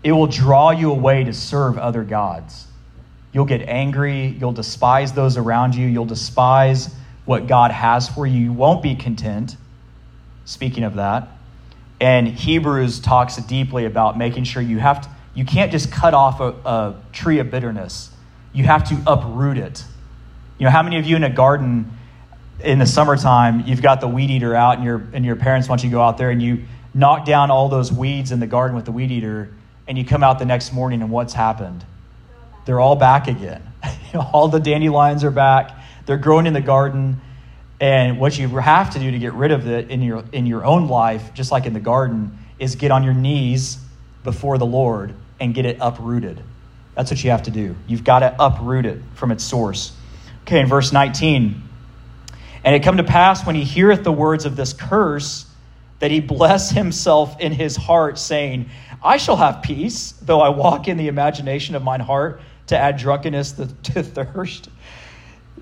it 0.03 0.13
will 0.13 0.27
draw 0.27 0.71
you 0.71 0.91
away 0.91 1.25
to 1.25 1.35
serve 1.35 1.77
other 1.77 2.03
gods. 2.03 2.67
You'll 3.33 3.45
get 3.45 3.69
angry, 3.69 4.29
you'll 4.29 4.53
despise 4.53 5.13
those 5.13 5.37
around 5.37 5.75
you, 5.75 5.87
you'll 5.87 6.07
despise 6.07 6.95
what 7.27 7.47
God 7.47 7.71
has 7.71 8.09
for 8.09 8.27
you. 8.27 8.41
You 8.41 8.53
won't 8.53 8.83
be 8.83 8.95
content. 8.95 9.57
Speaking 10.47 10.83
of 10.85 10.95
that, 10.95 11.29
and 12.01 12.27
Hebrews 12.27 13.01
talks 13.01 13.37
deeply 13.37 13.85
about 13.85 14.17
making 14.17 14.45
sure 14.45 14.63
you 14.63 14.79
have 14.79 15.03
to, 15.03 15.09
you 15.35 15.45
can't 15.45 15.71
just 15.71 15.93
cut 15.93 16.15
off 16.15 16.41
a, 16.41 16.49
a 16.65 17.03
tree 17.13 17.39
of 17.39 17.51
bitterness. 17.51 18.11
You 18.53 18.65
have 18.65 18.89
to 18.89 19.01
uproot 19.07 19.59
it. 19.59 19.85
You 20.59 20.65
know, 20.65 20.71
how 20.71 20.83
many 20.83 20.99
of 20.99 21.07
you 21.07 21.17
in 21.17 21.25
a 21.25 21.31
garden 21.31 21.97
in 22.65 22.79
the 22.79 22.87
summertime, 22.87 23.65
you've 23.67 23.83
got 23.83 24.01
the 24.01 24.09
weed 24.09 24.31
eater 24.31 24.55
out 24.55 24.77
and 24.77 24.85
your 24.85 25.03
and 25.13 25.25
your 25.25 25.37
parents 25.37 25.69
want 25.69 25.83
you 25.83 25.91
to 25.91 25.95
go 25.95 26.03
out 26.03 26.19
there 26.19 26.31
and 26.31 26.43
you 26.43 26.65
knock 26.95 27.25
down 27.25 27.51
all 27.51 27.69
those 27.69 27.93
weeds 27.93 28.33
in 28.33 28.41
the 28.41 28.47
garden 28.47 28.77
with 28.77 28.85
the 28.85 28.93
weed 28.93 29.11
eater, 29.11 29.51
and 29.87 29.97
you 29.97 30.05
come 30.05 30.23
out 30.23 30.39
the 30.39 30.45
next 30.45 30.73
morning 30.73 31.03
and 31.03 31.11
what's 31.11 31.33
happened? 31.33 31.85
They're 32.67 32.81
all 32.81 32.97
back 32.97 33.29
again. 33.29 33.63
all 34.33 34.49
the 34.49 34.61
dandelions 34.61 35.25
are 35.25 35.31
back. 35.31 35.77
They're 36.07 36.19
growing 36.19 36.47
in 36.47 36.53
the 36.53 36.61
garden. 36.61 37.21
And 37.81 38.21
what 38.21 38.39
you 38.39 38.47
have 38.49 38.91
to 38.91 38.99
do 38.99 39.11
to 39.11 39.19
get 39.19 39.33
rid 39.33 39.53
of 39.53 39.67
it 39.67 39.91
in 39.91 40.03
your, 40.03 40.23
in 40.33 40.45
your 40.45 40.65
own 40.65 40.87
life, 40.87 41.33
just 41.33 41.51
like 41.51 41.65
in 41.65 41.73
the 41.73 41.81
garden, 41.81 42.39
is 42.59 42.77
get 42.77 42.91
on 42.91 43.03
your 43.03 43.15
knees 43.15 43.79
before 44.23 44.59
the 44.59 44.67
Lord 44.67 45.15
and 45.41 45.55
get 45.55 45.65
it 45.65 45.79
uprooted. 45.81 46.43
That's 46.95 47.11
what 47.11 47.25
you 47.25 47.31
have 47.31 47.45
to 47.45 47.51
do. 47.51 47.75
You've 47.87 48.05
got 48.05 48.19
to 48.19 48.37
uproot 48.39 48.85
it 48.85 49.01
from 49.15 49.31
its 49.31 49.43
source. 49.43 49.97
Okay, 50.43 50.61
in 50.61 50.67
verse 50.67 50.93
19. 50.93 51.63
And 52.63 52.75
it 52.75 52.83
come 52.83 52.99
to 52.99 53.05
pass 53.05 53.47
when 53.47 53.55
he 53.55 53.65
heareth 53.65 54.05
the 54.05 54.13
words 54.13 54.45
of 54.45 54.57
this 54.57 54.75
curse 54.75 55.47
that 56.01 56.11
he 56.11 56.21
bless 56.21 56.71
himself 56.71 57.41
in 57.41 57.53
his 57.53 57.77
heart, 57.77 58.19
saying, 58.19 58.69
I 59.03 59.17
shall 59.17 59.37
have 59.37 59.63
peace, 59.63 60.13
though 60.13 60.41
I 60.41 60.51
walk 60.51 60.89
in 60.89 60.99
the 60.99 61.09
imagination 61.09 61.75
of 61.75 61.83
mine 61.83 62.01
heart 62.01 62.43
to 62.67 62.77
add 62.77 62.99
drunkenness 62.99 63.53
to 63.53 63.67
thirst. 64.03 64.69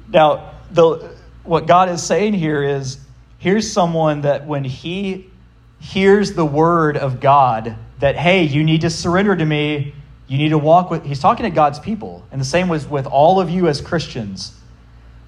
Now, 0.08 0.54
the, 0.70 1.16
what 1.48 1.66
God 1.66 1.88
is 1.88 2.02
saying 2.02 2.34
here 2.34 2.62
is 2.62 2.98
here's 3.38 3.70
someone 3.70 4.20
that 4.22 4.46
when 4.46 4.64
he 4.64 5.30
hears 5.80 6.34
the 6.34 6.44
word 6.44 6.96
of 6.96 7.20
God, 7.20 7.76
that, 8.00 8.16
hey, 8.16 8.42
you 8.44 8.62
need 8.62 8.82
to 8.82 8.90
surrender 8.90 9.34
to 9.34 9.44
me, 9.44 9.94
you 10.26 10.36
need 10.36 10.50
to 10.50 10.58
walk 10.58 10.90
with, 10.90 11.04
he's 11.04 11.20
talking 11.20 11.44
to 11.44 11.50
God's 11.50 11.78
people. 11.78 12.22
And 12.30 12.40
the 12.40 12.44
same 12.44 12.68
was 12.68 12.86
with 12.86 13.06
all 13.06 13.40
of 13.40 13.48
you 13.48 13.66
as 13.66 13.80
Christians. 13.80 14.54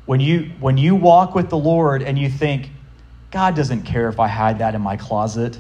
When 0.04 0.20
you, 0.20 0.50
when 0.60 0.76
you 0.76 0.94
walk 0.94 1.34
with 1.34 1.48
the 1.48 1.56
Lord 1.56 2.02
and 2.02 2.18
you 2.18 2.28
think, 2.28 2.68
God 3.30 3.56
doesn't 3.56 3.82
care 3.82 4.08
if 4.08 4.20
I 4.20 4.28
hide 4.28 4.58
that 4.58 4.74
in 4.74 4.82
my 4.82 4.96
closet. 4.96 5.58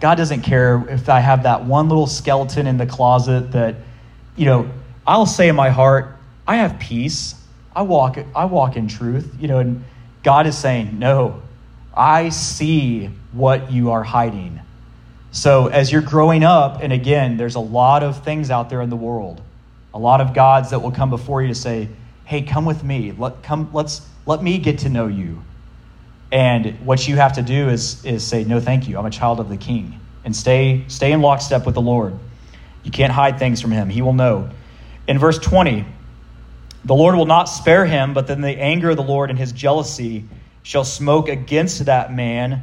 God 0.00 0.14
doesn't 0.14 0.42
care 0.42 0.84
if 0.88 1.08
I 1.08 1.20
have 1.20 1.42
that 1.42 1.64
one 1.64 1.88
little 1.88 2.06
skeleton 2.06 2.66
in 2.66 2.78
the 2.78 2.86
closet 2.86 3.52
that, 3.52 3.76
you 4.36 4.46
know, 4.46 4.70
I'll 5.06 5.26
say 5.26 5.48
in 5.48 5.56
my 5.56 5.70
heart, 5.70 6.16
I 6.46 6.56
have 6.56 6.78
peace. 6.78 7.34
I 7.74 7.82
walk, 7.82 8.18
I 8.34 8.44
walk 8.44 8.76
in 8.76 8.88
truth, 8.88 9.34
you 9.38 9.48
know, 9.48 9.58
and 9.58 9.84
God 10.22 10.46
is 10.46 10.56
saying, 10.56 10.98
no, 10.98 11.42
I 11.94 12.28
see 12.28 13.10
what 13.32 13.72
you 13.72 13.90
are 13.90 14.02
hiding. 14.02 14.60
So 15.32 15.66
as 15.66 15.90
you're 15.90 16.02
growing 16.02 16.44
up, 16.44 16.80
and 16.82 16.92
again, 16.92 17.36
there's 17.36 17.56
a 17.56 17.60
lot 17.60 18.02
of 18.02 18.24
things 18.24 18.50
out 18.50 18.70
there 18.70 18.80
in 18.80 18.90
the 18.90 18.96
world, 18.96 19.40
a 19.92 19.98
lot 19.98 20.20
of 20.20 20.32
gods 20.32 20.70
that 20.70 20.80
will 20.80 20.92
come 20.92 21.10
before 21.10 21.42
you 21.42 21.48
to 21.48 21.54
say, 21.54 21.88
hey, 22.24 22.42
come 22.42 22.64
with 22.64 22.82
me. 22.84 23.12
Let, 23.12 23.42
come, 23.42 23.70
let's, 23.72 24.00
let 24.26 24.42
me 24.42 24.58
get 24.58 24.80
to 24.80 24.88
know 24.88 25.08
you. 25.08 25.42
And 26.32 26.84
what 26.86 27.06
you 27.06 27.16
have 27.16 27.34
to 27.34 27.42
do 27.42 27.68
is, 27.68 28.04
is 28.04 28.26
say, 28.26 28.44
no, 28.44 28.60
thank 28.60 28.88
you. 28.88 28.98
I'm 28.98 29.06
a 29.06 29.10
child 29.10 29.40
of 29.40 29.48
the 29.48 29.56
king. 29.56 30.00
And 30.24 30.34
stay, 30.34 30.84
stay 30.88 31.12
in 31.12 31.20
lockstep 31.20 31.66
with 31.66 31.74
the 31.74 31.82
Lord. 31.82 32.14
You 32.82 32.90
can't 32.90 33.12
hide 33.12 33.38
things 33.38 33.60
from 33.60 33.72
him. 33.72 33.88
He 33.88 34.02
will 34.02 34.12
know. 34.12 34.50
In 35.06 35.18
verse 35.18 35.38
20, 35.38 35.84
the 36.84 36.94
Lord 36.94 37.14
will 37.14 37.26
not 37.26 37.44
spare 37.44 37.86
him, 37.86 38.14
but 38.14 38.26
then 38.26 38.40
the 38.40 38.58
anger 38.60 38.90
of 38.90 38.96
the 38.96 39.02
Lord 39.02 39.30
and 39.30 39.38
his 39.38 39.52
jealousy 39.52 40.24
shall 40.62 40.84
smoke 40.84 41.28
against 41.28 41.84
that 41.86 42.12
man, 42.12 42.62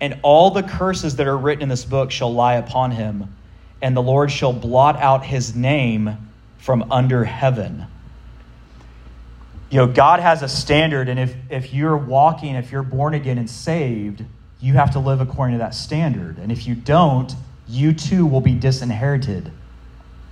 and 0.00 0.18
all 0.22 0.50
the 0.50 0.62
curses 0.62 1.16
that 1.16 1.26
are 1.26 1.36
written 1.36 1.62
in 1.62 1.68
this 1.68 1.84
book 1.84 2.10
shall 2.10 2.32
lie 2.32 2.54
upon 2.54 2.90
him, 2.90 3.34
and 3.82 3.96
the 3.96 4.02
Lord 4.02 4.30
shall 4.30 4.52
blot 4.52 4.96
out 4.96 5.24
his 5.24 5.54
name 5.54 6.30
from 6.58 6.90
under 6.90 7.24
heaven 7.24 7.86
you 9.70 9.76
know, 9.76 9.86
God 9.86 10.20
has 10.20 10.42
a 10.42 10.48
standard, 10.48 11.08
and 11.08 11.20
if, 11.20 11.34
if 11.50 11.74
you're 11.74 11.96
walking, 11.96 12.54
if 12.54 12.72
you're 12.72 12.82
born 12.82 13.12
again 13.12 13.36
and 13.36 13.50
saved, 13.50 14.24
you 14.60 14.74
have 14.74 14.92
to 14.92 14.98
live 14.98 15.20
according 15.20 15.56
to 15.56 15.58
that 15.58 15.74
standard. 15.74 16.38
And 16.38 16.50
if 16.50 16.66
you 16.66 16.74
don't, 16.74 17.32
you 17.68 17.92
too 17.92 18.24
will 18.24 18.40
be 18.40 18.54
disinherited. 18.54 19.52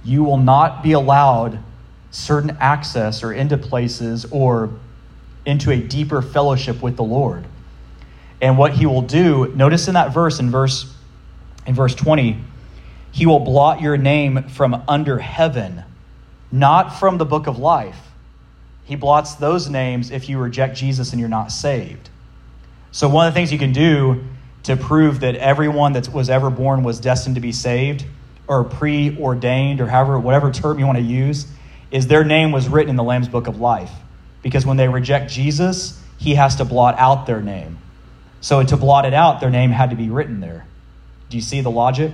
You 0.05 0.25
will 0.25 0.39
not 0.39 0.83
be 0.83 0.93
allowed 0.93 1.63
certain 2.11 2.57
access 2.61 3.23
or 3.23 3.33
into 3.33 3.57
places 3.57 4.27
or 4.31 4.71
into 5.45 5.71
a 5.71 5.81
deeper 5.81 6.23
fellowship 6.23 6.83
with 6.83 6.97
the 6.97 7.05
Lord. 7.05 7.45
And 8.41 8.59
what 8.59 8.73
he 8.73 8.87
will 8.87 9.03
do, 9.03 9.53
notice 9.55 9.89
in 9.89 9.95
that 9.95 10.13
verse, 10.13 10.41
in 10.41 10.51
verse 10.51 10.93
in 11.67 11.75
verse 11.75 11.95
20, 11.95 12.39
he 13.13 13.27
will 13.27 13.41
blot 13.41 13.81
your 13.81 13.97
name 13.97 14.49
from 14.49 14.83
under 14.87 15.19
heaven, 15.19 15.83
not 16.53 16.99
from 16.99 17.19
the 17.19 17.25
book 17.25 17.47
of 17.47 17.59
life. 17.59 17.99
He 18.85 18.95
blots 18.95 19.35
those 19.35 19.69
names 19.69 20.11
if 20.11 20.29
you 20.29 20.39
reject 20.39 20.77
Jesus 20.77 21.13
and 21.13 21.19
you're 21.19 21.29
not 21.29 21.51
saved. 21.51 22.09
So, 22.93 23.09
one 23.09 23.27
of 23.27 23.35
the 23.35 23.39
things 23.39 23.53
you 23.53 23.59
can 23.59 23.73
do 23.73 24.25
to 24.63 24.77
prove 24.77 25.21
that 25.21 25.35
everyone 25.37 25.93
that 25.95 26.13
was 26.13 26.31
ever 26.31 26.51
born 26.51 26.83
was 26.83 27.01
destined 27.01 27.35
to 27.35 27.41
be 27.41 27.53
saved 27.53 28.05
or 28.47 28.65
preordained 28.65 29.81
or 29.81 29.87
however, 29.87 30.19
whatever 30.19 30.53
term 30.53 30.79
you 30.79 30.87
want 30.87 30.99
to 30.99 31.05
use, 31.05 31.47
is 31.91 32.07
their 32.07 32.25
name 32.25 32.53
was 32.53 32.69
written 32.69 32.91
in 32.91 32.97
the 32.97 33.03
Lamb's 33.05 33.29
Book 33.29 33.47
of 33.47 33.61
Life. 33.61 33.91
Because 34.43 34.65
when 34.67 34.77
they 34.77 34.89
reject 34.89 35.31
Jesus, 35.31 36.01
he 36.19 36.35
has 36.35 36.57
to 36.57 36.65
blot 36.65 36.97
out 36.99 37.27
their 37.27 37.41
name. 37.41 37.79
So, 38.41 38.63
to 38.63 38.77
blot 38.77 39.07
it 39.07 39.15
out, 39.15 39.41
their 39.41 39.51
name 39.51 39.71
had 39.71 39.91
to 39.91 39.97
be 39.97 40.09
written 40.09 40.41
there. 40.41 40.67
Do 41.31 41.37
you 41.37 41.43
see 41.43 41.61
the 41.61 41.71
logic? 41.71 42.13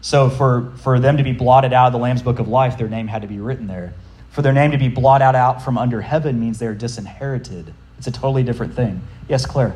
So, 0.00 0.30
for, 0.30 0.72
for 0.82 1.00
them 1.00 1.16
to 1.16 1.22
be 1.24 1.32
blotted 1.32 1.72
out 1.72 1.86
of 1.88 1.92
the 1.92 1.98
Lamb's 1.98 2.22
Book 2.22 2.38
of 2.38 2.46
Life, 2.48 2.78
their 2.78 2.88
name 2.88 3.08
had 3.08 3.22
to 3.22 3.28
be 3.28 3.40
written 3.40 3.66
there. 3.66 3.94
For 4.30 4.42
their 4.42 4.52
name 4.52 4.72
to 4.72 4.78
be 4.78 4.88
blotted 4.88 5.34
out 5.36 5.62
from 5.62 5.78
under 5.78 6.00
heaven 6.02 6.38
means 6.40 6.58
they're 6.58 6.74
disinherited. 6.74 7.72
It's 7.98 8.06
a 8.06 8.12
totally 8.12 8.42
different 8.42 8.74
thing. 8.74 9.00
Yes, 9.28 9.46
Claire. 9.46 9.74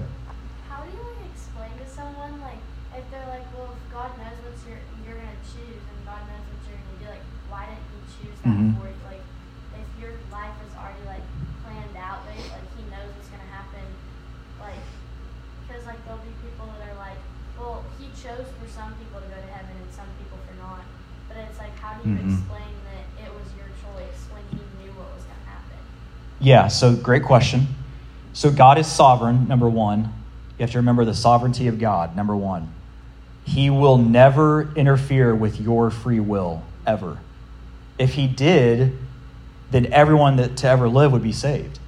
How 0.69 0.83
do 0.85 0.91
you 0.91 0.99
like 0.99 1.31
explain 1.33 1.71
to 1.79 1.87
someone 1.89 2.41
like 2.43 2.59
if 2.95 3.07
they're 3.11 3.27
like, 3.31 3.47
well, 3.57 3.71
if 3.71 3.93
God 3.95 4.11
knows 4.19 4.35
what 4.43 4.59
you're 4.69 4.83
you're 5.07 5.15
gonna 5.17 5.41
choose 5.47 5.79
and 5.79 5.99
God 6.05 6.21
knows 6.27 6.43
what 6.43 6.61
you're 6.69 6.79
gonna 6.83 7.01
do, 7.01 7.09
like 7.17 7.27
why 7.49 7.71
didn't 7.71 7.87
He 7.87 8.01
choose 8.19 8.37
that 8.43 8.51
Mhm. 8.51 8.75
for 8.83 8.91
you? 8.91 8.99
Like 9.07 9.25
if 9.79 9.89
your 10.03 10.13
life 10.35 10.59
is 10.67 10.75
already 10.75 11.07
like 11.07 11.25
planned 11.63 11.95
out, 11.97 12.27
like, 12.27 12.43
like 12.51 12.67
He 12.75 12.83
knows 12.91 13.09
what's 13.15 13.31
gonna 13.31 13.49
happen, 13.55 13.87
like 14.59 14.83
because 15.65 15.87
like 15.87 16.03
there'll 16.03 16.21
be 16.27 16.35
people 16.43 16.67
that 16.83 16.91
are 16.91 16.99
like, 16.99 17.23
well, 17.57 17.87
He 17.97 18.08
chose 18.23 18.47
for 18.59 18.69
some 18.69 18.95
people 18.99 19.21
to 19.21 19.29
go 19.29 19.39
to 19.39 19.51
heaven 19.53 19.75
and 19.79 19.91
some 19.95 20.07
people 20.19 20.39
for 20.47 20.55
not. 20.61 20.83
But 21.29 21.39
it's 21.39 21.59
like, 21.59 21.79
how 21.79 21.95
do 22.03 22.09
you 22.09 22.17
Mhm. 22.17 22.35
explain 22.35 22.75
that 22.91 23.05
it 23.25 23.31
was 23.33 23.47
your 23.57 23.71
choice 23.79 24.21
when 24.33 24.43
He 24.51 24.59
knew 24.83 24.91
what 24.99 25.15
was 25.15 25.25
gonna 25.25 25.47
happen? 25.47 25.79
Yeah, 26.41 26.69
so 26.69 26.95
great 26.95 27.23
question. 27.23 27.69
So 28.33 28.51
God 28.51 28.79
is 28.79 28.87
sovereign, 28.87 29.47
number 29.49 29.69
one. 29.69 30.13
You 30.59 30.65
have 30.65 30.71
to 30.73 30.79
remember 30.79 31.05
the 31.05 31.15
sovereignty 31.15 31.69
of 31.69 31.79
God, 31.79 32.17
number 32.17 32.37
one. 32.37 32.69
He 33.45 33.71
will 33.71 33.99
never 33.99 34.69
interfere 34.75 35.35
with 35.35 35.61
your 35.61 35.91
free 35.91 36.21
will, 36.21 36.63
ever. 36.87 37.19
If 37.99 38.15
he 38.15 38.27
did, 38.27 38.97
then 39.71 39.87
everyone 39.93 40.37
that 40.37 40.57
to 40.59 40.69
ever 40.69 40.89
live 40.89 41.13
would 41.13 41.23
be 41.23 41.33
saved. 41.33 41.79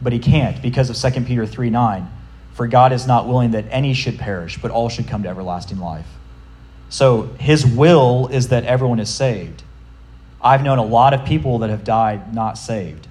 But 0.00 0.12
he 0.12 0.18
can't 0.18 0.60
because 0.62 0.90
of 0.90 0.96
2 0.96 1.26
Peter 1.26 1.46
3 1.46 1.70
9. 1.70 2.08
For 2.54 2.66
God 2.66 2.92
is 2.92 3.06
not 3.06 3.26
willing 3.26 3.50
that 3.50 3.66
any 3.70 3.94
should 3.94 4.18
perish, 4.18 4.60
but 4.60 4.70
all 4.70 4.88
should 4.88 5.08
come 5.08 5.24
to 5.24 5.28
everlasting 5.28 5.78
life. 5.78 6.06
So 6.88 7.22
his 7.38 7.66
will 7.66 8.28
is 8.28 8.48
that 8.48 8.64
everyone 8.64 9.00
is 9.00 9.10
saved. 9.10 9.64
I've 10.40 10.62
known 10.62 10.78
a 10.78 10.84
lot 10.84 11.14
of 11.14 11.24
people 11.24 11.58
that 11.58 11.70
have 11.70 11.84
died 11.84 12.34
not 12.34 12.56
saved. 12.56 13.08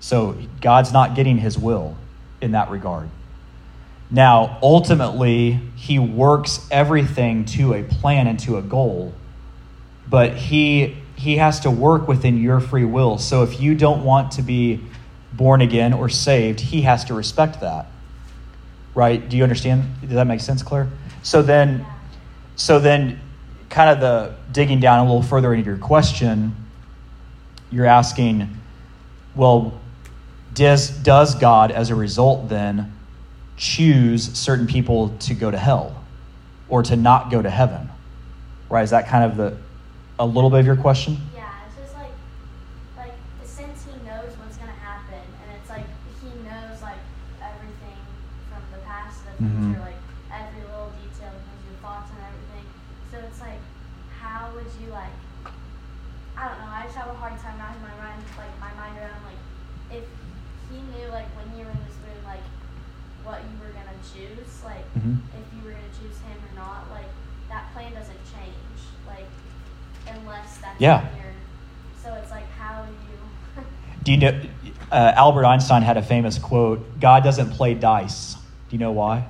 So 0.00 0.36
God's 0.60 0.92
not 0.92 1.14
getting 1.14 1.38
his 1.38 1.58
will 1.58 1.96
in 2.40 2.52
that 2.52 2.70
regard. 2.70 3.08
Now, 4.10 4.58
ultimately, 4.62 5.60
he 5.74 5.98
works 5.98 6.66
everything 6.70 7.44
to 7.46 7.74
a 7.74 7.82
plan 7.82 8.26
and 8.26 8.38
to 8.40 8.56
a 8.56 8.62
goal, 8.62 9.12
but 10.08 10.36
he 10.36 10.96
he 11.16 11.38
has 11.38 11.60
to 11.60 11.70
work 11.70 12.06
within 12.06 12.40
your 12.40 12.60
free 12.60 12.84
will. 12.84 13.16
So 13.16 13.42
if 13.42 13.58
you 13.58 13.74
don't 13.74 14.04
want 14.04 14.32
to 14.32 14.42
be 14.42 14.80
born 15.32 15.62
again 15.62 15.94
or 15.94 16.10
saved, 16.10 16.60
he 16.60 16.82
has 16.82 17.04
to 17.04 17.14
respect 17.14 17.60
that. 17.62 17.86
Right? 18.96 19.28
Do 19.28 19.36
you 19.36 19.44
understand? 19.44 19.84
Does 20.00 20.14
that 20.14 20.26
make 20.26 20.40
sense, 20.40 20.64
Claire? 20.64 20.88
So 21.22 21.42
then 21.42 21.86
so 22.56 22.78
then 22.80 23.20
kind 23.68 23.90
of 23.90 24.00
the 24.00 24.34
digging 24.52 24.80
down 24.80 25.00
a 25.00 25.02
little 25.02 25.22
further 25.22 25.52
into 25.52 25.68
your 25.68 25.78
question, 25.78 26.56
you're 27.70 27.86
asking, 27.86 28.48
well, 29.34 29.78
does 30.54 30.88
does 30.88 31.34
God 31.34 31.70
as 31.70 31.90
a 31.90 31.94
result 31.94 32.48
then 32.48 32.92
choose 33.58 34.32
certain 34.32 34.66
people 34.66 35.10
to 35.20 35.34
go 35.34 35.50
to 35.50 35.58
hell 35.58 36.02
or 36.68 36.82
to 36.82 36.96
not 36.96 37.30
go 37.30 37.42
to 37.42 37.50
heaven? 37.50 37.90
Right? 38.70 38.82
Is 38.82 38.90
that 38.90 39.06
kind 39.08 39.30
of 39.30 39.36
the 39.36 39.56
a 40.18 40.24
little 40.26 40.48
bit 40.48 40.60
of 40.60 40.66
your 40.66 40.76
question? 40.76 41.18
Yeah, 41.34 41.46
it's 41.66 41.76
just 41.76 41.94
like, 41.94 42.10
like 42.96 43.12
since 43.44 43.84
he 43.84 43.92
knows 44.06 44.32
what's 44.38 44.56
gonna 44.56 44.72
happen, 44.72 45.20
and 45.20 45.60
it's 45.60 45.68
like 45.68 45.84
he 46.22 46.28
knows 46.48 46.80
like 46.80 46.98
everything 47.42 48.00
from 48.48 48.62
the 48.72 48.82
past 49.36 49.44
to 49.44 49.44
the 49.44 49.50
Mhm. 49.50 49.72
future, 49.72 49.80
like 49.84 50.00
every 50.32 50.62
little 50.64 50.92
detail 51.02 51.32
of 51.32 51.58
your 51.68 51.76
thoughts 51.82 52.10
and 52.12 52.20
everything. 52.24 52.66
So 53.10 53.18
it's 53.22 53.40
like, 53.40 53.60
how 54.20 54.50
would 54.54 54.68
you 54.80 54.90
like? 54.92 55.12
I 56.36 56.48
don't 56.48 56.58
know. 56.60 56.68
I 56.68 56.82
just 56.84 56.96
have 56.96 57.08
a 57.08 57.14
hard 57.16 57.32
time 57.40 57.56
wrapping 57.56 57.80
my 57.80 57.96
mind, 57.96 58.20
like 58.36 58.52
my 58.60 58.72
mind 58.76 58.98
around 59.00 59.24
like 59.24 59.40
if 59.88 60.04
he 60.68 60.76
knew 60.92 61.08
like 61.08 61.28
when 61.32 61.48
you 61.56 61.64
were 61.64 61.70
in 61.72 61.80
this 61.88 61.96
room, 62.04 62.20
like 62.28 62.44
what 63.24 63.40
you 63.40 63.56
were 63.56 63.72
gonna 63.72 63.96
choose 64.04 64.36
choose, 64.36 64.64
like 64.64 64.84
Mhm. 64.94 65.18
if 65.32 65.44
you 65.56 65.64
were 65.64 65.72
gonna 65.72 65.96
choose 65.98 66.20
him 66.20 66.36
or 66.36 66.52
not, 66.56 66.90
like 66.92 67.08
that 67.48 67.72
plan 67.72 67.92
doesn't 67.94 68.20
change, 68.32 68.80
like 69.06 69.28
unless 70.08 70.58
that's 70.58 70.80
Yeah. 70.80 71.00
your. 71.16 71.32
So 72.02 72.14
it's 72.14 72.30
like 72.30 72.48
how 72.58 72.84
you. 72.84 73.62
Do 74.04 74.12
you 74.12 74.18
know? 74.18 74.40
Uh, 74.92 75.12
Albert 75.16 75.44
Einstein 75.46 75.82
had 75.82 75.96
a 75.96 76.02
famous 76.02 76.38
quote: 76.38 77.00
"God 77.00 77.24
doesn't 77.24 77.50
play 77.50 77.74
dice." 77.74 78.36
You 78.76 78.80
know 78.80 78.92
why? 78.92 79.24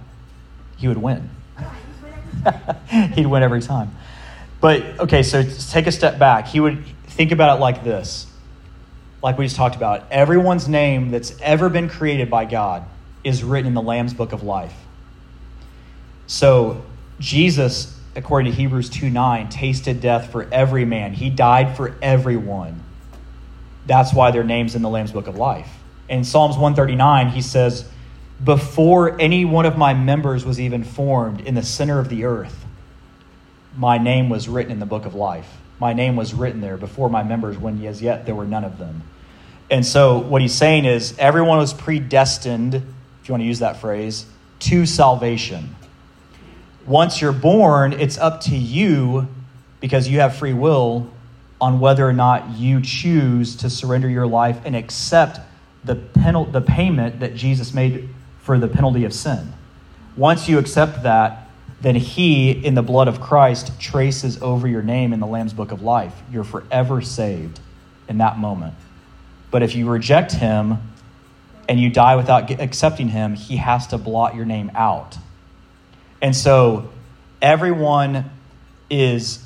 He 0.77 0.89
would 0.89 0.97
win. 0.97 1.31
He'd 3.15 3.29
win 3.29 3.45
every 3.45 3.63
time. 3.63 3.95
But 4.61 4.83
okay, 4.99 5.23
so 5.23 5.45
take 5.71 5.87
a 5.87 5.93
step 5.93 6.19
back. 6.19 6.49
He 6.49 6.59
would 6.59 6.85
think 7.07 7.31
about 7.31 7.57
it 7.57 7.61
like 7.61 7.85
this, 7.85 8.27
like 9.23 9.39
we 9.39 9.45
just 9.45 9.55
talked 9.55 9.77
about. 9.77 10.03
Everyone's 10.11 10.67
name 10.67 11.13
that's 11.13 11.41
ever 11.41 11.69
been 11.69 11.89
created 11.89 12.29
by 12.29 12.45
God 12.45 12.87
is 13.23 13.45
written 13.45 13.69
in 13.69 13.75
the 13.75 13.83
Lamb's 13.83 14.15
Book 14.15 14.33
of 14.33 14.43
Life. 14.43 14.75
So 16.27 16.85
Jesus, 17.21 17.97
according 18.17 18.51
to 18.51 18.59
Hebrews 18.59 18.91
2 18.91 19.11
9, 19.11 19.49
tasted 19.49 20.01
death 20.01 20.33
for 20.33 20.49
every 20.51 20.85
man. 20.85 21.13
He 21.13 21.31
died 21.31 21.77
for 21.77 21.95
everyone. 22.03 22.83
That's 23.87 24.13
why 24.13 24.33
their 24.33 24.43
name's 24.43 24.75
in 24.75 24.83
the 24.83 24.91
Lamb's 24.91 25.13
Book 25.13 25.29
of 25.29 25.37
Life. 25.37 25.71
In 26.09 26.25
Psalms 26.25 26.57
139, 26.57 27.29
he 27.29 27.43
says, 27.43 27.89
Before 28.43 29.19
any 29.19 29.45
one 29.45 29.65
of 29.65 29.79
my 29.79 29.95
members 29.95 30.45
was 30.45 30.61
even 30.61 30.85
formed 30.85 31.41
in 31.41 31.55
the 31.55 31.63
center 31.63 31.99
of 31.99 32.09
the 32.09 32.25
earth, 32.25 32.65
my 33.77 33.99
name 33.99 34.29
was 34.29 34.49
written 34.49 34.73
in 34.73 34.79
the 34.79 34.87
book 34.87 35.07
of 35.07 35.15
life. 35.15 35.49
My 35.79 35.93
name 35.93 36.17
was 36.17 36.33
written 36.33 36.61
there 36.61 36.77
before 36.77 37.11
my 37.11 37.23
members, 37.23 37.59
when 37.59 37.85
as 37.87 38.01
yet 38.01 38.27
there 38.27 38.35
were 38.35 38.47
none 38.47 38.65
of 38.65 38.79
them. 38.79 39.03
And 39.71 39.85
so 39.85 40.19
what 40.19 40.43
he's 40.43 40.55
saying 40.55 40.85
is 40.85 41.17
everyone 41.19 41.59
was 41.59 41.75
predestined, 41.75 42.75
if 42.75 43.29
you 43.29 43.33
want 43.33 43.43
to 43.43 43.47
use 43.47 43.59
that 43.59 43.79
phrase, 43.79 44.27
to 44.61 44.87
salvation. 44.87 45.75
Once 46.87 47.21
you're 47.21 47.33
born, 47.33 47.93
it's 47.93 48.17
up 48.17 48.41
to 48.43 48.57
you, 48.57 49.29
because 49.81 50.09
you 50.09 50.21
have 50.21 50.37
free 50.37 50.53
will, 50.53 51.11
on 51.61 51.81
whether 51.81 52.07
or 52.07 52.13
not 52.13 52.51
you 52.57 52.81
choose 52.81 53.57
to 53.57 53.71
surrender 53.71 54.09
your 54.09 54.27
life 54.27 54.61
and 54.65 54.77
accept 54.77 55.41
the, 55.85 55.97
penal- 55.97 56.45
the 56.45 56.61
payment 56.61 57.21
that 57.21 57.35
Jesus 57.35 57.75
made 57.75 58.09
for 58.47 58.59
the 58.61 58.69
penalty 58.69 59.05
of 59.05 59.13
sin. 59.13 59.53
Once 60.17 60.49
you 60.49 60.59
accept 60.59 61.03
that, 61.03 61.49
then 61.81 61.97
he, 61.97 62.53
in 62.53 62.75
the 62.75 62.83
blood 62.83 63.09
of 63.09 63.21
Christ, 63.21 63.79
traces 63.81 64.41
over 64.41 64.67
your 64.67 64.83
name 64.83 65.13
in 65.13 65.21
the 65.21 65.27
Lamb's 65.27 65.53
book 65.53 65.73
of 65.73 65.83
life. 65.83 66.15
You're 66.33 66.45
forever 66.45 67.03
saved 67.03 67.61
in 68.09 68.19
that 68.19 68.39
moment. 68.39 68.75
But 69.51 69.63
if 69.63 69.75
you 69.75 69.89
reject 69.89 70.33
him 70.33 70.79
and 71.69 71.79
you 71.79 71.91
die 71.91 72.17
without 72.17 72.51
accepting 72.51 73.09
him, 73.09 73.35
he 73.35 73.57
has 73.57 73.89
to 73.89 73.99
blot 73.99 74.35
your 74.35 74.47
name 74.47 74.71
out. 74.75 75.19
And 76.23 76.35
so 76.35 76.89
everyone 77.43 78.31
is 78.89 79.45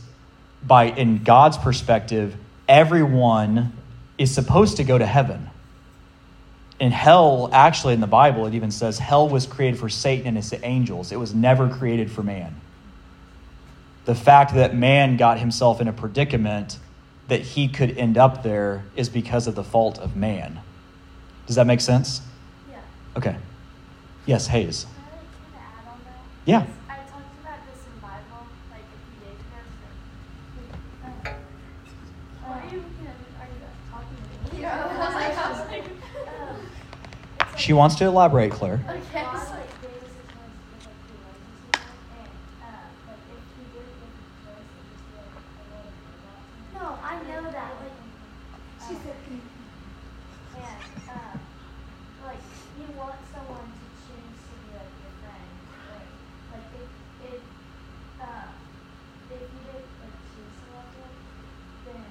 by 0.65 0.85
in 0.85 1.25
God's 1.25 1.57
perspective, 1.57 2.37
everyone 2.69 3.73
is 4.19 4.33
supposed 4.33 4.77
to 4.77 4.85
go 4.85 4.99
to 4.99 5.07
heaven. 5.07 5.50
In 6.81 6.91
hell, 6.93 7.51
actually 7.53 7.93
in 7.95 8.01
the 8.01 8.07
Bible, 8.07 8.47
it 8.47 8.55
even 8.55 8.71
says 8.71 8.99
hell 8.99 9.29
was 9.29 9.47
created 9.47 9.79
for 9.79 9.89
Satan 9.91 10.27
and 10.29 10.37
his 10.37 10.55
angels. 10.63 11.13
It 11.13 11.19
was 11.19 11.35
never 11.35 11.69
created 11.69 12.11
for 12.11 12.23
man. 12.23 12.59
The 14.07 14.15
fact 14.15 14.55
that 14.55 14.75
man 14.75 15.19
got 15.19 15.39
himself 15.39 15.81
in 15.81 15.89
a 15.89 15.93
predicament 15.93 16.79
that 17.29 17.43
he 17.43 17.69
could 17.69 17.97
end 17.97 18.17
up 18.19 18.43
there 18.43 18.83
is 18.97 19.09
because 19.11 19.47
of 19.47 19.55
the 19.55 19.63
fault 19.63 19.99
of 19.99 20.17
man. 20.17 20.59
Does 21.47 21.57
that 21.57 21.67
make 21.67 21.81
sense? 21.81 22.23
yeah. 22.71 22.81
Okay. 23.17 23.37
Yes, 24.27 24.47
Hayes. 24.49 24.85
Can 24.85 24.91
I 24.91 25.07
like 25.11 25.21
kind 25.21 25.55
of 25.55 25.61
add 25.61 25.93
on 25.93 25.99
that? 26.05 26.25
Yeah. 26.47 26.67
I 26.89 26.97
talked 27.11 27.41
about 27.41 27.59
this 27.71 27.85
in 27.85 28.01
Bible 28.01 28.47
like 28.71 28.83
a 28.83 28.99
few 29.05 29.19
days 29.27 29.39
ago. 29.39 29.59
So, 29.79 31.29
uh, 31.29 31.35
why 32.47 32.57
are 32.59 32.65
you 32.73 32.79
looking 32.79 33.07
at 33.07 33.17
me? 33.19 33.27
Are 33.39 33.47
you 33.47 33.59
talking 33.91 34.17
to 34.17 34.57
me? 34.57 34.63
Yeah. 34.63 34.75
I 34.75 35.07
was 35.07 35.15
like, 35.15 35.37
I 35.37 35.51
was 35.51 35.61
like, 35.71 35.85
um, 36.51 36.57
it's 37.41 37.53
like 37.53 37.60
She 37.71 37.75
wants 37.75 37.95
to 38.03 38.05
elaborate, 38.07 38.51
Claire. 38.51 38.83
Okay, 38.83 39.23
God, 39.23 39.47
like, 39.55 39.71
gave 39.79 39.95
us 40.03 40.11
a 40.11 40.27
choice 40.27 40.59
with, 40.75 40.91
like, 40.91 40.99
who 41.07 41.15
loves 41.23 41.39
us, 41.39 41.55
you 41.63 41.71
know, 41.79 41.95
and, 42.19 42.35
uh, 42.67 42.83
like, 43.07 43.23
if 43.31 43.43
he 43.55 43.63
didn't 43.71 43.95
give 43.95 44.11
us 44.11 44.27
a 44.27 44.35
choice, 44.43 44.67
it 44.75 44.83
just 44.91 45.07
be, 45.07 45.15
like, 45.15 45.31
I 45.39 45.63
would 45.71 45.87
have 45.87 46.03
forgotten. 46.03 46.51
No, 46.75 46.87
I 46.99 47.15
know 47.31 47.43
that, 47.47 47.71
like, 47.79 47.95
She 48.83 48.95
uh, 48.99 49.07
said, 49.07 49.19
"Mm." 49.23 49.39
and, 50.59 50.83
uh, 51.15 51.37
like, 52.27 52.43
you 52.75 52.87
want 52.99 53.23
someone 53.31 53.71
to 53.71 53.87
choose 54.03 54.35
to 54.35 54.55
be, 54.67 54.69
like, 54.75 54.91
your 54.99 55.15
friend, 55.23 55.51
right? 55.95 56.11
Like, 56.51 56.67
if, 56.75 56.91
if, 57.23 57.43
uh, 58.19 58.51
if 59.31 59.47
you 59.47 59.63
didn't, 59.63 59.95
like, 60.03 60.17
choose 60.35 60.55
to 60.59 60.67
love 60.75 60.91
him, 60.99 61.13
then, 61.87 62.03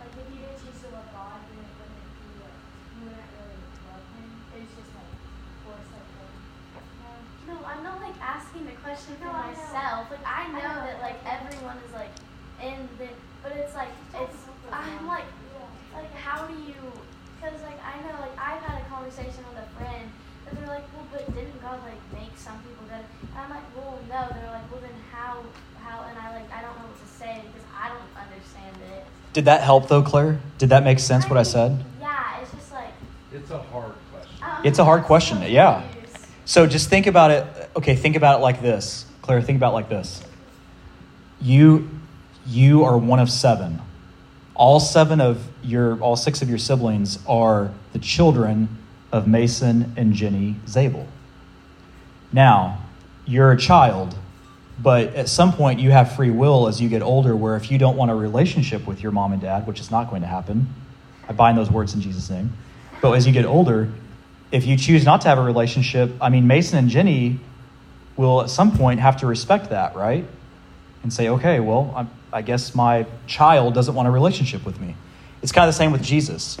like, 0.00 0.08
if 0.16 0.24
you 0.32 0.40
didn't 0.40 0.56
choose 0.56 0.78
to 0.80 0.88
love 0.96 1.04
God, 1.12 1.36
then 1.52 1.60
it 1.60 1.72
wouldn't 1.76 2.00
be, 2.16 2.28
like, 2.40 2.56
you 2.96 3.00
wouldn't 3.12 3.28
really 3.36 3.60
love 3.92 4.04
him. 4.16 4.30
It's 4.56 4.72
just, 4.76 4.92
like, 4.92 5.12
force, 5.64 5.88
like, 5.96 6.08
him. 6.12 6.32
No, 7.48 7.56
I'm 7.64 7.82
not, 7.82 7.98
like, 8.04 8.18
asking 8.20 8.66
the 8.68 8.76
question 8.84 9.16
for 9.16 9.24
No, 9.26 9.32
I 9.32 9.48
know. 9.48 9.56
myself. 9.56 10.02
Like, 10.12 10.26
I 10.28 10.44
I 10.44 10.52
know 10.52 10.60
know. 10.60 10.76
that, 10.86 10.98
like, 11.00 11.18
everyone 11.24 11.78
is, 11.88 11.92
like, 11.96 12.12
in 12.60 12.84
the, 13.00 13.08
but 13.42 13.52
it's, 13.56 13.74
like, 13.74 13.88
it's, 14.12 14.38
I'm, 14.70 15.06
like, 15.08 15.24
like, 15.96 16.12
how 16.14 16.44
do 16.46 16.52
you, 16.54 16.76
because, 17.40 17.58
like, 17.64 17.80
I 17.80 17.96
know, 18.04 18.12
like, 18.20 18.36
I've 18.36 18.60
had 18.60 18.76
a 18.80 18.84
conversation 18.92 19.40
with 19.48 19.64
a 19.64 19.68
friend, 19.80 20.04
and 20.46 20.52
they're 20.52 20.68
like, 20.68 20.84
well, 20.92 21.08
but 21.10 21.24
didn't 21.34 21.58
God, 21.64 21.80
like, 21.88 22.00
make 22.12 22.36
some 22.36 22.60
people 22.60 22.84
good? 22.92 23.02
And 23.02 23.38
I'm 23.40 23.48
like, 23.50 23.66
well, 23.74 23.96
no. 24.12 24.20
They're 24.36 24.52
like, 24.52 24.68
well, 24.70 24.84
then 24.84 24.94
how, 25.10 25.40
how, 25.80 26.04
and 26.12 26.16
I, 26.20 26.36
like, 26.36 26.50
I 26.52 26.60
don't 26.60 26.76
know 26.76 26.86
what 26.92 27.00
to 27.00 27.08
say 27.08 27.40
because 27.48 27.64
I 27.72 27.88
don't 27.88 28.12
understand 28.20 28.76
it. 28.92 29.04
Did 29.42 29.46
that 29.46 29.62
help 29.62 29.88
though, 29.88 30.02
Claire? 30.02 30.38
Did 30.58 30.68
that 30.68 30.84
make 30.84 31.00
sense 31.00 31.28
what 31.28 31.36
I 31.36 31.42
said? 31.42 31.84
Yeah, 32.00 32.40
it's 32.40 32.52
just 32.52 32.72
like, 32.72 32.92
It's 33.32 33.50
a 33.50 33.58
hard 33.58 33.92
question. 34.12 34.36
I'm 34.40 34.64
It's 34.64 34.78
a 34.78 34.84
hard 34.84 35.02
question, 35.02 35.42
yeah. 35.50 35.82
So 36.44 36.64
just 36.68 36.88
think 36.88 37.08
about 37.08 37.32
it. 37.32 37.44
Okay, 37.74 37.96
think 37.96 38.14
about 38.14 38.38
it 38.38 38.42
like 38.44 38.62
this. 38.62 39.04
Claire, 39.20 39.42
think 39.42 39.56
about 39.56 39.70
it 39.70 39.74
like 39.74 39.88
this. 39.88 40.22
You 41.40 41.90
you 42.46 42.84
are 42.84 42.96
one 42.96 43.18
of 43.18 43.28
seven. 43.28 43.82
All 44.54 44.78
seven 44.78 45.20
of 45.20 45.44
your 45.60 46.00
all 46.00 46.14
six 46.14 46.40
of 46.40 46.48
your 46.48 46.58
siblings 46.58 47.18
are 47.26 47.72
the 47.92 47.98
children 47.98 48.68
of 49.10 49.26
Mason 49.26 49.92
and 49.96 50.12
Jenny 50.12 50.54
Zabel. 50.68 51.08
Now, 52.32 52.80
you're 53.26 53.50
a 53.50 53.58
child, 53.58 54.16
but 54.82 55.14
at 55.14 55.28
some 55.28 55.52
point 55.52 55.78
you 55.78 55.90
have 55.92 56.16
free 56.16 56.30
will 56.30 56.66
as 56.66 56.80
you 56.80 56.88
get 56.88 57.02
older 57.02 57.36
where 57.36 57.56
if 57.56 57.70
you 57.70 57.78
don't 57.78 57.96
want 57.96 58.10
a 58.10 58.14
relationship 58.14 58.86
with 58.86 59.00
your 59.02 59.12
mom 59.12 59.32
and 59.32 59.40
dad, 59.40 59.66
which 59.66 59.78
is 59.78 59.90
not 59.90 60.10
going 60.10 60.22
to 60.22 60.28
happen, 60.28 60.66
I 61.28 61.32
bind 61.32 61.56
those 61.56 61.70
words 61.70 61.94
in 61.94 62.00
Jesus' 62.00 62.28
name. 62.28 62.52
But 63.00 63.12
as 63.12 63.26
you 63.26 63.32
get 63.32 63.44
older, 63.44 63.88
if 64.50 64.66
you 64.66 64.76
choose 64.76 65.04
not 65.04 65.20
to 65.22 65.28
have 65.28 65.38
a 65.38 65.42
relationship, 65.42 66.10
I 66.20 66.30
mean, 66.30 66.46
Mason 66.46 66.78
and 66.78 66.88
Jenny 66.88 67.38
will 68.16 68.42
at 68.42 68.50
some 68.50 68.76
point 68.76 69.00
have 69.00 69.18
to 69.18 69.26
respect 69.26 69.70
that, 69.70 69.94
right? 69.94 70.24
And 71.02 71.12
say, 71.12 71.28
okay, 71.28 71.60
well, 71.60 71.92
I'm, 71.96 72.10
I 72.32 72.42
guess 72.42 72.74
my 72.74 73.06
child 73.26 73.74
doesn't 73.74 73.94
want 73.94 74.08
a 74.08 74.10
relationship 74.10 74.64
with 74.64 74.80
me. 74.80 74.96
It's 75.42 75.52
kind 75.52 75.68
of 75.68 75.74
the 75.74 75.78
same 75.78 75.92
with 75.92 76.02
Jesus. 76.02 76.58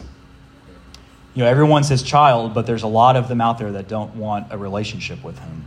You 1.34 1.44
know, 1.44 1.50
everyone's 1.50 1.88
his 1.88 2.02
child, 2.02 2.54
but 2.54 2.66
there's 2.66 2.82
a 2.82 2.88
lot 2.88 3.16
of 3.16 3.28
them 3.28 3.40
out 3.40 3.58
there 3.58 3.72
that 3.72 3.88
don't 3.88 4.14
want 4.16 4.48
a 4.50 4.58
relationship 4.58 5.22
with 5.24 5.38
him. 5.38 5.64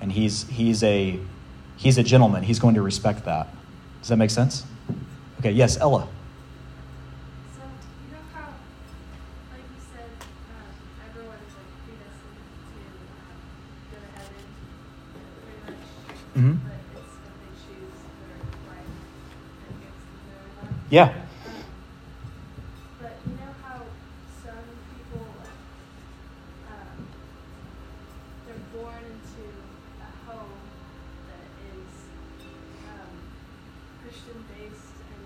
And 0.00 0.10
he's, 0.10 0.48
he's, 0.48 0.82
a, 0.82 1.18
he's 1.80 1.98
a 1.98 2.02
gentleman. 2.02 2.42
He's 2.42 2.58
going 2.58 2.74
to 2.74 2.82
respect 2.82 3.24
that. 3.24 3.48
Does 4.00 4.08
that 4.08 4.16
make 4.16 4.30
sense? 4.30 4.64
Okay, 5.40 5.50
yes, 5.52 5.78
Ella. 5.80 6.06
So, 7.56 7.62
you 7.64 8.12
know 8.12 8.22
how, 8.34 8.48
like 9.52 9.64
you 9.64 9.80
said, 9.92 10.10
um, 10.52 10.68
everyone 11.08 11.40
is 11.40 11.52
like 11.56 11.72
predestined 11.88 12.44
to 12.68 12.80
um, 13.24 13.40
go 13.92 13.96
to 14.04 14.10
heaven, 14.20 14.44
pretty 15.44 15.60
much. 15.64 15.80
Mhm. 16.36 16.58
But 16.64 16.80
it's 17.00 17.16
what 17.24 17.34
they 17.40 17.52
choose 17.64 18.00
their 18.20 18.36
life 18.68 18.94
that 19.64 19.74
gets 19.80 20.00
them 20.04 20.20
there 20.28 20.44
or 20.44 20.52
not. 20.60 20.72
Yeah. 20.92 21.08
Um, 21.08 21.64
but 23.00 23.14
you 23.24 23.32
know 23.40 23.52
how 23.64 23.80
some 24.44 24.68
people, 24.92 25.24
like, 25.40 25.60
um, 26.68 26.96
they're 28.44 28.64
born 28.76 29.00
into 29.08 29.44
a 30.04 30.08
home 30.28 30.60
that 31.32 31.48
is 31.72 31.92
um, 32.92 33.12
Christian 34.04 34.36
based 34.52 34.96
and 35.00 35.24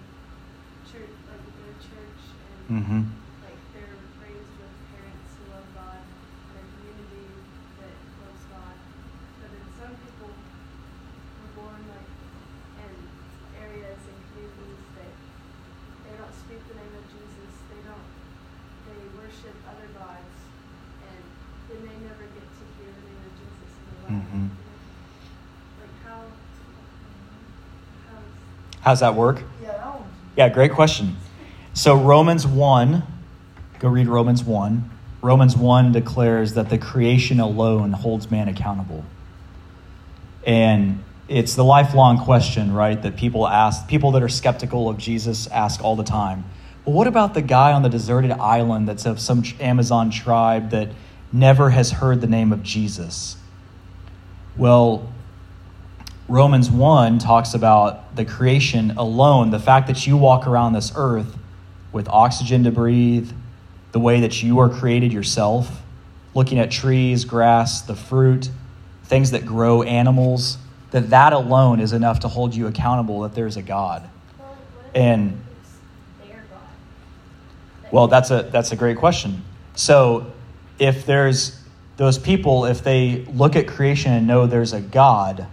church, 0.90 1.10
like 1.26 1.42
they 1.42 1.52
go 1.58 1.66
to 1.66 1.78
church 1.82 2.22
and 2.30 2.62
Mm-hmm. 2.64 3.02
like 3.44 3.60
they're 3.76 3.98
raised 4.24 4.54
with 4.56 4.72
parents 4.88 5.30
who 5.36 5.42
love 5.52 5.68
God 5.76 6.00
and 6.00 6.54
a 6.56 6.64
community 6.64 7.28
that 7.76 7.92
loves 8.24 8.44
God. 8.48 8.76
But 9.42 9.48
then 9.52 9.66
some 9.76 9.92
people 10.00 10.32
are 10.32 11.52
born 11.60 11.80
like 11.92 12.08
in 12.88 12.92
areas 13.60 14.00
and 14.00 14.16
communities 14.32 14.80
that 14.96 15.12
they 16.08 16.14
don't 16.16 16.32
speak 16.40 16.60
the 16.72 16.76
name 16.80 16.94
of 16.96 17.04
Jesus. 17.12 17.52
They 17.68 17.80
don't. 17.84 18.08
They 18.88 19.00
worship 19.12 19.56
other 19.68 19.88
gods, 19.92 20.36
and 21.04 21.20
then 21.68 21.80
they 21.84 21.96
never 22.00 22.24
get 22.32 22.48
to 22.48 22.64
hear 22.80 22.88
the 22.96 23.04
name 23.12 23.22
of 23.28 23.34
Jesus 23.44 23.70
in 23.76 23.84
their 23.92 24.24
Mhm. 24.24 24.44
Like 25.84 25.94
how? 26.08 26.32
How's 28.84 29.00
that 29.00 29.14
work? 29.14 29.42
Yeah, 29.62 29.72
that 29.72 30.02
Yeah, 30.36 30.48
great 30.50 30.72
question. 30.72 31.16
So, 31.72 31.96
Romans 31.96 32.46
1, 32.46 33.02
go 33.78 33.88
read 33.88 34.08
Romans 34.08 34.44
1. 34.44 34.90
Romans 35.22 35.56
1 35.56 35.92
declares 35.92 36.52
that 36.52 36.68
the 36.68 36.76
creation 36.76 37.40
alone 37.40 37.92
holds 37.92 38.30
man 38.30 38.46
accountable. 38.46 39.02
And 40.46 41.02
it's 41.28 41.54
the 41.54 41.64
lifelong 41.64 42.18
question, 42.18 42.74
right, 42.74 43.00
that 43.00 43.16
people 43.16 43.48
ask, 43.48 43.88
people 43.88 44.12
that 44.12 44.22
are 44.22 44.28
skeptical 44.28 44.90
of 44.90 44.98
Jesus 44.98 45.46
ask 45.46 45.82
all 45.82 45.96
the 45.96 46.04
time. 46.04 46.44
Well, 46.84 46.94
what 46.94 47.06
about 47.06 47.32
the 47.32 47.40
guy 47.40 47.72
on 47.72 47.82
the 47.82 47.88
deserted 47.88 48.32
island 48.32 48.86
that's 48.86 49.06
of 49.06 49.18
some 49.18 49.42
Amazon 49.60 50.10
tribe 50.10 50.68
that 50.72 50.90
never 51.32 51.70
has 51.70 51.90
heard 51.90 52.20
the 52.20 52.26
name 52.26 52.52
of 52.52 52.62
Jesus? 52.62 53.38
Well, 54.58 55.08
Romans 56.28 56.70
1 56.70 57.18
talks 57.18 57.52
about 57.52 58.16
the 58.16 58.24
creation 58.24 58.92
alone, 58.92 59.50
the 59.50 59.58
fact 59.58 59.88
that 59.88 60.06
you 60.06 60.16
walk 60.16 60.46
around 60.46 60.72
this 60.72 60.92
earth 60.96 61.36
with 61.92 62.08
oxygen 62.08 62.64
to 62.64 62.70
breathe, 62.70 63.30
the 63.92 64.00
way 64.00 64.20
that 64.20 64.42
you 64.42 64.58
are 64.58 64.70
created 64.70 65.12
yourself, 65.12 65.82
looking 66.34 66.58
at 66.58 66.70
trees, 66.70 67.24
grass, 67.24 67.82
the 67.82 67.94
fruit, 67.94 68.48
things 69.04 69.32
that 69.32 69.44
grow, 69.44 69.82
animals, 69.82 70.56
that 70.92 71.10
that 71.10 71.32
alone 71.32 71.78
is 71.78 71.92
enough 71.92 72.20
to 72.20 72.28
hold 72.28 72.54
you 72.54 72.66
accountable 72.66 73.20
that 73.20 73.34
there's 73.34 73.56
a 73.56 73.62
God. 73.62 74.08
And-? 74.94 75.40
Well, 77.92 78.08
that's 78.08 78.30
a 78.30 78.48
that's 78.50 78.72
a 78.72 78.76
great 78.76 78.96
question. 78.96 79.44
So, 79.76 80.32
if 80.78 81.06
there's 81.06 81.60
those 81.96 82.18
people, 82.18 82.64
if 82.64 82.82
they 82.82 83.24
look 83.32 83.54
at 83.54 83.68
creation 83.68 84.12
and 84.12 84.26
know 84.26 84.46
there's 84.46 84.72
a 84.72 84.80
God, 84.80 85.46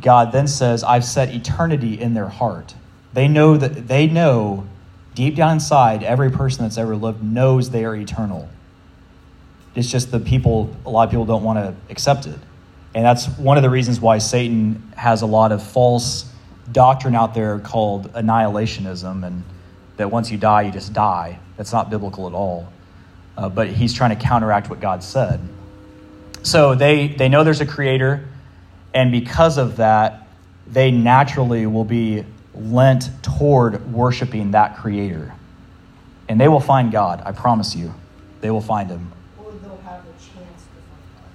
God 0.00 0.32
then 0.32 0.46
says, 0.46 0.84
"I've 0.84 1.04
set 1.04 1.34
eternity 1.34 2.00
in 2.00 2.14
their 2.14 2.28
heart." 2.28 2.74
They 3.12 3.28
know 3.28 3.56
that 3.56 3.88
they 3.88 4.06
know 4.06 4.66
deep 5.14 5.34
down 5.34 5.54
inside, 5.54 6.02
every 6.02 6.30
person 6.30 6.64
that's 6.64 6.78
ever 6.78 6.94
lived 6.94 7.22
knows 7.22 7.70
they 7.70 7.84
are 7.84 7.96
eternal. 7.96 8.48
It's 9.74 9.90
just 9.90 10.10
the 10.10 10.20
people. 10.20 10.70
A 10.86 10.90
lot 10.90 11.04
of 11.04 11.10
people 11.10 11.24
don't 11.24 11.42
want 11.42 11.58
to 11.58 11.74
accept 11.90 12.26
it, 12.26 12.38
and 12.94 13.04
that's 13.04 13.26
one 13.38 13.56
of 13.56 13.62
the 13.62 13.70
reasons 13.70 14.00
why 14.00 14.18
Satan 14.18 14.92
has 14.96 15.22
a 15.22 15.26
lot 15.26 15.52
of 15.52 15.62
false 15.62 16.30
doctrine 16.70 17.14
out 17.14 17.34
there 17.34 17.58
called 17.58 18.12
annihilationism, 18.12 19.26
and 19.26 19.42
that 19.96 20.10
once 20.10 20.30
you 20.30 20.38
die, 20.38 20.62
you 20.62 20.72
just 20.72 20.92
die. 20.92 21.38
That's 21.56 21.72
not 21.72 21.90
biblical 21.90 22.26
at 22.26 22.34
all. 22.34 22.68
Uh, 23.36 23.48
but 23.48 23.68
he's 23.68 23.94
trying 23.94 24.10
to 24.10 24.22
counteract 24.22 24.68
what 24.68 24.80
God 24.80 25.02
said. 25.02 25.40
So 26.42 26.74
they 26.74 27.08
they 27.08 27.28
know 27.28 27.44
there's 27.44 27.60
a 27.60 27.66
creator, 27.66 28.27
and 28.98 29.12
because 29.12 29.58
of 29.58 29.76
that, 29.76 30.26
they 30.66 30.90
naturally 30.90 31.66
will 31.66 31.84
be 31.84 32.24
lent 32.52 33.10
toward 33.22 33.92
worshiping 33.92 34.50
that 34.50 34.76
creator, 34.76 35.32
and 36.28 36.40
they 36.40 36.48
will 36.48 36.58
find 36.58 36.90
God. 36.90 37.22
I 37.24 37.30
promise 37.30 37.76
you, 37.76 37.94
they 38.40 38.50
will 38.50 38.60
find 38.60 38.90
him. 38.90 39.12
or 39.38 39.52
they'll 39.52 39.76
have 39.84 40.00
a 40.00 40.10
chance 40.18 40.34
to 40.34 40.34
find 40.34 41.14
out. 41.16 41.30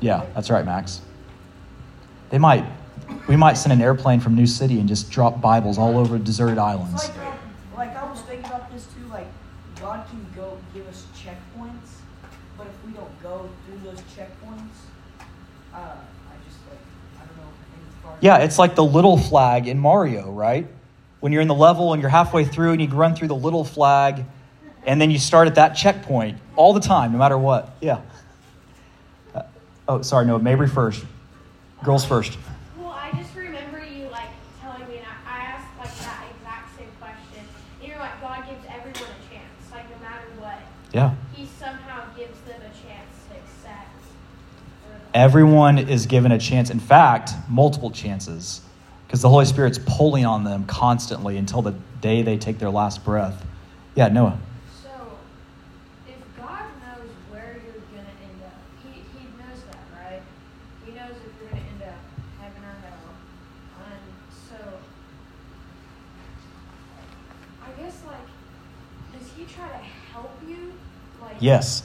Yeah, 0.00 0.26
that's 0.34 0.50
right, 0.50 0.66
Max. 0.66 1.00
They 2.28 2.36
might. 2.36 2.66
We 3.26 3.36
might 3.36 3.54
send 3.54 3.72
an 3.72 3.80
airplane 3.80 4.20
from 4.20 4.34
New 4.34 4.46
City 4.46 4.78
and 4.78 4.86
just 4.86 5.10
drop 5.10 5.40
Bibles 5.40 5.78
all 5.78 5.96
over 5.96 6.18
deserted 6.18 6.58
islands. 6.58 7.08
Like, 7.08 7.18
um, 7.18 7.38
like 7.76 7.96
I 7.96 8.10
was 8.10 8.20
thinking 8.20 8.44
about 8.44 8.70
this 8.70 8.84
too. 8.86 9.08
Like 9.10 9.28
God 9.80 10.06
can 10.10 10.26
go 10.36 10.58
give 10.74 10.86
us 10.86 11.06
checkpoints, 11.16 12.04
but 12.58 12.66
if 12.66 12.86
we 12.86 12.92
don't 12.92 13.22
go 13.22 13.48
through 13.64 13.78
those 13.90 14.00
checkpoints, 14.14 14.76
uh, 15.72 15.78
I 15.78 16.34
just 16.44 16.58
like 16.68 16.78
I 17.20 17.26
don't 17.26 17.36
know. 17.36 17.50
I 17.50 17.64
think 17.74 17.86
it's 17.86 17.96
far. 18.02 18.05
Yeah, 18.20 18.38
it's 18.38 18.58
like 18.58 18.74
the 18.74 18.84
little 18.84 19.18
flag 19.18 19.68
in 19.68 19.78
Mario, 19.78 20.30
right? 20.30 20.66
When 21.20 21.32
you're 21.32 21.42
in 21.42 21.48
the 21.48 21.54
level 21.54 21.92
and 21.92 22.00
you're 22.00 22.10
halfway 22.10 22.44
through 22.44 22.72
and 22.72 22.80
you 22.80 22.88
run 22.88 23.14
through 23.14 23.28
the 23.28 23.36
little 23.36 23.64
flag, 23.64 24.24
and 24.86 25.00
then 25.00 25.10
you 25.10 25.18
start 25.18 25.48
at 25.48 25.56
that 25.56 25.70
checkpoint 25.70 26.38
all 26.54 26.72
the 26.72 26.80
time, 26.80 27.12
no 27.12 27.18
matter 27.18 27.36
what. 27.36 27.76
Yeah. 27.80 28.00
Uh, 29.34 29.42
oh, 29.88 30.02
sorry, 30.02 30.26
no, 30.26 30.38
Mabry 30.38 30.68
first. 30.68 31.04
Girls 31.84 32.04
first. 32.04 32.38
Well, 32.78 32.90
I 32.90 33.10
just 33.12 33.34
remember 33.34 33.84
you 33.84 34.08
like 34.08 34.30
telling 34.62 34.86
me, 34.88 34.98
and 34.98 35.06
I, 35.06 35.40
I 35.40 35.42
asked 35.44 35.78
like 35.78 35.94
that 36.06 36.24
exact 36.38 36.78
same 36.78 36.88
question. 37.00 37.44
And 37.80 37.88
you're 37.88 37.98
like, 37.98 38.20
God 38.20 38.46
gives 38.48 38.64
everyone 38.68 39.10
a 39.10 39.34
chance, 39.34 39.72
like 39.72 39.90
no 39.90 39.98
matter 40.02 40.24
what. 40.38 40.58
Yeah. 40.94 41.14
He 41.34 41.46
somehow 41.58 42.04
gives 42.16 42.38
them 42.42 42.60
a 42.60 42.72
chance 42.86 43.12
to 43.28 43.36
accept. 43.36 43.90
or- 44.88 45.00
Everyone 45.16 45.78
is 45.78 46.04
given 46.04 46.30
a 46.30 46.38
chance. 46.38 46.68
In 46.68 46.78
fact, 46.78 47.32
multiple 47.48 47.90
chances. 47.90 48.60
Because 49.06 49.22
the 49.22 49.30
Holy 49.30 49.46
Spirit's 49.46 49.78
pulling 49.86 50.26
on 50.26 50.44
them 50.44 50.66
constantly 50.66 51.38
until 51.38 51.62
the 51.62 51.72
day 52.02 52.20
they 52.20 52.36
take 52.36 52.58
their 52.58 52.68
last 52.68 53.02
breath. 53.02 53.42
Yeah, 53.94 54.08
Noah. 54.08 54.38
So, 54.82 54.90
if 56.06 56.16
God 56.36 56.64
knows 56.82 57.08
where 57.30 57.56
you're 57.64 57.80
gonna 57.96 58.12
end 58.22 58.42
up, 58.44 58.60
He 58.84 59.00
He 59.18 59.24
knows 59.38 59.62
that, 59.70 59.78
right? 59.98 60.20
He 60.84 60.92
knows 60.92 61.16
if 61.16 61.32
you're 61.40 61.48
gonna 61.48 61.62
end 61.62 61.82
up 61.82 61.96
heaven 62.38 62.62
or 62.62 62.76
hell. 62.82 63.14
And 63.88 64.02
so, 64.50 64.56
I 67.64 67.80
guess 67.80 68.02
like, 68.06 69.18
does 69.18 69.30
He 69.34 69.44
try 69.44 69.66
to 69.66 69.78
help 70.12 70.32
you? 70.46 70.74
Like, 71.22 71.36
Yes. 71.40 71.84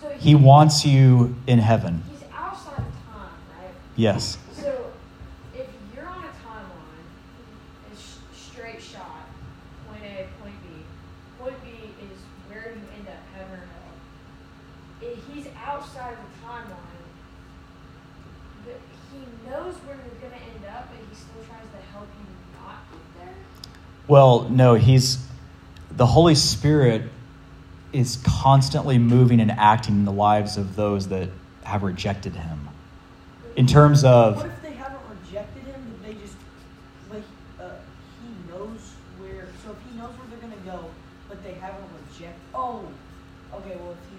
So 0.00 0.08
He 0.18 0.34
wants 0.34 0.86
you 0.86 1.36
in 1.46 1.58
heaven. 1.58 2.02
He's 2.10 2.22
outside 2.32 2.78
of 2.78 2.84
time, 3.12 3.30
right? 3.58 3.74
Yes. 4.00 4.38
So, 4.54 4.92
if 5.54 5.66
you're 5.94 6.06
on 6.06 6.24
a 6.24 6.32
timeline, 6.48 7.04
it's 7.92 8.16
straight 8.34 8.80
shot, 8.80 9.26
point 9.86 10.02
A, 10.02 10.26
point 10.40 10.54
B. 10.62 10.68
Point 11.38 11.62
B 11.62 11.68
is 12.10 12.18
where 12.48 12.72
you 12.74 12.82
end 12.96 13.08
up, 13.08 13.20
heaven 13.36 13.52
or 13.52 13.66
hell. 13.66 15.12
If 15.12 15.18
he's 15.26 15.48
outside 15.62 16.14
of 16.14 16.18
the 16.18 16.46
timeline, 16.46 17.10
but 18.64 18.80
he 19.12 19.50
knows 19.50 19.74
where 19.84 19.96
you're 19.96 20.30
going 20.30 20.32
to 20.32 20.46
end 20.46 20.64
up, 20.74 20.88
but 20.88 20.98
he 21.06 21.14
still 21.14 21.44
tries 21.46 21.68
to 21.70 21.92
help 21.92 22.08
you 22.18 22.58
not 22.58 22.78
get 22.90 23.26
there. 23.26 23.34
Well, 24.08 24.48
no, 24.48 24.76
he's 24.76 25.18
the 25.90 26.06
Holy 26.06 26.36
Spirit 26.36 27.02
is 27.92 28.18
constantly 28.24 28.96
moving 28.96 29.40
and 29.40 29.50
acting 29.50 29.96
in 29.96 30.04
the 30.06 30.12
lives 30.12 30.56
of 30.56 30.74
those 30.74 31.08
that 31.08 31.28
have 31.64 31.82
rejected 31.82 32.34
him. 32.34 32.59
In 33.56 33.66
terms 33.66 34.04
of. 34.04 34.36
What 34.36 34.46
if 34.46 34.62
they 34.62 34.72
haven't 34.72 35.00
rejected 35.24 35.64
him? 35.64 35.82
But 35.90 36.06
they 36.06 36.14
just 36.14 36.34
like 37.10 37.22
uh, 37.60 37.70
he 38.22 38.52
knows 38.52 38.80
where. 39.18 39.48
So 39.64 39.72
if 39.72 39.78
he 39.90 39.98
knows 39.98 40.12
where 40.18 40.28
they're 40.30 40.48
gonna 40.48 40.62
go, 40.64 40.90
but 41.28 41.42
they 41.42 41.54
haven't 41.54 41.84
rejected. 42.08 42.40
Oh, 42.54 42.84
okay. 43.54 43.76
Well, 43.76 43.92
if 43.92 43.98
he 44.10 44.16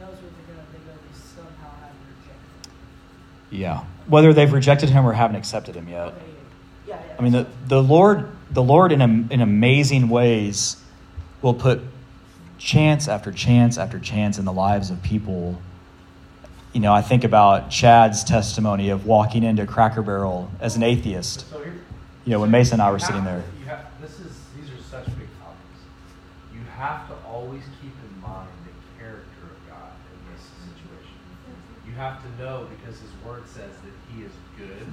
knows 0.00 0.14
where 0.20 0.30
they're 0.30 0.54
gonna 0.54 0.66
they 0.72 0.78
go, 0.78 0.92
they 0.92 1.18
somehow 1.18 1.70
haven't 1.80 2.04
rejected. 2.20 2.70
him. 3.50 3.60
yeah, 3.60 3.84
whether 4.06 4.32
they've 4.32 4.52
rejected 4.52 4.90
him 4.90 5.06
or 5.06 5.12
haven't 5.12 5.36
accepted 5.36 5.74
him 5.74 5.88
yet. 5.88 6.08
Okay, 6.08 6.16
yeah, 6.86 6.94
yeah. 6.94 7.02
yeah 7.06 7.16
I 7.18 7.22
mean, 7.22 7.32
the, 7.32 7.46
the 7.66 7.82
Lord, 7.82 8.28
the 8.50 8.62
Lord, 8.62 8.92
in 8.92 9.00
in 9.00 9.40
amazing 9.40 10.08
ways, 10.08 10.76
will 11.40 11.54
put 11.54 11.80
chance 12.58 13.08
after 13.08 13.32
chance 13.32 13.76
after 13.76 13.98
chance 13.98 14.38
in 14.38 14.44
the 14.44 14.52
lives 14.52 14.90
of 14.90 15.02
people. 15.02 15.60
You 16.72 16.80
know, 16.80 16.92
I 16.94 17.02
think 17.02 17.24
about 17.24 17.70
Chad's 17.70 18.24
testimony 18.24 18.88
of 18.88 19.04
walking 19.04 19.42
into 19.42 19.66
Cracker 19.66 20.00
Barrel 20.00 20.50
as 20.58 20.74
an 20.74 20.82
atheist. 20.82 21.50
So 21.50 21.58
here, 21.62 21.74
You 22.24 22.32
know, 22.32 22.40
when 22.40 22.50
Mason 22.50 22.74
and 22.74 22.82
I 22.82 22.90
were 22.90 22.96
you 22.96 23.04
sitting 23.04 23.24
there. 23.24 23.44
You 23.60 23.66
have, 23.66 23.84
this 24.00 24.12
is, 24.20 24.32
these 24.56 24.70
are 24.70 24.82
such 24.90 25.04
big 25.04 25.28
topics. 25.36 25.80
You 26.54 26.60
have 26.78 27.08
to 27.08 27.14
always 27.28 27.62
keep 27.82 27.92
in 27.92 28.20
mind 28.22 28.48
the 28.64 28.72
character 29.02 29.44
of 29.52 29.68
God 29.68 29.92
in 30.16 30.32
this 30.32 30.40
situation. 30.64 31.20
You 31.86 31.92
have 31.92 32.22
to 32.22 32.42
know 32.42 32.66
because 32.80 32.98
His 32.98 33.10
Word 33.26 33.42
says 33.46 33.72
that 33.84 33.94
He 34.16 34.22
is 34.22 34.32
good, 34.56 34.86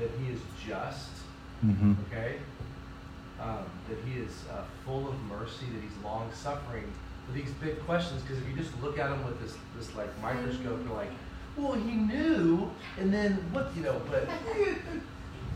that 0.00 0.10
He 0.18 0.32
is 0.32 0.40
just, 0.66 1.10
hmm 1.60 1.92
okay? 2.10 2.36
Um, 3.40 3.70
that 3.88 3.98
He 4.04 4.18
is 4.18 4.32
uh, 4.50 4.62
full 4.84 5.06
of 5.06 5.14
mercy, 5.30 5.66
that 5.72 5.80
He's 5.80 6.04
long 6.04 6.28
suffering. 6.34 6.90
These 7.34 7.50
big 7.62 7.80
questions, 7.84 8.22
because 8.22 8.38
if 8.38 8.48
you 8.48 8.54
just 8.54 8.70
look 8.82 8.98
at 8.98 9.10
them 9.10 9.24
with 9.24 9.40
this, 9.40 9.56
this 9.76 9.94
like 9.94 10.08
microscope, 10.22 10.80
you're 10.84 10.96
like, 10.96 11.10
well, 11.56 11.72
He 11.72 11.92
knew, 11.92 12.70
and 12.98 13.12
then 13.12 13.32
what, 13.52 13.70
you 13.76 13.82
know, 13.82 14.00
but. 14.10 14.28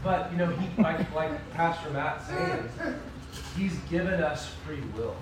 But 0.03 0.33
you 0.33 0.39
know, 0.39 0.47
he 0.47 0.83
like 0.83 1.15
like 1.15 1.51
Pastor 1.53 1.91
Matt 1.91 2.27
saying, 2.27 2.69
he's 3.57 3.77
given 3.91 4.23
us 4.23 4.51
free 4.67 4.81
will, 4.97 5.17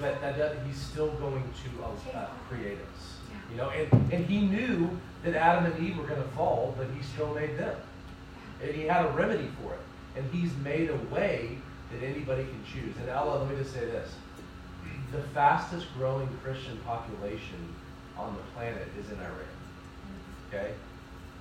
but 0.00 0.20
that 0.22 0.38
doesn't, 0.38 0.66
he's 0.66 0.78
still 0.80 1.10
going 1.12 1.42
to 1.42 2.16
uh, 2.18 2.26
create 2.48 2.78
us. 2.78 3.18
You 3.50 3.58
know, 3.58 3.70
and, 3.70 4.12
and 4.12 4.26
he 4.26 4.40
knew 4.40 4.88
that 5.22 5.34
Adam 5.34 5.70
and 5.70 5.86
Eve 5.86 5.98
were 5.98 6.06
going 6.06 6.22
to 6.22 6.28
fall, 6.30 6.74
but 6.78 6.86
he 6.96 7.02
still 7.02 7.34
made 7.34 7.58
them, 7.58 7.76
and 8.62 8.74
he 8.74 8.84
had 8.84 9.04
a 9.04 9.08
remedy 9.10 9.50
for 9.62 9.74
it, 9.74 9.80
and 10.16 10.30
he's 10.32 10.54
made 10.64 10.88
a 10.90 10.96
way 11.14 11.58
that 11.92 12.02
anybody 12.04 12.44
can 12.44 12.64
choose. 12.64 12.96
And 12.98 13.08
Ella, 13.10 13.40
let 13.40 13.50
me 13.50 13.56
just 13.56 13.74
say 13.74 13.80
this: 13.84 14.14
the 15.16 15.22
fastest 15.28 15.86
growing 15.96 16.28
Christian 16.42 16.76
population 16.78 17.74
on 18.18 18.34
the 18.34 18.42
planet 18.54 18.86
is 18.98 19.10
in 19.10 19.18
Iran. 19.18 19.56
okay? 20.48 20.72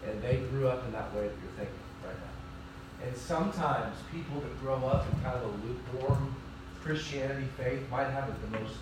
And 0.07 0.21
they 0.21 0.38
grew 0.49 0.67
up 0.67 0.86
in 0.86 0.91
that 0.93 1.13
way 1.13 1.23
that 1.23 1.36
you're 1.41 1.55
thinking 1.57 1.76
right 2.03 2.15
now. 2.15 3.07
And 3.07 3.15
sometimes 3.17 3.95
people 4.11 4.39
that 4.39 4.61
grow 4.61 4.76
up 4.88 5.05
in 5.11 5.19
kind 5.21 5.36
of 5.36 5.43
a 5.43 5.67
lukewarm 5.67 6.36
Christianity 6.82 7.47
faith 7.57 7.82
might 7.89 8.09
have 8.09 8.30
it 8.30 8.51
the 8.51 8.59
most 8.59 8.76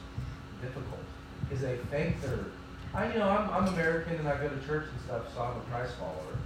difficult 0.61 0.99
because 1.41 1.61
they 1.61 1.77
think 1.89 2.21
they're, 2.21 2.45
I 2.93 3.11
you 3.11 3.19
know 3.19 3.29
I'm, 3.29 3.49
I'm 3.49 3.73
American 3.73 4.15
and 4.15 4.27
I 4.27 4.37
go 4.37 4.49
to 4.49 4.67
church 4.67 4.87
and 4.91 5.01
stuff, 5.01 5.33
so 5.33 5.41
I'm 5.41 5.57
a 5.57 5.61
Christ 5.71 5.95
follower. 5.97 6.37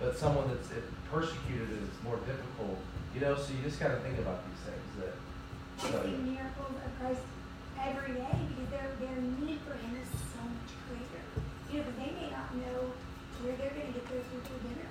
But 0.00 0.18
someone 0.18 0.48
that's 0.48 0.68
persecuted 1.10 1.70
is 1.70 1.88
more 2.02 2.16
difficult, 2.26 2.78
you 3.14 3.20
know. 3.20 3.36
So 3.36 3.52
you 3.52 3.62
just 3.62 3.78
got 3.78 3.88
to 3.88 4.00
think 4.00 4.18
about 4.18 4.42
these 4.48 4.60
things 4.66 4.90
that. 5.00 5.14
So, 5.76 6.08
miracles 6.08 6.74
of 6.84 7.00
Christ 7.00 7.20
every 7.84 8.14
day 8.16 8.36
because 8.48 8.68
their 8.70 8.88
their 9.00 9.18
need 9.40 9.60
for 9.64 9.76
Him 9.76 9.92
is 10.00 10.08
so 10.08 10.40
much 10.40 10.72
greater. 10.88 11.22
You 11.70 11.78
know, 11.78 11.84
but 11.84 11.96
they 12.00 12.10
may 12.16 12.28
not 12.32 12.48
know 12.56 12.92
where 13.44 13.56
they're 13.56 13.76
going 13.76 13.92
to 13.92 13.94
get 13.94 14.06
their 14.08 14.24
food 14.32 14.44
for 14.48 14.58
dinner. 14.64 14.88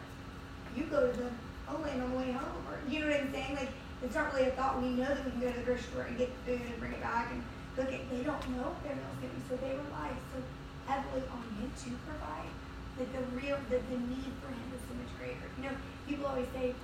You 0.77 0.83
go 0.89 1.09
to 1.09 1.13
the 1.13 1.29
homeland 1.65 2.01
on 2.03 2.11
the 2.11 2.17
way 2.17 2.31
home, 2.31 2.61
or 2.69 2.77
you 2.89 3.01
know 3.01 3.09
what 3.09 3.21
I'm 3.21 3.31
saying? 3.31 3.55
Like 3.55 3.71
it's 4.03 4.15
not 4.15 4.33
really 4.33 4.47
a 4.47 4.53
thought. 4.53 4.81
We 4.81 4.93
know 4.93 5.09
that 5.09 5.25
we 5.25 5.31
can 5.31 5.41
go 5.41 5.51
to 5.51 5.57
the 5.57 5.65
grocery 5.65 5.89
store 5.89 6.05
and 6.09 6.17
get 6.17 6.29
food 6.45 6.61
and 6.61 6.77
bring 6.79 6.93
it 6.93 7.01
back 7.01 7.31
and 7.31 7.41
cook 7.75 7.91
it. 7.91 8.05
They 8.11 8.21
don't 8.21 8.43
know 8.53 8.73
if 8.73 8.79
their 8.85 8.95
meal's 8.95 9.17
going 9.21 9.33
to 9.33 9.37
be, 9.37 9.43
so 9.49 9.57
they 9.57 9.73
rely 9.73 10.13
so 10.29 10.37
heavily 10.85 11.25
on 11.33 11.41
Him 11.57 11.69
to 11.69 11.89
provide. 12.05 12.51
That 12.93 13.09
the 13.09 13.25
real, 13.33 13.57
that 13.73 13.81
the 13.89 13.97
need 13.97 14.29
for 14.37 14.53
Him 14.53 14.67
is 14.69 14.81
so 14.85 14.93
much 14.93 15.09
greater. 15.17 15.49
You 15.57 15.65
know, 15.65 15.75
people 16.05 16.27
always 16.29 16.45
say 16.53 16.77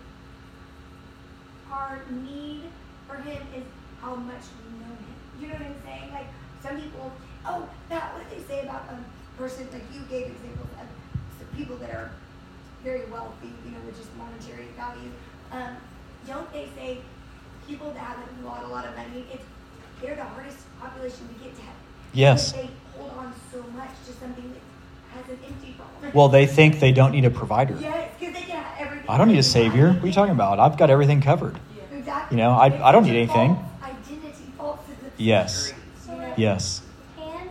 our 1.71 2.01
need 2.09 2.63
for 3.07 3.15
him 3.17 3.41
is 3.55 3.63
how 4.01 4.15
much 4.15 4.43
we 4.63 4.79
know 4.79 4.93
him. 4.93 5.08
You 5.39 5.47
know 5.47 5.53
what 5.53 5.63
I'm 5.63 5.75
saying? 5.85 6.11
Like 6.13 6.27
some 6.61 6.79
people, 6.81 7.11
oh, 7.45 7.67
that 7.89 8.13
what 8.13 8.29
they 8.29 8.41
say 8.43 8.63
about 8.63 8.83
a 8.89 8.97
person 9.37 9.67
like 9.71 9.83
you 9.93 10.01
gave 10.09 10.27
examples 10.27 10.67
of 11.41 11.57
people 11.57 11.77
that 11.77 11.89
are 11.91 12.11
very 12.83 13.05
wealthy, 13.11 13.51
you 13.65 13.71
know, 13.71 13.79
with 13.85 13.97
just 13.97 14.09
monetary 14.17 14.67
value. 14.75 15.11
Um, 15.51 15.77
don't 16.27 16.51
they 16.53 16.67
say 16.75 16.99
people 17.67 17.91
that 17.91 17.99
have 17.99 18.17
a 18.17 18.45
lot, 18.45 18.63
a 18.63 18.67
lot 18.67 18.85
of 18.85 18.95
money, 18.95 19.25
it's 19.31 19.43
they're 20.01 20.15
the 20.15 20.23
hardest 20.23 20.59
population 20.79 21.27
to 21.27 21.33
get 21.43 21.55
to 21.55 21.61
heaven. 21.61 21.75
Yes. 22.13 22.53
They 22.53 22.69
hold 22.97 23.11
on 23.17 23.33
so 23.51 23.61
much 23.75 23.89
to 24.07 24.13
something 24.13 24.53
that 24.53 24.61
has 25.17 25.29
an 25.29 25.39
empty 25.45 25.73
problem. 25.77 26.11
Well, 26.13 26.29
they 26.29 26.45
think 26.47 26.79
they 26.79 26.91
don't 26.91 27.11
need 27.11 27.25
a 27.25 27.29
provider. 27.29 27.77
yes, 27.79 28.11
because 28.19 28.33
they 28.33 28.41
can 28.41 28.61
have 28.63 28.87
everything. 28.87 29.05
I 29.09 29.17
don't 29.17 29.27
need 29.27 29.39
a 29.39 29.43
savior. 29.43 29.91
What 29.93 30.03
are 30.03 30.07
you 30.07 30.13
talking 30.13 30.33
about? 30.33 30.59
I've 30.59 30.77
got 30.77 30.89
everything 30.89 31.21
covered. 31.21 31.59
Exactly. 31.91 32.37
You 32.37 32.43
know, 32.43 32.51
I- 32.51 32.87
I 32.87 32.91
don't 32.91 33.03
need 33.03 33.15
anything. 33.17 33.55
false 33.55 33.67
Identity, 33.83 34.53
false 34.57 34.79
sense 34.85 35.01
of 35.05 35.08
Yes. 35.19 35.67
security, 35.67 35.81
So, 36.05 36.15
like, 36.15 36.37
Yes. 36.37 36.81
Can 37.17 37.49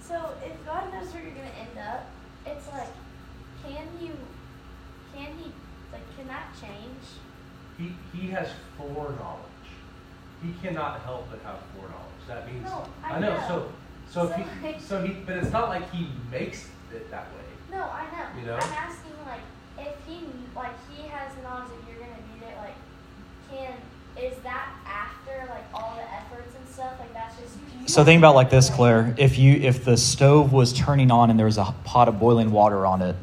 so 0.00 0.30
if 0.44 0.64
God 0.64 0.92
knows 0.92 1.12
where 1.12 1.22
you're 1.22 1.32
gonna 1.32 1.50
end 1.60 1.78
up, 1.78 2.06
it's 2.46 2.66
like, 2.72 2.88
can 3.62 3.86
you, 4.00 4.12
can 5.14 5.26
he, 5.38 5.52
like, 5.92 6.16
can 6.16 6.26
that 6.28 6.48
change? 6.60 7.04
He, 7.76 7.92
he 8.16 8.28
has 8.28 8.48
foreknowledge. 8.78 9.42
He 10.42 10.54
cannot 10.62 11.00
help 11.02 11.28
but 11.30 11.40
have 11.42 11.58
foreknowledge. 11.74 12.06
That 12.28 12.50
means 12.50 12.64
No, 12.64 12.86
I 13.04 13.20
know. 13.20 13.34
know. 13.34 13.44
So 13.48 13.72
so 14.08 14.22
if 14.24 14.30
So, 14.30 14.36
he 14.36 14.66
like- 14.66 14.80
so 14.80 15.02
he 15.04 15.12
but 15.26 15.36
it's 15.36 15.52
not 15.52 15.68
like 15.68 15.90
he 15.92 16.08
makes 16.30 16.68
it 16.94 17.10
that 17.10 17.26
way. 17.34 17.76
No, 17.76 17.82
I 17.82 18.04
know. 18.12 18.40
You 18.40 18.46
know? 18.46 18.54
I'm 18.56 18.72
asking 18.72 19.12
like, 19.26 19.42
if 19.78 19.94
he 20.06 20.24
like 20.54 20.72
he 20.90 21.08
has 21.08 21.32
knowledge 21.42 21.68
that 21.68 21.90
you're 21.90 22.00
gonna 22.00 22.22
need 22.32 22.42
it, 22.46 22.56
like, 22.58 22.76
can 23.50 23.74
is 24.20 24.36
that 24.38 24.68
after 24.86 25.46
like 25.48 25.64
all 25.74 25.96
the 25.96 26.14
efforts 26.14 26.54
and 26.56 26.68
stuff? 26.68 26.94
Like 26.98 27.12
that's 27.12 27.36
just. 27.38 27.56
So 27.86 28.04
think 28.04 28.18
about 28.18 28.34
like 28.34 28.50
this, 28.50 28.70
Claire. 28.70 29.14
If 29.16 29.38
you 29.38 29.54
if 29.54 29.84
the 29.84 29.96
stove 29.96 30.52
was 30.52 30.72
turning 30.72 31.10
on 31.10 31.30
and 31.30 31.38
there 31.38 31.46
was 31.46 31.58
a 31.58 31.74
pot 31.84 32.08
of 32.08 32.18
boiling 32.18 32.50
water 32.50 32.84
on 32.84 33.02
it, 33.02 33.16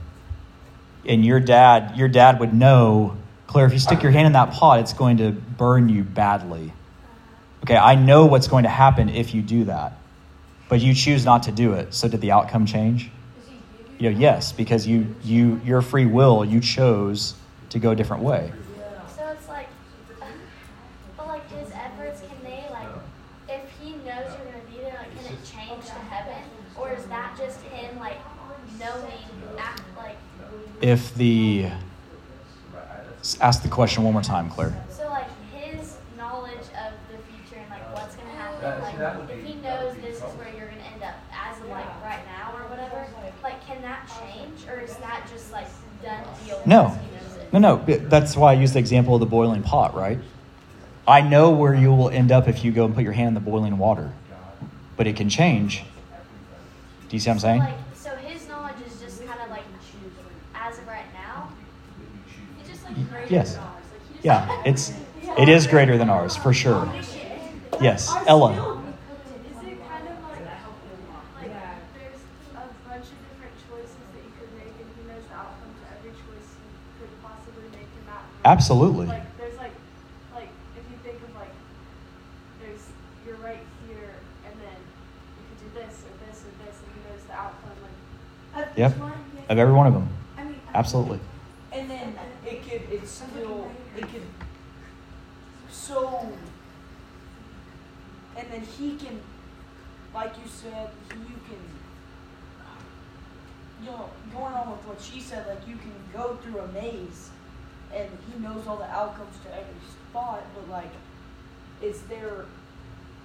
and 1.05 1.25
your 1.25 1.39
dad 1.39 1.97
your 1.97 2.07
dad 2.07 2.39
would 2.39 2.53
know, 2.53 3.17
Claire, 3.47 3.65
if 3.65 3.73
you 3.73 3.79
stick 3.79 4.01
your 4.03 4.11
hand 4.11 4.27
in 4.27 4.33
that 4.33 4.51
pot, 4.51 4.79
it's 4.79 4.93
going 4.93 5.17
to 5.17 5.31
burn 5.31 5.89
you 5.89 6.03
badly. 6.03 6.73
Okay, 7.63 7.77
I 7.77 7.95
know 7.95 8.25
what's 8.25 8.47
going 8.47 8.63
to 8.63 8.69
happen 8.69 9.09
if 9.09 9.33
you 9.33 9.41
do 9.41 9.65
that, 9.65 9.93
but 10.69 10.81
you 10.81 10.93
choose 10.93 11.23
not 11.23 11.43
to 11.43 11.51
do 11.51 11.73
it. 11.73 11.93
So 11.93 12.07
did 12.07 12.19
the 12.19 12.31
outcome 12.31 12.65
change? 12.65 13.09
You 13.99 14.11
know, 14.11 14.19
yes, 14.19 14.51
because 14.51 14.85
you 14.87 15.15
you 15.23 15.61
your 15.63 15.81
free 15.81 16.05
will 16.05 16.43
you 16.43 16.59
chose 16.59 17.35
to 17.69 17.79
go 17.79 17.91
a 17.91 17.95
different 17.95 18.23
way. 18.23 18.51
So 19.15 19.27
it's 19.27 19.47
like, 19.47 19.67
but 21.15 21.27
like 21.27 21.49
his 21.51 21.71
efforts, 21.71 22.21
can 22.21 22.43
they 22.43 22.65
like, 22.69 22.87
if 23.47 23.61
he 23.79 23.91
knows 23.91 24.27
you're 24.35 24.51
gonna 24.51 24.65
be 24.69 24.77
there, 24.81 24.97
like, 24.99 25.25
can 25.25 25.33
it 25.33 25.45
change 25.45 25.85
to 25.85 25.93
heaven, 25.93 26.43
or 26.75 26.91
is 26.91 27.05
that 27.05 27.37
just 27.37 27.61
him 27.61 27.97
like 27.97 28.17
knowing, 28.77 29.23
act 29.57 29.83
like? 29.95 30.17
If 30.83 31.15
the 31.15 31.67
ask 33.39 33.61
the 33.63 33.69
question 33.69 34.03
one 34.03 34.11
more 34.13 34.21
time, 34.21 34.49
Claire. 34.49 34.75
So 34.89 35.07
like 35.09 35.29
his 35.53 35.95
knowledge 36.17 36.51
of 36.75 36.91
the 37.09 37.17
future 37.31 37.61
and 37.61 37.69
like 37.69 37.93
what's 37.93 38.15
gonna 38.15 38.29
happen, 38.31 38.81
like 38.81 39.29
if 39.39 39.47
he 39.47 39.55
knows 39.61 39.95
this 39.95 40.17
is 40.17 40.21
where 40.37 40.49
you're 40.57 40.67
gonna 40.67 40.83
end 40.93 41.03
up 41.03 41.15
as 41.31 41.61
of 41.61 41.69
like 41.69 41.87
right 42.03 42.25
now 42.25 42.51
or 42.57 42.67
whatever, 42.69 43.07
like 43.41 43.65
can 43.65 43.81
that 43.81 44.09
change 44.19 44.67
or 44.69 44.81
is 44.81 44.95
that 44.97 45.25
just 45.31 45.53
like 45.53 45.67
done 46.03 46.21
deal? 46.45 46.59
No. 46.65 46.83
because 46.83 46.97
he 46.99 47.15
knows 47.15 47.37
it? 47.37 47.53
No, 47.53 47.59
no. 47.59 48.09
That's 48.09 48.35
why 48.35 48.51
I 48.51 48.55
use 48.55 48.73
the 48.73 48.79
example 48.79 49.13
of 49.15 49.21
the 49.21 49.25
boiling 49.25 49.63
pot, 49.63 49.95
right? 49.95 50.19
I 51.07 51.21
know 51.21 51.51
where 51.51 51.73
you 51.73 51.93
will 51.93 52.09
end 52.09 52.31
up 52.31 52.49
if 52.49 52.63
you 52.65 52.73
go 52.73 52.83
and 52.85 52.93
put 52.93 53.05
your 53.05 53.13
hand 53.13 53.29
in 53.29 53.33
the 53.35 53.39
boiling 53.39 53.77
water, 53.77 54.11
but 54.97 55.07
it 55.07 55.15
can 55.15 55.29
change. 55.29 55.83
Do 57.09 57.15
you 57.15 57.19
see 57.21 57.29
what 57.29 57.35
I'm 57.35 57.39
So 57.39 57.47
saying? 57.47 57.61
like 57.61 57.69
so 57.95 58.09
his 58.17 58.47
knowledge 58.49 58.75
is 58.85 58.99
just 59.01 59.25
kind 59.25 59.39
of 59.41 59.49
like 59.49 59.63
as 60.55 60.77
of 60.77 60.87
right 60.87 61.11
now. 61.13 61.49
It's 62.59 62.69
just 62.69 62.85
like 62.85 62.95
greater 63.09 63.22
Yes. 63.33 63.53
than 63.55 63.63
ours. 63.63 63.85
Like 63.91 64.01
he 64.07 64.13
just 64.13 64.25
Yeah, 64.25 64.61
it's 64.65 64.93
it 65.37 65.49
is 65.49 65.67
greater 65.67 65.97
than 65.97 66.09
ours 66.09 66.35
for 66.35 66.53
sure. 66.53 66.87
Yes, 67.81 68.15
Ella. 68.27 68.51
Is 68.53 69.57
it 69.65 69.77
kind 69.89 70.07
of 70.07 70.15
like 70.29 70.45
like 71.41 71.51
there's 71.97 72.21
a 72.53 72.65
bunch 72.87 73.07
of 73.09 73.17
different 73.25 73.55
choices 73.67 73.97
that 74.13 74.21
you 74.23 74.31
could 74.37 74.51
make, 74.55 74.73
and 74.77 74.89
he 74.93 75.01
knows 75.09 75.25
the 75.25 75.35
outcome 75.35 75.73
to 75.81 75.85
every 75.97 76.13
choice 76.13 76.47
you 76.53 76.69
could 77.01 77.11
possibly 77.25 77.65
make 77.73 77.89
in 77.97 78.03
that. 78.05 78.21
moment? 78.21 78.45
Absolutely. 78.45 79.07
Like 79.09 79.37
there's 79.41 79.57
like 79.57 79.75
like 80.37 80.51
if 80.77 80.83
you 80.85 80.97
think 81.01 81.17
of 81.25 81.33
like 81.35 81.53
there's 82.61 82.83
you're 83.25 83.41
right 83.41 83.65
here, 83.89 84.13
and 84.45 84.53
then 84.61 84.77
you 84.77 85.43
could 85.49 85.59
do 85.65 85.69
this 85.81 86.05
or 86.05 86.13
this 86.21 86.37
or 86.45 86.53
this, 86.61 86.75
and 86.77 86.89
he 86.93 86.99
knows 87.09 87.23
the 87.25 87.33
outcome. 87.33 87.77
Like 87.81 87.97
Of 88.69 88.77
Yep. 88.77 88.91
one, 89.01 89.13
yes. 89.33 89.45
Of 89.49 89.57
every 89.57 89.73
one 89.73 89.87
of 89.87 89.93
them. 89.97 90.07
I 90.37 90.43
mean, 90.45 90.61
Absolutely. 90.75 91.19
And 91.73 91.89
then 91.89 92.13
it 92.45 92.61
could, 92.69 92.81
it's 92.91 93.09
still, 93.09 93.71
it 93.97 94.01
could, 94.03 94.21
so, 95.71 96.29
and 98.37 98.42
then 98.53 98.61
he 98.77 98.95
can, 98.95 99.19
like 100.13 100.33
you 100.37 100.47
said, 100.49 100.89
you 101.09 101.35
can, 101.49 101.61
you 103.83 103.89
know, 103.89 104.09
going 104.31 104.53
on 104.53 104.71
with 104.71 104.85
what 104.87 105.01
she 105.01 105.19
said, 105.19 105.47
like 105.47 105.67
you 105.67 105.75
can 105.75 105.91
go 106.13 106.37
through 106.43 106.59
a 106.59 106.67
maze 106.69 107.29
and 107.93 108.07
he 108.31 108.39
knows 108.41 108.65
all 108.67 108.77
the 108.77 108.89
outcomes 108.89 109.35
to 109.45 109.49
every 109.51 109.81
spot, 110.09 110.43
but 110.55 110.69
like, 110.69 110.91
is 111.81 112.01
there, 112.03 112.45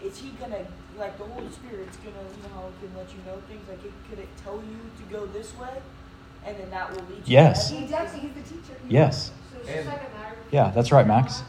is 0.03 0.17
he 0.19 0.31
gonna, 0.41 0.65
like 0.99 1.17
the 1.19 1.25
Holy 1.25 1.51
Spirit's 1.53 1.97
gonna, 1.99 2.17
you 2.17 2.43
know, 2.43 2.55
how 2.55 2.69
it 2.69 2.75
can 2.81 2.97
let 2.97 3.09
you 3.11 3.21
know 3.27 3.41
things, 3.49 3.63
like 3.69 3.85
it, 3.85 3.93
could 4.09 4.19
it 4.19 4.29
tell 4.43 4.57
you 4.57 4.81
to 4.97 5.13
go 5.13 5.27
this 5.27 5.55
way? 5.59 5.77
And 6.47 6.57
then 6.57 6.71
that 6.71 6.91
will 6.91 7.03
lead 7.09 7.19
you 7.19 7.25
to 7.25 7.31
Yes. 7.31 7.69
He 7.71 7.87
does. 7.87 8.13
He's 8.15 8.33
the 8.33 8.41
teacher. 8.43 8.79
He 8.87 8.95
Yes. 8.95 9.33
So 9.53 9.59
it's 9.61 9.69
And- 9.69 9.77
just 9.85 9.89
like 9.89 10.09
a 10.09 10.17
matter 10.19 10.35
of. 10.41 10.53
Yeah, 10.53 10.71
that's 10.75 10.91
right, 10.93 11.07
Max. 11.07 11.43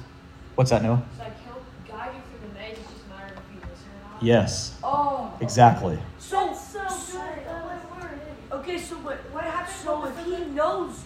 What's 0.56 0.72
that, 0.72 0.84
Noah? 0.84 1.02
It's 1.12 1.20
like 1.20 1.34
he'll 1.46 1.62
guide 1.98 2.12
you 2.16 2.22
through 2.28 2.48
the 2.50 2.54
maze. 2.60 2.78
It's 2.78 2.90
just 2.92 3.06
a 3.06 3.10
matter 3.10 3.34
of 3.34 3.40
if 3.40 3.54
you 3.54 3.62
listen 3.62 3.88
or 3.96 4.09
not. 4.09 4.09
Yes. 4.22 4.78
Oh. 4.84 5.34
Exactly. 5.42 5.98
So, 6.18 6.54
so 6.54 6.80
good. 6.80 7.44
Oh 7.48 7.66
my 7.66 8.02
word. 8.02 8.20
okay, 8.52 8.78
so 8.78 8.98
but 9.00 9.18
what 9.32 9.44
happens? 9.46 9.76
So 9.78 10.06
if 10.06 10.26
he 10.26 10.46
knows, 10.46 11.02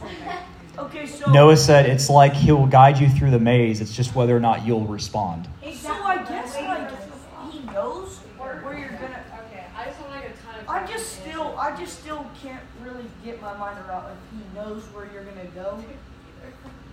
okay, 0.77 1.05
so 1.05 1.31
Noah 1.31 1.57
said 1.57 1.85
it's 1.85 2.09
like 2.09 2.33
he'll 2.33 2.65
guide 2.65 2.99
you 2.99 3.09
through 3.09 3.31
the 3.31 3.39
maze. 3.39 3.81
It's 3.81 3.95
just 3.95 4.15
whether 4.15 4.35
or 4.35 4.39
not 4.39 4.65
you'll 4.65 4.87
respond. 4.87 5.47
So 5.75 5.93
I 5.93 6.23
guess 6.23 6.55
like 6.55 7.51
he 7.51 7.59
knows 7.71 8.17
where 8.37 8.77
you're 8.77 8.89
gonna. 8.89 9.23
Okay, 9.47 9.65
I 9.77 9.85
just 9.85 9.99
want 10.01 10.11
like 10.11 10.25
a 10.25 10.33
ton 10.45 10.59
of. 10.61 10.69
I 10.69 10.85
just 10.91 11.21
still, 11.21 11.55
I 11.57 11.75
just 11.77 11.99
still 11.99 12.25
can't 12.41 12.63
really 12.81 13.05
get 13.23 13.41
my 13.41 13.55
mind 13.57 13.77
around 13.87 14.11
if 14.11 14.17
he 14.31 14.55
knows 14.55 14.83
where 14.93 15.07
you're 15.13 15.23
gonna 15.23 15.45
go. 15.53 15.83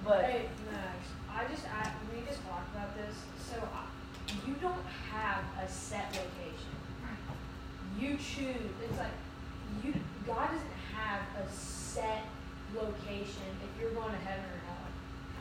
But 0.04 0.24
Hey, 0.24 0.48
Max, 0.70 0.96
I 1.30 1.44
just 1.52 1.66
I, 1.66 1.90
we 2.14 2.22
just 2.26 2.42
talked 2.46 2.74
about 2.74 2.94
this. 2.96 3.14
So 3.50 3.56
I, 3.74 3.79
you 4.50 4.56
don't 4.60 4.86
have 5.12 5.44
a 5.62 5.70
set 5.70 6.10
location. 6.10 6.74
You 7.98 8.16
choose. 8.16 8.70
It's 8.82 8.98
like 8.98 9.14
you. 9.84 9.94
God 10.26 10.50
doesn't 10.50 10.78
have 10.94 11.22
a 11.38 11.50
set 11.52 12.24
location 12.74 13.46
if 13.62 13.80
you're 13.80 13.92
going 13.92 14.10
to 14.10 14.18
heaven 14.18 14.44
or 14.44 14.60
hell. 14.66 14.86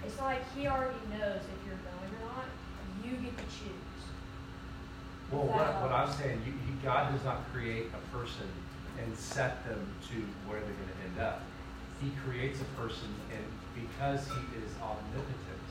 It's 0.06 0.18
not 0.18 0.26
like 0.26 0.44
He 0.56 0.68
already 0.68 1.02
knows 1.10 1.42
if 1.42 1.60
you're 1.66 1.82
going 1.82 2.12
or 2.22 2.26
not. 2.30 2.46
You 3.04 3.18
get 3.18 3.38
to 3.38 3.44
choose. 3.46 3.98
Well, 5.32 5.46
what, 5.46 5.82
what 5.82 5.92
I'm 5.92 6.12
saying, 6.14 6.42
you, 6.46 6.54
he, 6.66 6.74
God 6.84 7.14
does 7.14 7.24
not 7.24 7.52
create 7.54 7.88
a 7.94 8.18
person 8.18 8.50
and 9.02 9.16
set 9.18 9.64
them 9.66 9.80
to 10.10 10.16
where 10.50 10.60
they're 10.60 10.74
going 10.74 10.94
to 10.94 11.02
end 11.10 11.20
up. 11.22 11.42
he 12.02 12.12
creates 12.26 12.60
a 12.62 12.82
person, 12.82 13.10
and 13.32 13.46
because 13.74 14.26
he 14.28 14.42
is 14.58 14.70
omnipotent 14.82 15.66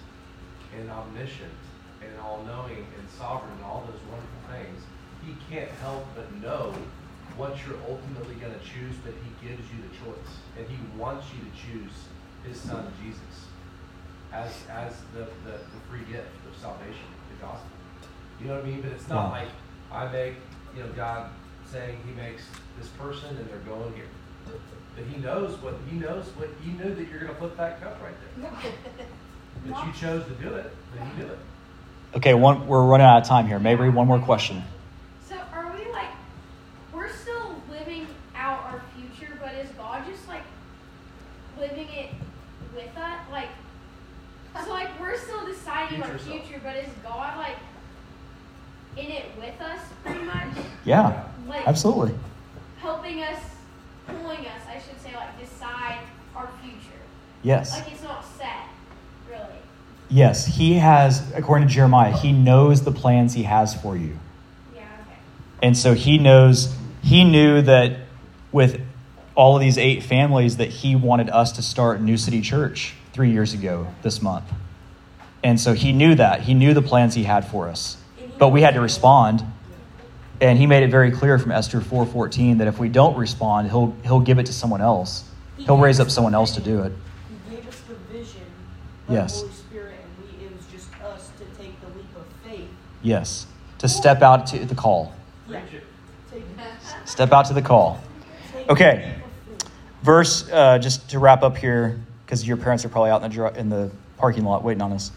and 0.79 0.91
omniscient 0.91 1.59
and 2.03 2.19
all 2.21 2.43
knowing 2.47 2.87
and 2.99 3.09
sovereign 3.19 3.53
and 3.57 3.65
all 3.65 3.85
those 3.87 4.01
wonderful 4.11 4.43
things, 4.53 4.83
he 5.25 5.35
can't 5.53 5.71
help 5.83 6.07
but 6.15 6.31
know 6.41 6.73
what 7.37 7.57
you're 7.67 7.79
ultimately 7.89 8.35
going 8.37 8.53
to 8.53 8.65
choose, 8.65 8.95
but 9.05 9.13
he 9.23 9.31
gives 9.47 9.63
you 9.71 9.79
the 9.83 9.93
choice. 10.03 10.33
And 10.59 10.67
he 10.67 10.79
wants 10.99 11.27
you 11.33 11.39
to 11.45 11.53
choose 11.55 11.93
his 12.47 12.59
son, 12.59 12.91
Jesus, 13.03 13.47
as, 14.33 14.51
as 14.71 14.93
the, 15.15 15.21
the, 15.45 15.59
the 15.59 15.81
free 15.91 16.05
gift 16.11 16.31
of 16.51 16.57
salvation, 16.61 17.07
the 17.31 17.47
gospel. 17.47 17.71
You 18.41 18.49
know 18.49 18.57
what 18.57 18.65
I 18.65 18.69
mean? 18.69 18.81
But 18.81 18.93
it's 18.93 19.09
not 19.09 19.27
Yeah. 19.27 19.41
like 19.43 19.49
I 19.93 20.13
make, 20.13 20.35
you 20.77 20.83
know, 20.83 20.89
God 20.97 21.31
saying 21.71 21.99
he 22.07 22.13
makes 22.13 22.43
this 22.79 22.89
person 22.99 23.37
and 23.37 23.49
they're 23.49 23.59
going 23.67 23.93
here. 23.95 24.07
But 24.95 25.05
he 25.05 25.21
knows 25.21 25.61
what, 25.63 25.75
he 25.91 25.97
knows 25.99 26.27
what, 26.37 26.49
he 26.65 26.73
knew 26.73 26.95
that 26.95 27.09
you're 27.09 27.21
going 27.21 27.33
to 27.33 27.39
flip 27.39 27.57
that 27.57 27.81
cup 27.81 28.01
right 28.03 28.15
there. 28.43 28.51
But 29.67 29.87
you 29.87 29.93
chose 29.93 30.25
to 30.25 30.35
do 30.35 30.55
it, 30.55 30.73
then 30.95 31.07
he 31.11 31.19
knew 31.23 31.29
it. 31.29 31.39
Okay, 32.17 32.35
one, 32.35 32.67
we're 32.67 32.85
running 32.85 33.07
out 33.07 33.23
of 33.23 33.29
time 33.29 33.47
here. 33.47 33.59
Mabry, 33.59 33.91
one 33.91 34.07
more 34.07 34.19
question. 34.19 34.63
So 35.29 35.37
are 35.53 35.71
we 35.73 35.91
like 35.93 36.09
we're 36.93 37.13
still 37.13 37.55
living 37.71 38.07
out 38.35 38.61
our 38.65 38.83
future, 38.97 39.33
but 39.41 39.55
is 39.55 39.69
God 39.73 40.05
just 40.11 40.27
like 40.27 40.43
living 41.59 41.89
it 41.91 42.11
with 42.75 42.97
us? 42.97 43.19
Like 43.31 43.49
so 44.65 44.71
like 44.71 44.99
we're 44.99 45.17
still 45.19 45.47
deciding 45.47 46.03
our 46.03 46.09
Future 46.19 46.25
self. 46.25 46.47
future, 46.47 46.61
but 46.65 46.77
is 46.77 46.89
God 47.03 47.37
like 47.37 47.57
in 48.97 49.13
it 49.13 49.27
with 49.39 49.61
us 49.61 49.81
pretty 50.05 50.25
much? 50.25 50.49
Yeah, 50.85 51.25
Like 51.47 51.69
absolutely. 51.69 52.15
helping 52.81 53.23
us 53.23 53.39
pulling 54.07 54.47
us, 54.47 54.63
I 54.67 54.81
should 54.81 54.99
say, 55.03 55.15
like 55.15 55.39
decide 55.39 55.99
our 56.35 56.49
future. 56.63 56.99
Yes. 57.43 57.73
Like 57.79 57.93
it's 57.93 58.03
not 58.03 58.25
set, 58.25 58.49
really. 58.49 58.68
Yes, 60.11 60.47
he 60.47 60.75
has, 60.75 61.31
according 61.35 61.69
to 61.69 61.75
Jeremiah, 61.75 62.13
he 62.13 62.33
knows 62.33 62.85
the 62.85 62.93
plans 62.93 63.35
he 63.35 63.43
has 63.43 63.75
for 63.81 63.97
you. 63.97 64.19
Yeah, 64.75 64.83
okay. 65.03 65.19
And 65.63 65.77
so 65.77 65.95
he 65.95 66.19
knows, 66.19 66.75
he 67.03 67.25
knew 67.25 67.61
that 67.63 67.99
with 68.51 68.81
all 69.35 69.55
of 69.55 69.61
these 69.61 69.77
eight 69.77 70.03
families 70.03 70.57
that 70.57 70.69
he 70.69 70.97
wanted 70.97 71.29
us 71.31 71.53
to 71.53 71.63
start 71.63 72.01
New 72.01 72.17
City 72.17 72.41
Church 72.41 72.95
three 73.13 73.31
years 73.31 73.53
ago 73.53 73.87
this 74.03 74.23
month. 74.23 74.45
And 75.45 75.61
so 75.61 75.75
he 75.75 75.93
knew 75.93 76.15
that. 76.15 76.43
He 76.43 76.55
knew 76.55 76.75
the 76.75 76.83
plans 76.83 77.15
he 77.15 77.25
had 77.25 77.47
for 77.47 77.69
us. 77.69 77.99
But 78.39 78.49
we 78.49 78.63
had 78.63 78.75
to 78.75 78.81
respond. 78.81 79.45
And 80.41 80.59
he 80.59 80.67
made 80.67 80.83
it 80.85 80.91
very 80.91 81.11
clear 81.11 81.39
from 81.39 81.53
Esther 81.53 81.81
4:14 81.81 82.59
that 82.59 82.69
if 82.69 82.79
we 82.79 82.89
don't 82.89 83.17
respond, 83.17 83.69
he'll 83.69 83.97
he'll 84.05 84.21
give 84.21 84.39
it 84.39 84.47
to 84.47 84.53
someone 84.53 84.81
else. 84.81 85.25
He'll 85.57 85.79
raise 85.79 85.99
up 85.99 86.11
someone 86.11 86.35
else 86.35 86.55
to 86.55 86.61
do 86.61 86.83
it. 86.83 86.93
He 87.51 87.57
gave 87.57 87.69
us 87.69 87.81
the 87.89 87.95
vision 88.13 88.43
Yes. 89.09 89.41
the 89.41 89.47
Holy 89.49 89.53
Spirit, 89.59 89.95
and 90.01 90.41
we, 90.41 90.47
it 90.47 90.57
was 90.57 90.65
just 90.67 90.89
us 91.03 91.31
to 91.39 91.45
take 91.61 91.81
the 91.81 91.89
leap 91.89 92.15
of 92.17 92.25
faith. 92.49 92.69
Yes. 93.09 93.47
To 93.79 93.89
step 93.89 94.21
out 94.21 94.49
to 94.49 94.65
the 94.67 94.75
call. 94.75 95.15
Yeah. 95.49 95.61
Preach 95.61 95.81
it. 95.81 95.85
Take, 96.31 96.43
Step 97.07 97.33
out 97.33 97.47
to 97.47 97.55
the 97.55 97.63
call. 97.63 98.01
Okay. 98.69 98.97
the 98.97 99.07
leap 99.07 99.25
of 99.25 99.63
faith. 99.63 99.71
Verse, 100.03 100.51
uh, 100.53 100.79
just 100.79 101.09
to 101.11 101.19
wrap 101.19 101.43
up 101.43 101.57
here, 101.57 101.99
because 102.27 102.47
your 102.47 102.59
parents 102.59 102.85
are 102.85 102.91
probably 102.91 103.11
out 103.11 103.25
in 103.25 103.31
the, 103.31 103.59
in 103.59 103.69
the 103.71 103.91
parking 104.19 104.45
lot 104.45 104.63
waiting 104.63 104.83
on 104.83 104.93
us. 104.93 105.11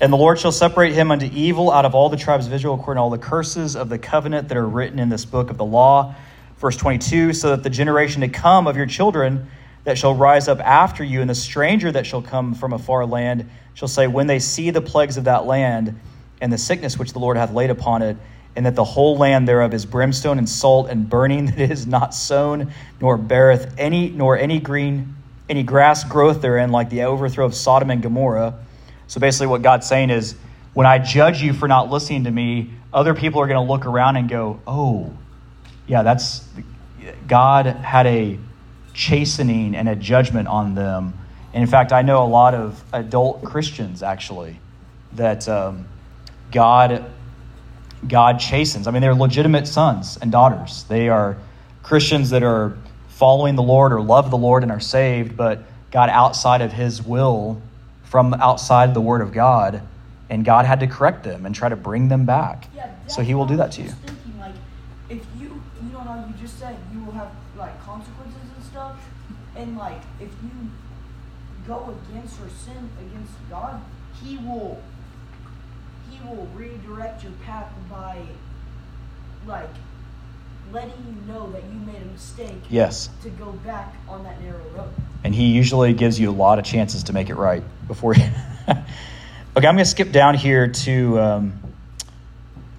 And 0.00 0.12
the 0.12 0.16
Lord 0.16 0.40
shall 0.40 0.50
separate 0.50 0.92
him 0.92 1.12
unto 1.12 1.30
evil 1.32 1.70
out 1.70 1.84
of 1.84 1.94
all 1.94 2.08
the 2.08 2.16
tribes 2.16 2.48
of 2.48 2.52
Israel, 2.52 2.74
according 2.74 2.98
to 2.98 3.02
all 3.02 3.10
the 3.10 3.18
curses 3.18 3.76
of 3.76 3.88
the 3.88 3.98
covenant 3.98 4.48
that 4.48 4.56
are 4.56 4.66
written 4.66 4.98
in 4.98 5.08
this 5.08 5.24
book 5.24 5.50
of 5.50 5.56
the 5.56 5.64
law. 5.64 6.16
Verse 6.58 6.76
22 6.76 7.32
So 7.32 7.50
that 7.50 7.62
the 7.62 7.70
generation 7.70 8.22
to 8.22 8.28
come 8.28 8.66
of 8.66 8.76
your 8.76 8.86
children 8.86 9.48
that 9.84 9.98
shall 9.98 10.16
rise 10.16 10.48
up 10.48 10.58
after 10.58 11.04
you, 11.04 11.20
and 11.20 11.30
the 11.30 11.34
stranger 11.36 11.92
that 11.92 12.06
shall 12.06 12.22
come 12.22 12.54
from 12.54 12.72
a 12.72 12.78
far 12.78 13.06
land, 13.06 13.48
shall 13.74 13.86
say, 13.86 14.08
When 14.08 14.26
they 14.26 14.40
see 14.40 14.70
the 14.70 14.80
plagues 14.80 15.16
of 15.16 15.24
that 15.24 15.46
land, 15.46 16.00
and 16.40 16.52
the 16.52 16.58
sickness 16.58 16.98
which 16.98 17.12
the 17.12 17.18
Lord 17.18 17.36
hath 17.36 17.52
laid 17.52 17.70
upon 17.70 18.02
it, 18.02 18.16
and 18.56 18.66
that 18.66 18.74
the 18.74 18.84
whole 18.84 19.16
land 19.16 19.48
thereof 19.48 19.74
is 19.74 19.84
brimstone 19.84 20.38
and 20.38 20.48
salt 20.48 20.88
and 20.88 21.08
burning, 21.08 21.46
that 21.46 21.58
it 21.58 21.70
is 21.70 21.86
not 21.86 22.14
sown, 22.14 22.72
nor 23.00 23.16
beareth 23.16 23.74
any 23.78 24.10
nor 24.10 24.38
any 24.38 24.60
green 24.60 25.14
any 25.48 25.62
grass 25.62 26.04
growth 26.04 26.40
therein, 26.40 26.70
like 26.70 26.88
the 26.90 27.02
overthrow 27.02 27.44
of 27.44 27.54
Sodom 27.54 27.90
and 27.90 28.02
Gomorrah. 28.02 28.54
So 29.08 29.20
basically, 29.20 29.48
what 29.48 29.62
God's 29.62 29.86
saying 29.86 30.10
is, 30.10 30.34
when 30.72 30.86
I 30.86 30.98
judge 30.98 31.42
you 31.42 31.52
for 31.52 31.68
not 31.68 31.90
listening 31.90 32.24
to 32.24 32.30
me, 32.30 32.70
other 32.92 33.14
people 33.14 33.40
are 33.40 33.46
going 33.46 33.64
to 33.64 33.72
look 33.72 33.86
around 33.86 34.16
and 34.16 34.28
go, 34.28 34.60
"Oh, 34.66 35.12
yeah, 35.86 36.02
that's 36.02 36.48
God 37.26 37.66
had 37.66 38.06
a 38.06 38.38
chastening 38.94 39.74
and 39.74 39.88
a 39.88 39.96
judgment 39.96 40.48
on 40.48 40.74
them." 40.74 41.14
And 41.52 41.62
in 41.62 41.68
fact, 41.68 41.92
I 41.92 42.02
know 42.02 42.24
a 42.24 42.26
lot 42.26 42.54
of 42.54 42.82
adult 42.92 43.44
Christians 43.44 44.02
actually 44.02 44.58
that 45.12 45.48
um, 45.48 45.86
God 46.54 47.04
God 48.08 48.38
chastens. 48.38 48.86
I 48.86 48.90
mean, 48.90 49.02
they're 49.02 49.14
legitimate 49.14 49.66
sons 49.66 50.18
and 50.20 50.30
daughters. 50.30 50.84
They 50.84 51.08
are 51.08 51.36
Christians 51.82 52.30
that 52.30 52.42
are 52.42 52.76
following 53.08 53.54
the 53.54 53.62
Lord 53.62 53.92
or 53.92 54.00
love 54.00 54.30
the 54.30 54.36
Lord 54.36 54.62
and 54.62 54.72
are 54.72 54.80
saved, 54.80 55.36
but 55.36 55.62
God 55.90 56.10
outside 56.10 56.60
of 56.60 56.72
His 56.72 57.02
will, 57.02 57.62
from 58.04 58.34
outside 58.34 58.94
the 58.94 59.00
Word 59.00 59.22
of 59.22 59.32
God, 59.32 59.82
and 60.28 60.44
God 60.44 60.66
had 60.66 60.80
to 60.80 60.86
correct 60.86 61.24
them 61.24 61.46
and 61.46 61.54
try 61.54 61.68
to 61.68 61.76
bring 61.76 62.08
them 62.08 62.26
back. 62.26 62.68
Yeah, 62.74 62.90
So 63.06 63.22
He 63.22 63.34
will 63.34 63.46
do 63.46 63.56
that 63.56 63.72
to 63.72 63.82
you. 63.82 63.88
Thinking, 63.88 64.38
like, 64.40 64.54
if 65.08 65.24
you, 65.38 65.62
you 65.82 65.92
know 65.92 66.00
how 66.00 66.26
you 66.26 66.34
just 66.40 66.58
said 66.58 66.76
you 66.92 67.02
will 67.04 67.12
have 67.12 67.30
like 67.56 67.80
consequences 67.84 68.40
and 68.56 68.64
stuff, 68.64 68.96
and 69.56 69.78
like 69.78 70.02
if 70.20 70.30
you 70.42 70.70
go 71.66 71.96
against 72.10 72.40
or 72.40 72.48
sin 72.50 72.90
against 73.00 73.32
God, 73.48 73.80
He 74.22 74.36
will, 74.38 74.82
will 76.30 76.48
redirect 76.54 77.22
your 77.22 77.32
path 77.44 77.72
by, 77.90 78.18
like, 79.46 79.70
letting 80.72 80.92
you 81.06 81.32
know 81.32 81.50
that 81.52 81.62
you 81.64 81.78
made 81.80 82.02
a 82.02 82.06
mistake. 82.06 82.56
Yes. 82.70 83.08
To 83.22 83.30
go 83.30 83.52
back 83.52 83.94
on 84.08 84.24
that 84.24 84.40
narrow 84.42 84.64
road. 84.76 84.90
and 85.22 85.34
he 85.34 85.46
usually 85.48 85.92
gives 85.94 86.18
you 86.18 86.30
a 86.30 86.32
lot 86.32 86.58
of 86.58 86.64
chances 86.64 87.04
to 87.04 87.12
make 87.12 87.28
it 87.30 87.34
right 87.34 87.62
before 87.86 88.14
you 88.14 88.22
okay 88.68 88.76
i'm 89.56 89.62
going 89.62 89.78
to 89.78 89.84
skip 89.84 90.10
down 90.12 90.34
here 90.34 90.68
to 90.68 91.18
um, 91.18 91.60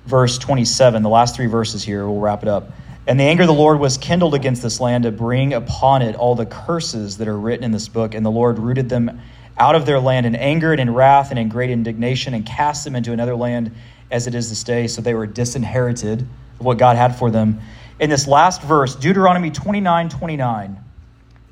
verse 0.06 0.38
27 0.38 1.02
the 1.04 1.10
last 1.10 1.36
three 1.36 1.46
verses 1.48 1.84
here 1.84 2.08
we'll 2.08 2.20
wrap 2.20 2.44
it 2.44 2.50
up 2.50 2.70
and 3.08 3.20
the 3.20 3.24
anger 3.24 3.44
of 3.44 3.48
the 3.48 3.54
lord 3.54 3.80
was 3.80 3.98
kindled 3.98 4.34
against 4.36 4.62
this 4.62 4.80
land 4.80 5.04
to 5.04 5.12
bring 5.12 5.54
upon 5.54 6.02
it 6.02 6.16
all 6.16 6.36
the 6.36 6.46
curses 6.46 7.18
that 7.18 7.28
are 7.28 7.38
written 7.38 7.64
in 7.64 7.72
this 7.72 7.88
book 7.88 8.14
and 8.14 8.26
the 8.26 8.32
lord 8.32 8.60
rooted 8.60 8.90
them 8.90 9.20
out 9.58 9.76
of 9.76 9.86
their 9.86 10.00
land 10.00 10.26
in 10.26 10.36
anger 10.36 10.72
and 10.72 10.82
in 10.82 10.94
wrath 10.94 11.30
and 11.30 11.40
in 11.40 11.50
great 11.50 11.70
indignation 11.70 12.34
and 12.34 12.46
cast 12.46 12.84
them 12.84 12.96
into 12.96 13.12
another 13.12 13.36
land 13.36 13.72
as 14.12 14.28
it 14.28 14.36
is 14.36 14.50
this 14.50 14.64
day 14.64 14.88
so 14.88 15.02
they 15.02 15.14
were 15.14 15.28
disinherited 15.28 16.22
of 16.22 16.66
what 16.66 16.78
god 16.78 16.96
had 16.96 17.16
for 17.16 17.32
them 17.32 17.60
in 18.00 18.10
this 18.10 18.28
last 18.28 18.62
verse 18.62 18.96
deuteronomy 18.96 19.52
29 19.52 20.10
29 20.10 20.78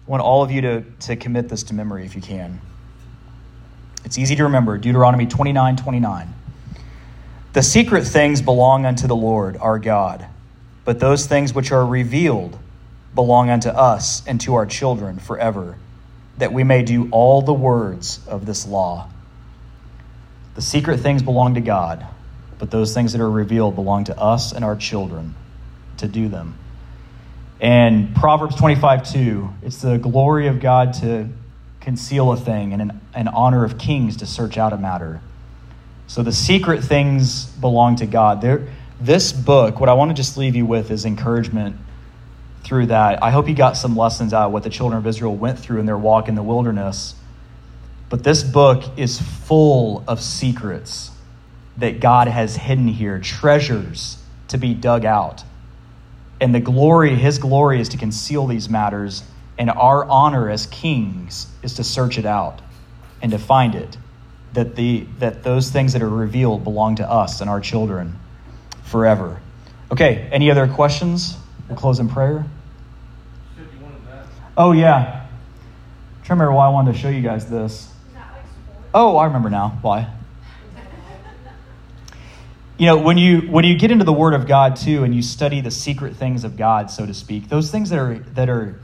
I 0.06 0.12
want 0.12 0.22
all 0.22 0.44
of 0.44 0.52
you 0.52 0.62
to, 0.62 0.84
to 1.02 1.16
commit 1.16 1.48
this 1.48 1.64
to 1.64 1.74
memory 1.74 2.06
if 2.06 2.14
you 2.14 2.22
can. 2.22 2.60
It's 4.04 4.18
easy 4.18 4.36
to 4.36 4.44
remember 4.44 4.78
Deuteronomy 4.78 5.26
29 5.26 5.78
29. 5.78 6.34
The 7.54 7.64
secret 7.64 8.04
things 8.04 8.42
belong 8.42 8.86
unto 8.86 9.08
the 9.08 9.16
Lord 9.16 9.56
our 9.58 9.80
God, 9.80 10.26
but 10.84 11.00
those 11.00 11.26
things 11.26 11.54
which 11.54 11.72
are 11.72 11.86
revealed 11.86 12.60
belong 13.16 13.50
unto 13.50 13.70
us 13.70 14.28
and 14.28 14.42
to 14.42 14.56
our 14.56 14.66
children 14.66 15.20
forever, 15.20 15.78
that 16.38 16.52
we 16.52 16.64
may 16.64 16.84
do 16.84 17.10
all 17.12 17.42
the 17.42 17.54
words 17.54 18.20
of 18.28 18.46
this 18.46 18.66
law. 18.66 19.10
The 20.56 20.62
secret 20.62 21.00
things 21.00 21.22
belong 21.22 21.56
to 21.56 21.62
God, 21.62 22.06
but 22.60 22.72
those 22.72 22.94
things 22.94 23.14
that 23.14 23.22
are 23.22 23.30
revealed 23.30 23.76
belong 23.76 24.06
to 24.06 24.18
us 24.18 24.52
and 24.52 24.64
our 24.64 24.76
children 24.76 25.36
to 25.98 26.08
do 26.08 26.28
them. 26.28 26.58
And 27.60 28.16
Proverbs 28.16 28.56
25, 28.56 29.12
2, 29.14 29.50
it's 29.64 29.82
the 29.82 29.98
glory 29.98 30.48
of 30.48 30.60
God 30.60 30.94
to 30.96 31.30
conceal 31.80 32.32
a 32.32 32.38
thing 32.38 32.74
and 32.74 32.82
an, 32.82 33.02
an 33.14 33.28
honor 33.28 33.64
of 33.64 33.78
kings 33.78 34.18
to 34.18 34.26
search 34.26 34.58
out 34.58 34.74
a 34.74 34.78
matter. 34.78 35.22
So 36.08 36.24
the 36.24 36.32
secret 36.32 36.84
things 36.84 37.46
belong 37.46 37.98
to 37.98 38.06
God. 38.06 38.42
There, 38.42 38.68
this 39.00 39.32
book, 39.32 39.80
what 39.80 39.90
I 39.90 39.94
want 39.94 40.12
to 40.12 40.16
just 40.16 40.38
leave 40.38 40.56
you 40.56 40.66
with 40.66 40.92
is 40.92 41.06
encouragement 41.06 41.76
through 42.64 42.88
that. 42.88 43.22
I 43.22 43.32
hope 43.32 43.48
you 43.48 43.56
got 43.56 43.78
some 43.78 43.96
lessons 43.96 44.34
out 44.34 44.48
of 44.48 44.54
what 44.54 44.64
the 44.64 44.70
children 44.70 44.98
of 44.98 45.08
Israel 45.08 45.36
went 45.36 45.60
through 45.60 45.80
in 45.80 45.86
their 45.86 45.98
walk 45.98 46.28
in 46.28 46.36
the 46.36 46.44
wilderness. 46.44 47.16
But 48.10 48.24
this 48.24 48.44
book 48.44 48.84
is 48.98 49.20
full 49.22 50.04
of 50.08 50.22
secrets 50.22 51.12
that 51.78 52.00
God 52.00 52.28
has 52.28 52.56
hidden 52.56 52.88
here, 52.88 53.20
treasures 53.20 54.18
to 54.50 54.58
be 54.58 54.74
dug 54.74 55.06
out. 55.06 55.44
And 56.40 56.54
the 56.54 56.60
glory, 56.60 57.16
his 57.16 57.40
glory 57.40 57.80
is 57.80 57.90
to 57.90 57.98
conceal 57.98 58.48
these 58.48 58.70
matters, 58.70 59.24
and 59.58 59.70
our 59.70 60.06
honor 60.06 60.50
as 60.50 60.68
kings 60.68 61.48
is 61.64 61.76
to 61.76 61.84
search 61.84 62.18
it 62.18 62.26
out 62.26 62.62
and 63.22 63.32
to 63.32 63.40
find 63.40 63.76
it. 63.76 63.98
That 64.54 64.76
the 64.76 65.08
that 65.18 65.44
those 65.44 65.72
things 65.72 65.94
that 65.94 66.04
are 66.04 66.10
revealed 66.10 66.64
belong 66.64 66.98
to 66.98 67.10
us 67.10 67.42
and 67.42 67.50
our 67.50 67.60
children 67.60 68.20
forever. 68.84 69.42
Okay, 69.92 70.30
any 70.32 70.52
other 70.52 70.68
questions? 70.68 71.38
We'll 71.68 71.78
close 71.78 72.00
in 72.00 72.10
prayer. 72.10 72.46
Said 73.56 73.66
you 73.78 73.84
wanted 73.84 74.06
that. 74.08 74.26
Oh 74.58 74.72
yeah. 74.72 75.28
to 76.24 76.30
remember 76.30 76.54
why 76.54 76.68
I 76.68 76.70
wanted 76.70 76.94
to 76.94 76.98
show 76.98 77.10
you 77.10 77.22
guys 77.22 77.50
this. 77.50 77.72
Is 77.74 77.90
that 78.14 78.32
like 78.34 78.44
sport? 78.46 78.90
Oh, 78.94 79.18
I 79.18 79.26
remember 79.26 79.50
now. 79.50 79.78
Why? 79.82 80.08
You 82.78 82.88
know, 82.88 82.98
when 82.98 83.18
you 83.18 83.42
when 83.42 83.66
you 83.66 83.78
get 83.78 83.92
into 83.92 84.04
the 84.04 84.14
Word 84.14 84.34
of 84.34 84.48
God 84.48 84.76
too, 84.76 85.04
and 85.04 85.14
you 85.14 85.22
study 85.22 85.62
the 85.62 85.72
secret 85.72 86.16
things 86.16 86.44
of 86.44 86.58
God, 86.58 86.90
so 86.90 87.06
to 87.06 87.14
speak, 87.14 87.48
those 87.48 87.70
things 87.70 87.92
that 87.92 88.00
are 88.00 88.20
that 88.34 88.50
are 88.50 88.80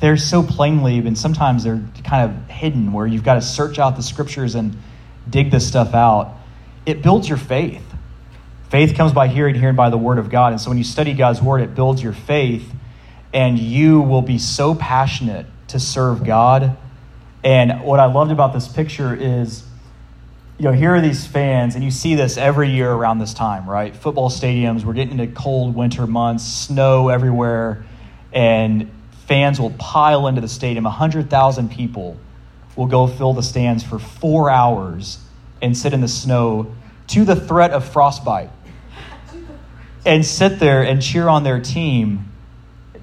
they're 0.00 0.16
so 0.16 0.42
plainly, 0.42 0.98
and 0.98 1.18
sometimes 1.18 1.64
they're 1.64 1.82
kind 2.04 2.30
of 2.30 2.48
hidden, 2.48 2.92
where 2.92 3.06
you've 3.06 3.24
got 3.24 3.34
to 3.34 3.42
search 3.42 3.78
out 3.80 3.96
the 3.96 4.02
Scriptures 4.02 4.54
and 4.54 4.76
dig 5.28 5.50
this 5.50 5.66
stuff 5.66 5.92
out. 5.92 6.36
It 6.86 7.02
builds 7.02 7.28
your 7.28 7.38
faith. 7.38 7.84
Faith 8.70 8.94
comes 8.94 9.12
by 9.12 9.26
hearing, 9.26 9.56
hearing 9.56 9.74
by 9.74 9.90
the 9.90 9.98
Word 9.98 10.18
of 10.18 10.30
God, 10.30 10.52
and 10.52 10.60
so 10.60 10.70
when 10.70 10.78
you 10.78 10.84
study 10.84 11.12
God's 11.12 11.42
Word, 11.42 11.60
it 11.60 11.74
builds 11.74 12.02
your 12.02 12.12
faith, 12.12 12.72
and 13.34 13.58
you 13.58 14.00
will 14.00 14.22
be 14.22 14.38
so 14.38 14.76
passionate 14.76 15.46
to 15.68 15.80
serve 15.80 16.24
God. 16.24 16.76
And 17.42 17.82
what 17.82 17.98
I 17.98 18.06
loved 18.06 18.30
about 18.30 18.52
this 18.52 18.68
picture 18.68 19.14
is 19.14 19.64
you 20.60 20.64
know, 20.64 20.72
here 20.72 20.94
are 20.94 21.00
these 21.00 21.26
fans, 21.26 21.74
and 21.74 21.82
you 21.82 21.90
see 21.90 22.14
this 22.14 22.36
every 22.36 22.68
year 22.68 22.92
around 22.92 23.18
this 23.18 23.32
time, 23.32 23.68
right? 23.68 23.96
Football 23.96 24.28
stadiums, 24.28 24.84
we're 24.84 24.92
getting 24.92 25.18
into 25.18 25.34
cold 25.34 25.74
winter 25.74 26.06
months, 26.06 26.44
snow 26.44 27.08
everywhere, 27.08 27.86
and 28.30 28.90
fans 29.26 29.58
will 29.58 29.70
pile 29.70 30.26
into 30.26 30.42
the 30.42 30.48
stadium. 30.48 30.84
100,000 30.84 31.70
people 31.70 32.18
will 32.76 32.86
go 32.86 33.06
fill 33.06 33.32
the 33.32 33.42
stands 33.42 33.82
for 33.82 33.98
four 33.98 34.50
hours 34.50 35.18
and 35.62 35.74
sit 35.74 35.94
in 35.94 36.02
the 36.02 36.08
snow 36.08 36.74
to 37.06 37.24
the 37.24 37.36
threat 37.36 37.70
of 37.70 37.82
frostbite 37.88 38.50
and 40.04 40.24
sit 40.24 40.58
there 40.58 40.82
and 40.82 41.02
cheer 41.02 41.28
on 41.28 41.44
their 41.44 41.60
team. 41.60 42.32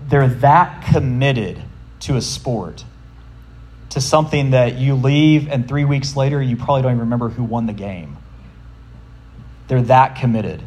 They're 0.10 0.28
that 0.28 0.86
committed 0.92 1.62
to 2.02 2.16
a 2.16 2.22
sport 2.22 2.84
to 3.90 4.02
something 4.02 4.52
that 4.52 4.78
you 4.78 4.96
leave 4.96 5.50
and 5.50 5.68
three 5.68 5.86
weeks 5.86 6.16
later 6.16 6.42
you 6.42 6.56
probably 6.56 6.82
don't 6.82 6.92
even 6.92 7.00
remember 7.02 7.30
who 7.30 7.44
won 7.44 7.66
the 7.66 7.74
game. 7.74 8.18
They're 9.68 9.82
that 9.84 10.16
committed. 10.16 10.62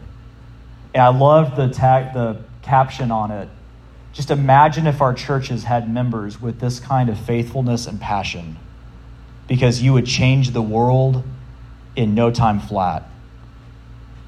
And 0.94 1.02
I 1.02 1.08
love 1.08 1.56
the 1.56 1.68
tag, 1.68 2.12
the 2.14 2.42
caption 2.62 3.10
on 3.10 3.30
it. 3.30 3.48
Just 4.12 4.30
imagine 4.30 4.86
if 4.86 5.00
our 5.00 5.14
churches 5.14 5.64
had 5.64 5.92
members 5.92 6.40
with 6.40 6.60
this 6.60 6.80
kind 6.80 7.08
of 7.08 7.18
faithfulness 7.18 7.86
and 7.86 8.00
passion, 8.00 8.56
because 9.46 9.80
you 9.80 9.92
would 9.92 10.06
change 10.06 10.50
the 10.50 10.62
world 10.62 11.22
in 11.94 12.14
no 12.14 12.30
time 12.30 12.60
flat. 12.60 13.09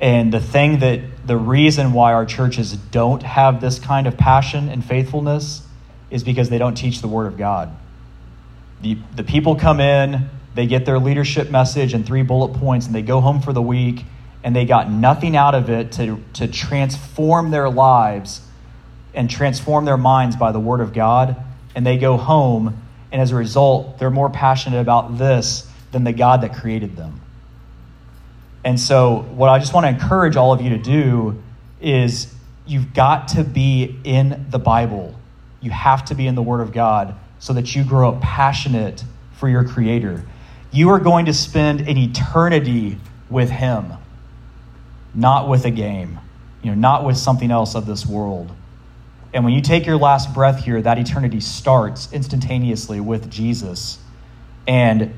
And 0.02 0.32
the 0.32 0.40
thing 0.40 0.80
that 0.80 1.00
the 1.24 1.36
reason 1.36 1.92
why 1.92 2.12
our 2.12 2.26
churches 2.26 2.72
don't 2.72 3.22
have 3.22 3.60
this 3.60 3.78
kind 3.78 4.08
of 4.08 4.16
passion 4.16 4.68
and 4.68 4.84
faithfulness 4.84 5.62
is 6.10 6.24
because 6.24 6.50
they 6.50 6.58
don't 6.58 6.74
teach 6.74 7.00
the 7.00 7.08
Word 7.08 7.28
of 7.28 7.38
God. 7.38 7.74
The, 8.82 8.98
the 9.14 9.22
people 9.22 9.54
come 9.54 9.78
in, 9.78 10.28
they 10.56 10.66
get 10.66 10.84
their 10.84 10.98
leadership 10.98 11.50
message 11.50 11.94
and 11.94 12.04
three 12.04 12.22
bullet 12.22 12.58
points, 12.58 12.86
and 12.86 12.94
they 12.94 13.02
go 13.02 13.20
home 13.20 13.40
for 13.40 13.52
the 13.52 13.62
week, 13.62 14.04
and 14.42 14.56
they 14.56 14.64
got 14.64 14.90
nothing 14.90 15.36
out 15.36 15.54
of 15.54 15.70
it 15.70 15.92
to, 15.92 16.20
to 16.34 16.48
transform 16.48 17.52
their 17.52 17.70
lives 17.70 18.42
and 19.14 19.30
transform 19.30 19.84
their 19.84 19.96
minds 19.96 20.34
by 20.34 20.50
the 20.50 20.60
Word 20.60 20.80
of 20.80 20.92
God. 20.92 21.36
And 21.76 21.86
they 21.86 21.96
go 21.96 22.16
home, 22.16 22.82
and 23.12 23.22
as 23.22 23.30
a 23.30 23.36
result, 23.36 24.00
they're 24.00 24.10
more 24.10 24.30
passionate 24.30 24.80
about 24.80 25.16
this 25.16 25.70
than 25.92 26.02
the 26.02 26.12
God 26.12 26.40
that 26.40 26.56
created 26.56 26.96
them. 26.96 27.21
And 28.64 28.78
so, 28.78 29.22
what 29.34 29.48
I 29.48 29.58
just 29.58 29.74
want 29.74 29.84
to 29.84 29.88
encourage 29.88 30.36
all 30.36 30.52
of 30.52 30.60
you 30.60 30.70
to 30.70 30.78
do 30.78 31.42
is 31.80 32.32
you've 32.66 32.94
got 32.94 33.28
to 33.28 33.44
be 33.44 33.98
in 34.04 34.46
the 34.50 34.58
Bible. 34.58 35.14
You 35.60 35.70
have 35.70 36.04
to 36.06 36.14
be 36.14 36.26
in 36.26 36.34
the 36.34 36.42
Word 36.42 36.60
of 36.60 36.72
God 36.72 37.14
so 37.38 37.52
that 37.54 37.74
you 37.74 37.84
grow 37.84 38.10
up 38.10 38.20
passionate 38.20 39.02
for 39.32 39.48
your 39.48 39.64
Creator. 39.64 40.24
You 40.70 40.90
are 40.90 41.00
going 41.00 41.26
to 41.26 41.34
spend 41.34 41.80
an 41.80 41.98
eternity 41.98 42.98
with 43.28 43.50
Him, 43.50 43.92
not 45.14 45.48
with 45.48 45.64
a 45.64 45.70
game, 45.70 46.20
you 46.62 46.70
know, 46.70 46.76
not 46.76 47.04
with 47.04 47.16
something 47.16 47.50
else 47.50 47.74
of 47.74 47.86
this 47.86 48.06
world. 48.06 48.52
And 49.34 49.44
when 49.44 49.54
you 49.54 49.60
take 49.60 49.86
your 49.86 49.96
last 49.96 50.32
breath 50.34 50.62
here, 50.62 50.80
that 50.82 50.98
eternity 50.98 51.40
starts 51.40 52.12
instantaneously 52.12 53.00
with 53.00 53.30
Jesus. 53.30 53.98
And 54.68 55.14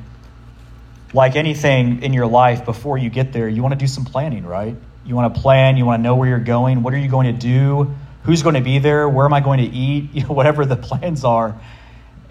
like 1.15 1.37
anything 1.37 2.03
in 2.03 2.13
your 2.13 2.27
life, 2.27 2.65
before 2.65 2.99
you 2.99 3.09
get 3.09 3.33
there, 3.33 3.49
you 3.49 3.63
want 3.63 3.73
to 3.73 3.79
do 3.79 3.87
some 3.87 4.05
planning, 4.05 4.45
right? 4.45 4.77
You 5.07 5.15
want 5.15 5.35
to 5.35 5.41
plan, 5.41 5.77
you 5.77 5.87
want 5.87 6.01
to 6.01 6.03
know 6.03 6.17
where 6.17 6.29
you're 6.29 6.41
going, 6.41 6.83
what 6.83 6.93
are 6.93 6.99
you 6.99 7.09
going 7.09 7.33
to 7.33 7.41
do, 7.41 7.95
who's 8.25 8.43
going 8.43 8.57
to 8.57 8.61
be 8.61 8.81
there, 8.81 9.09
where 9.09 9.25
am 9.25 9.33
I 9.33 9.41
going 9.41 9.61
to 9.61 9.77
eat, 9.77 10.11
you 10.13 10.23
know, 10.23 10.35
whatever 10.35 10.67
the 10.67 10.77
plans 10.77 11.25
are. 11.25 11.59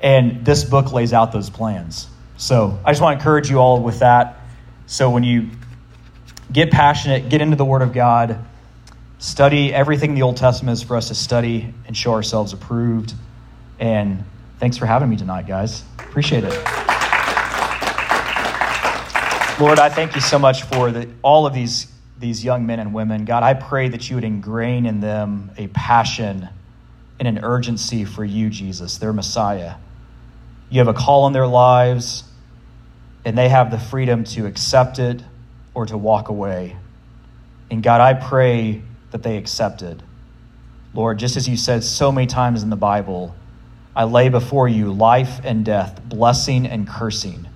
And 0.01 0.45
this 0.45 0.65
book 0.65 0.91
lays 0.91 1.13
out 1.13 1.31
those 1.31 1.49
plans. 1.49 2.07
So 2.35 2.77
I 2.83 2.91
just 2.91 3.01
want 3.01 3.17
to 3.17 3.21
encourage 3.21 3.49
you 3.49 3.57
all 3.57 3.81
with 3.81 3.99
that. 3.99 4.41
So 4.85 5.09
when 5.09 5.23
you 5.23 5.49
get 6.51 6.71
passionate, 6.71 7.29
get 7.29 7.41
into 7.41 7.55
the 7.55 7.65
Word 7.65 7.81
of 7.81 7.93
God, 7.93 8.43
study 9.17 9.73
everything 9.73 10.13
the 10.13 10.23
Old 10.23 10.35
Testament 10.35 10.77
is 10.77 10.83
for 10.83 10.97
us 10.97 11.07
to 11.07 11.15
study 11.15 11.73
and 11.87 11.95
show 11.95 12.11
ourselves 12.11 12.51
approved. 12.51 13.13
And 13.79 14.25
thanks 14.59 14.77
for 14.77 14.85
having 14.85 15.09
me 15.09 15.15
tonight, 15.15 15.47
guys. 15.47 15.83
Appreciate 15.99 16.43
it. 16.43 16.82
Lord, 19.59 19.77
I 19.77 19.87
thank 19.89 20.15
you 20.15 20.21
so 20.21 20.39
much 20.39 20.63
for 20.63 20.91
the, 20.91 21.07
all 21.21 21.45
of 21.45 21.53
these, 21.53 21.85
these 22.17 22.43
young 22.43 22.65
men 22.65 22.79
and 22.79 22.91
women. 22.91 23.23
God, 23.23 23.43
I 23.43 23.53
pray 23.53 23.87
that 23.89 24.09
you 24.09 24.15
would 24.15 24.23
ingrain 24.23 24.87
in 24.87 24.99
them 24.99 25.51
a 25.57 25.67
passion 25.67 26.49
and 27.19 27.27
an 27.27 27.43
urgency 27.43 28.03
for 28.03 28.25
you, 28.25 28.49
Jesus, 28.49 28.97
their 28.97 29.13
Messiah. 29.13 29.75
You 30.71 30.79
have 30.79 30.87
a 30.87 30.93
call 30.93 31.25
on 31.25 31.33
their 31.33 31.45
lives, 31.45 32.23
and 33.25 33.37
they 33.37 33.47
have 33.47 33.69
the 33.69 33.77
freedom 33.77 34.23
to 34.23 34.47
accept 34.47 34.97
it 34.97 35.21
or 35.75 35.85
to 35.85 35.99
walk 35.99 36.29
away. 36.29 36.75
And 37.69 37.83
God, 37.83 38.01
I 38.01 38.15
pray 38.15 38.81
that 39.11 39.21
they 39.21 39.37
accept 39.37 39.83
it. 39.83 40.01
Lord, 40.95 41.19
just 41.19 41.37
as 41.37 41.47
you 41.47 41.57
said 41.57 41.83
so 41.83 42.11
many 42.11 42.25
times 42.25 42.63
in 42.63 42.71
the 42.71 42.75
Bible, 42.75 43.35
I 43.95 44.05
lay 44.05 44.29
before 44.29 44.67
you 44.67 44.91
life 44.91 45.41
and 45.43 45.63
death, 45.63 46.01
blessing 46.03 46.65
and 46.65 46.87
cursing. 46.87 47.47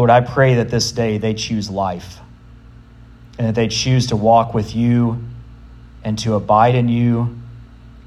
Lord, 0.00 0.08
I 0.08 0.22
pray 0.22 0.54
that 0.54 0.70
this 0.70 0.92
day 0.92 1.18
they 1.18 1.34
choose 1.34 1.68
life 1.68 2.20
and 3.36 3.46
that 3.46 3.54
they 3.54 3.68
choose 3.68 4.06
to 4.06 4.16
walk 4.16 4.54
with 4.54 4.74
you 4.74 5.22
and 6.02 6.18
to 6.20 6.36
abide 6.36 6.74
in 6.74 6.88
you 6.88 7.38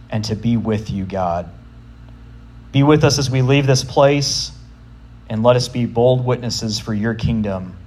and 0.09 0.25
to 0.25 0.35
be 0.35 0.57
with 0.57 0.89
you, 0.89 1.05
God. 1.05 1.51
Be 2.71 2.81
with 2.81 3.03
us 3.03 3.19
as 3.19 3.29
we 3.29 3.43
leave 3.43 3.67
this 3.67 3.83
place 3.83 4.51
and 5.29 5.43
let 5.43 5.55
us 5.55 5.67
be 5.67 5.85
bold 5.85 6.25
witnesses 6.25 6.79
for 6.79 6.95
your 6.95 7.13
kingdom 7.13 7.77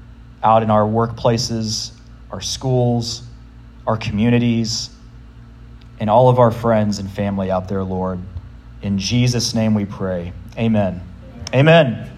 out 0.41 0.63
in 0.63 0.71
our 0.71 0.85
workplaces, 0.87 1.91
our 2.31 2.41
schools, 2.41 3.25
our 3.89 3.97
communities, 3.97 4.89
and 5.99 6.09
all 6.09 6.29
of 6.29 6.39
our 6.39 6.53
friends 6.53 7.01
and 7.01 7.11
family 7.11 7.51
out 7.51 7.67
there, 7.67 7.83
Lord. 7.83 8.21
In 8.83 8.99
Jesus' 8.99 9.53
name 9.53 9.75
we 9.75 9.85
pray. 9.85 10.33
Amen. 10.57 11.03
Amen. 11.53 12.16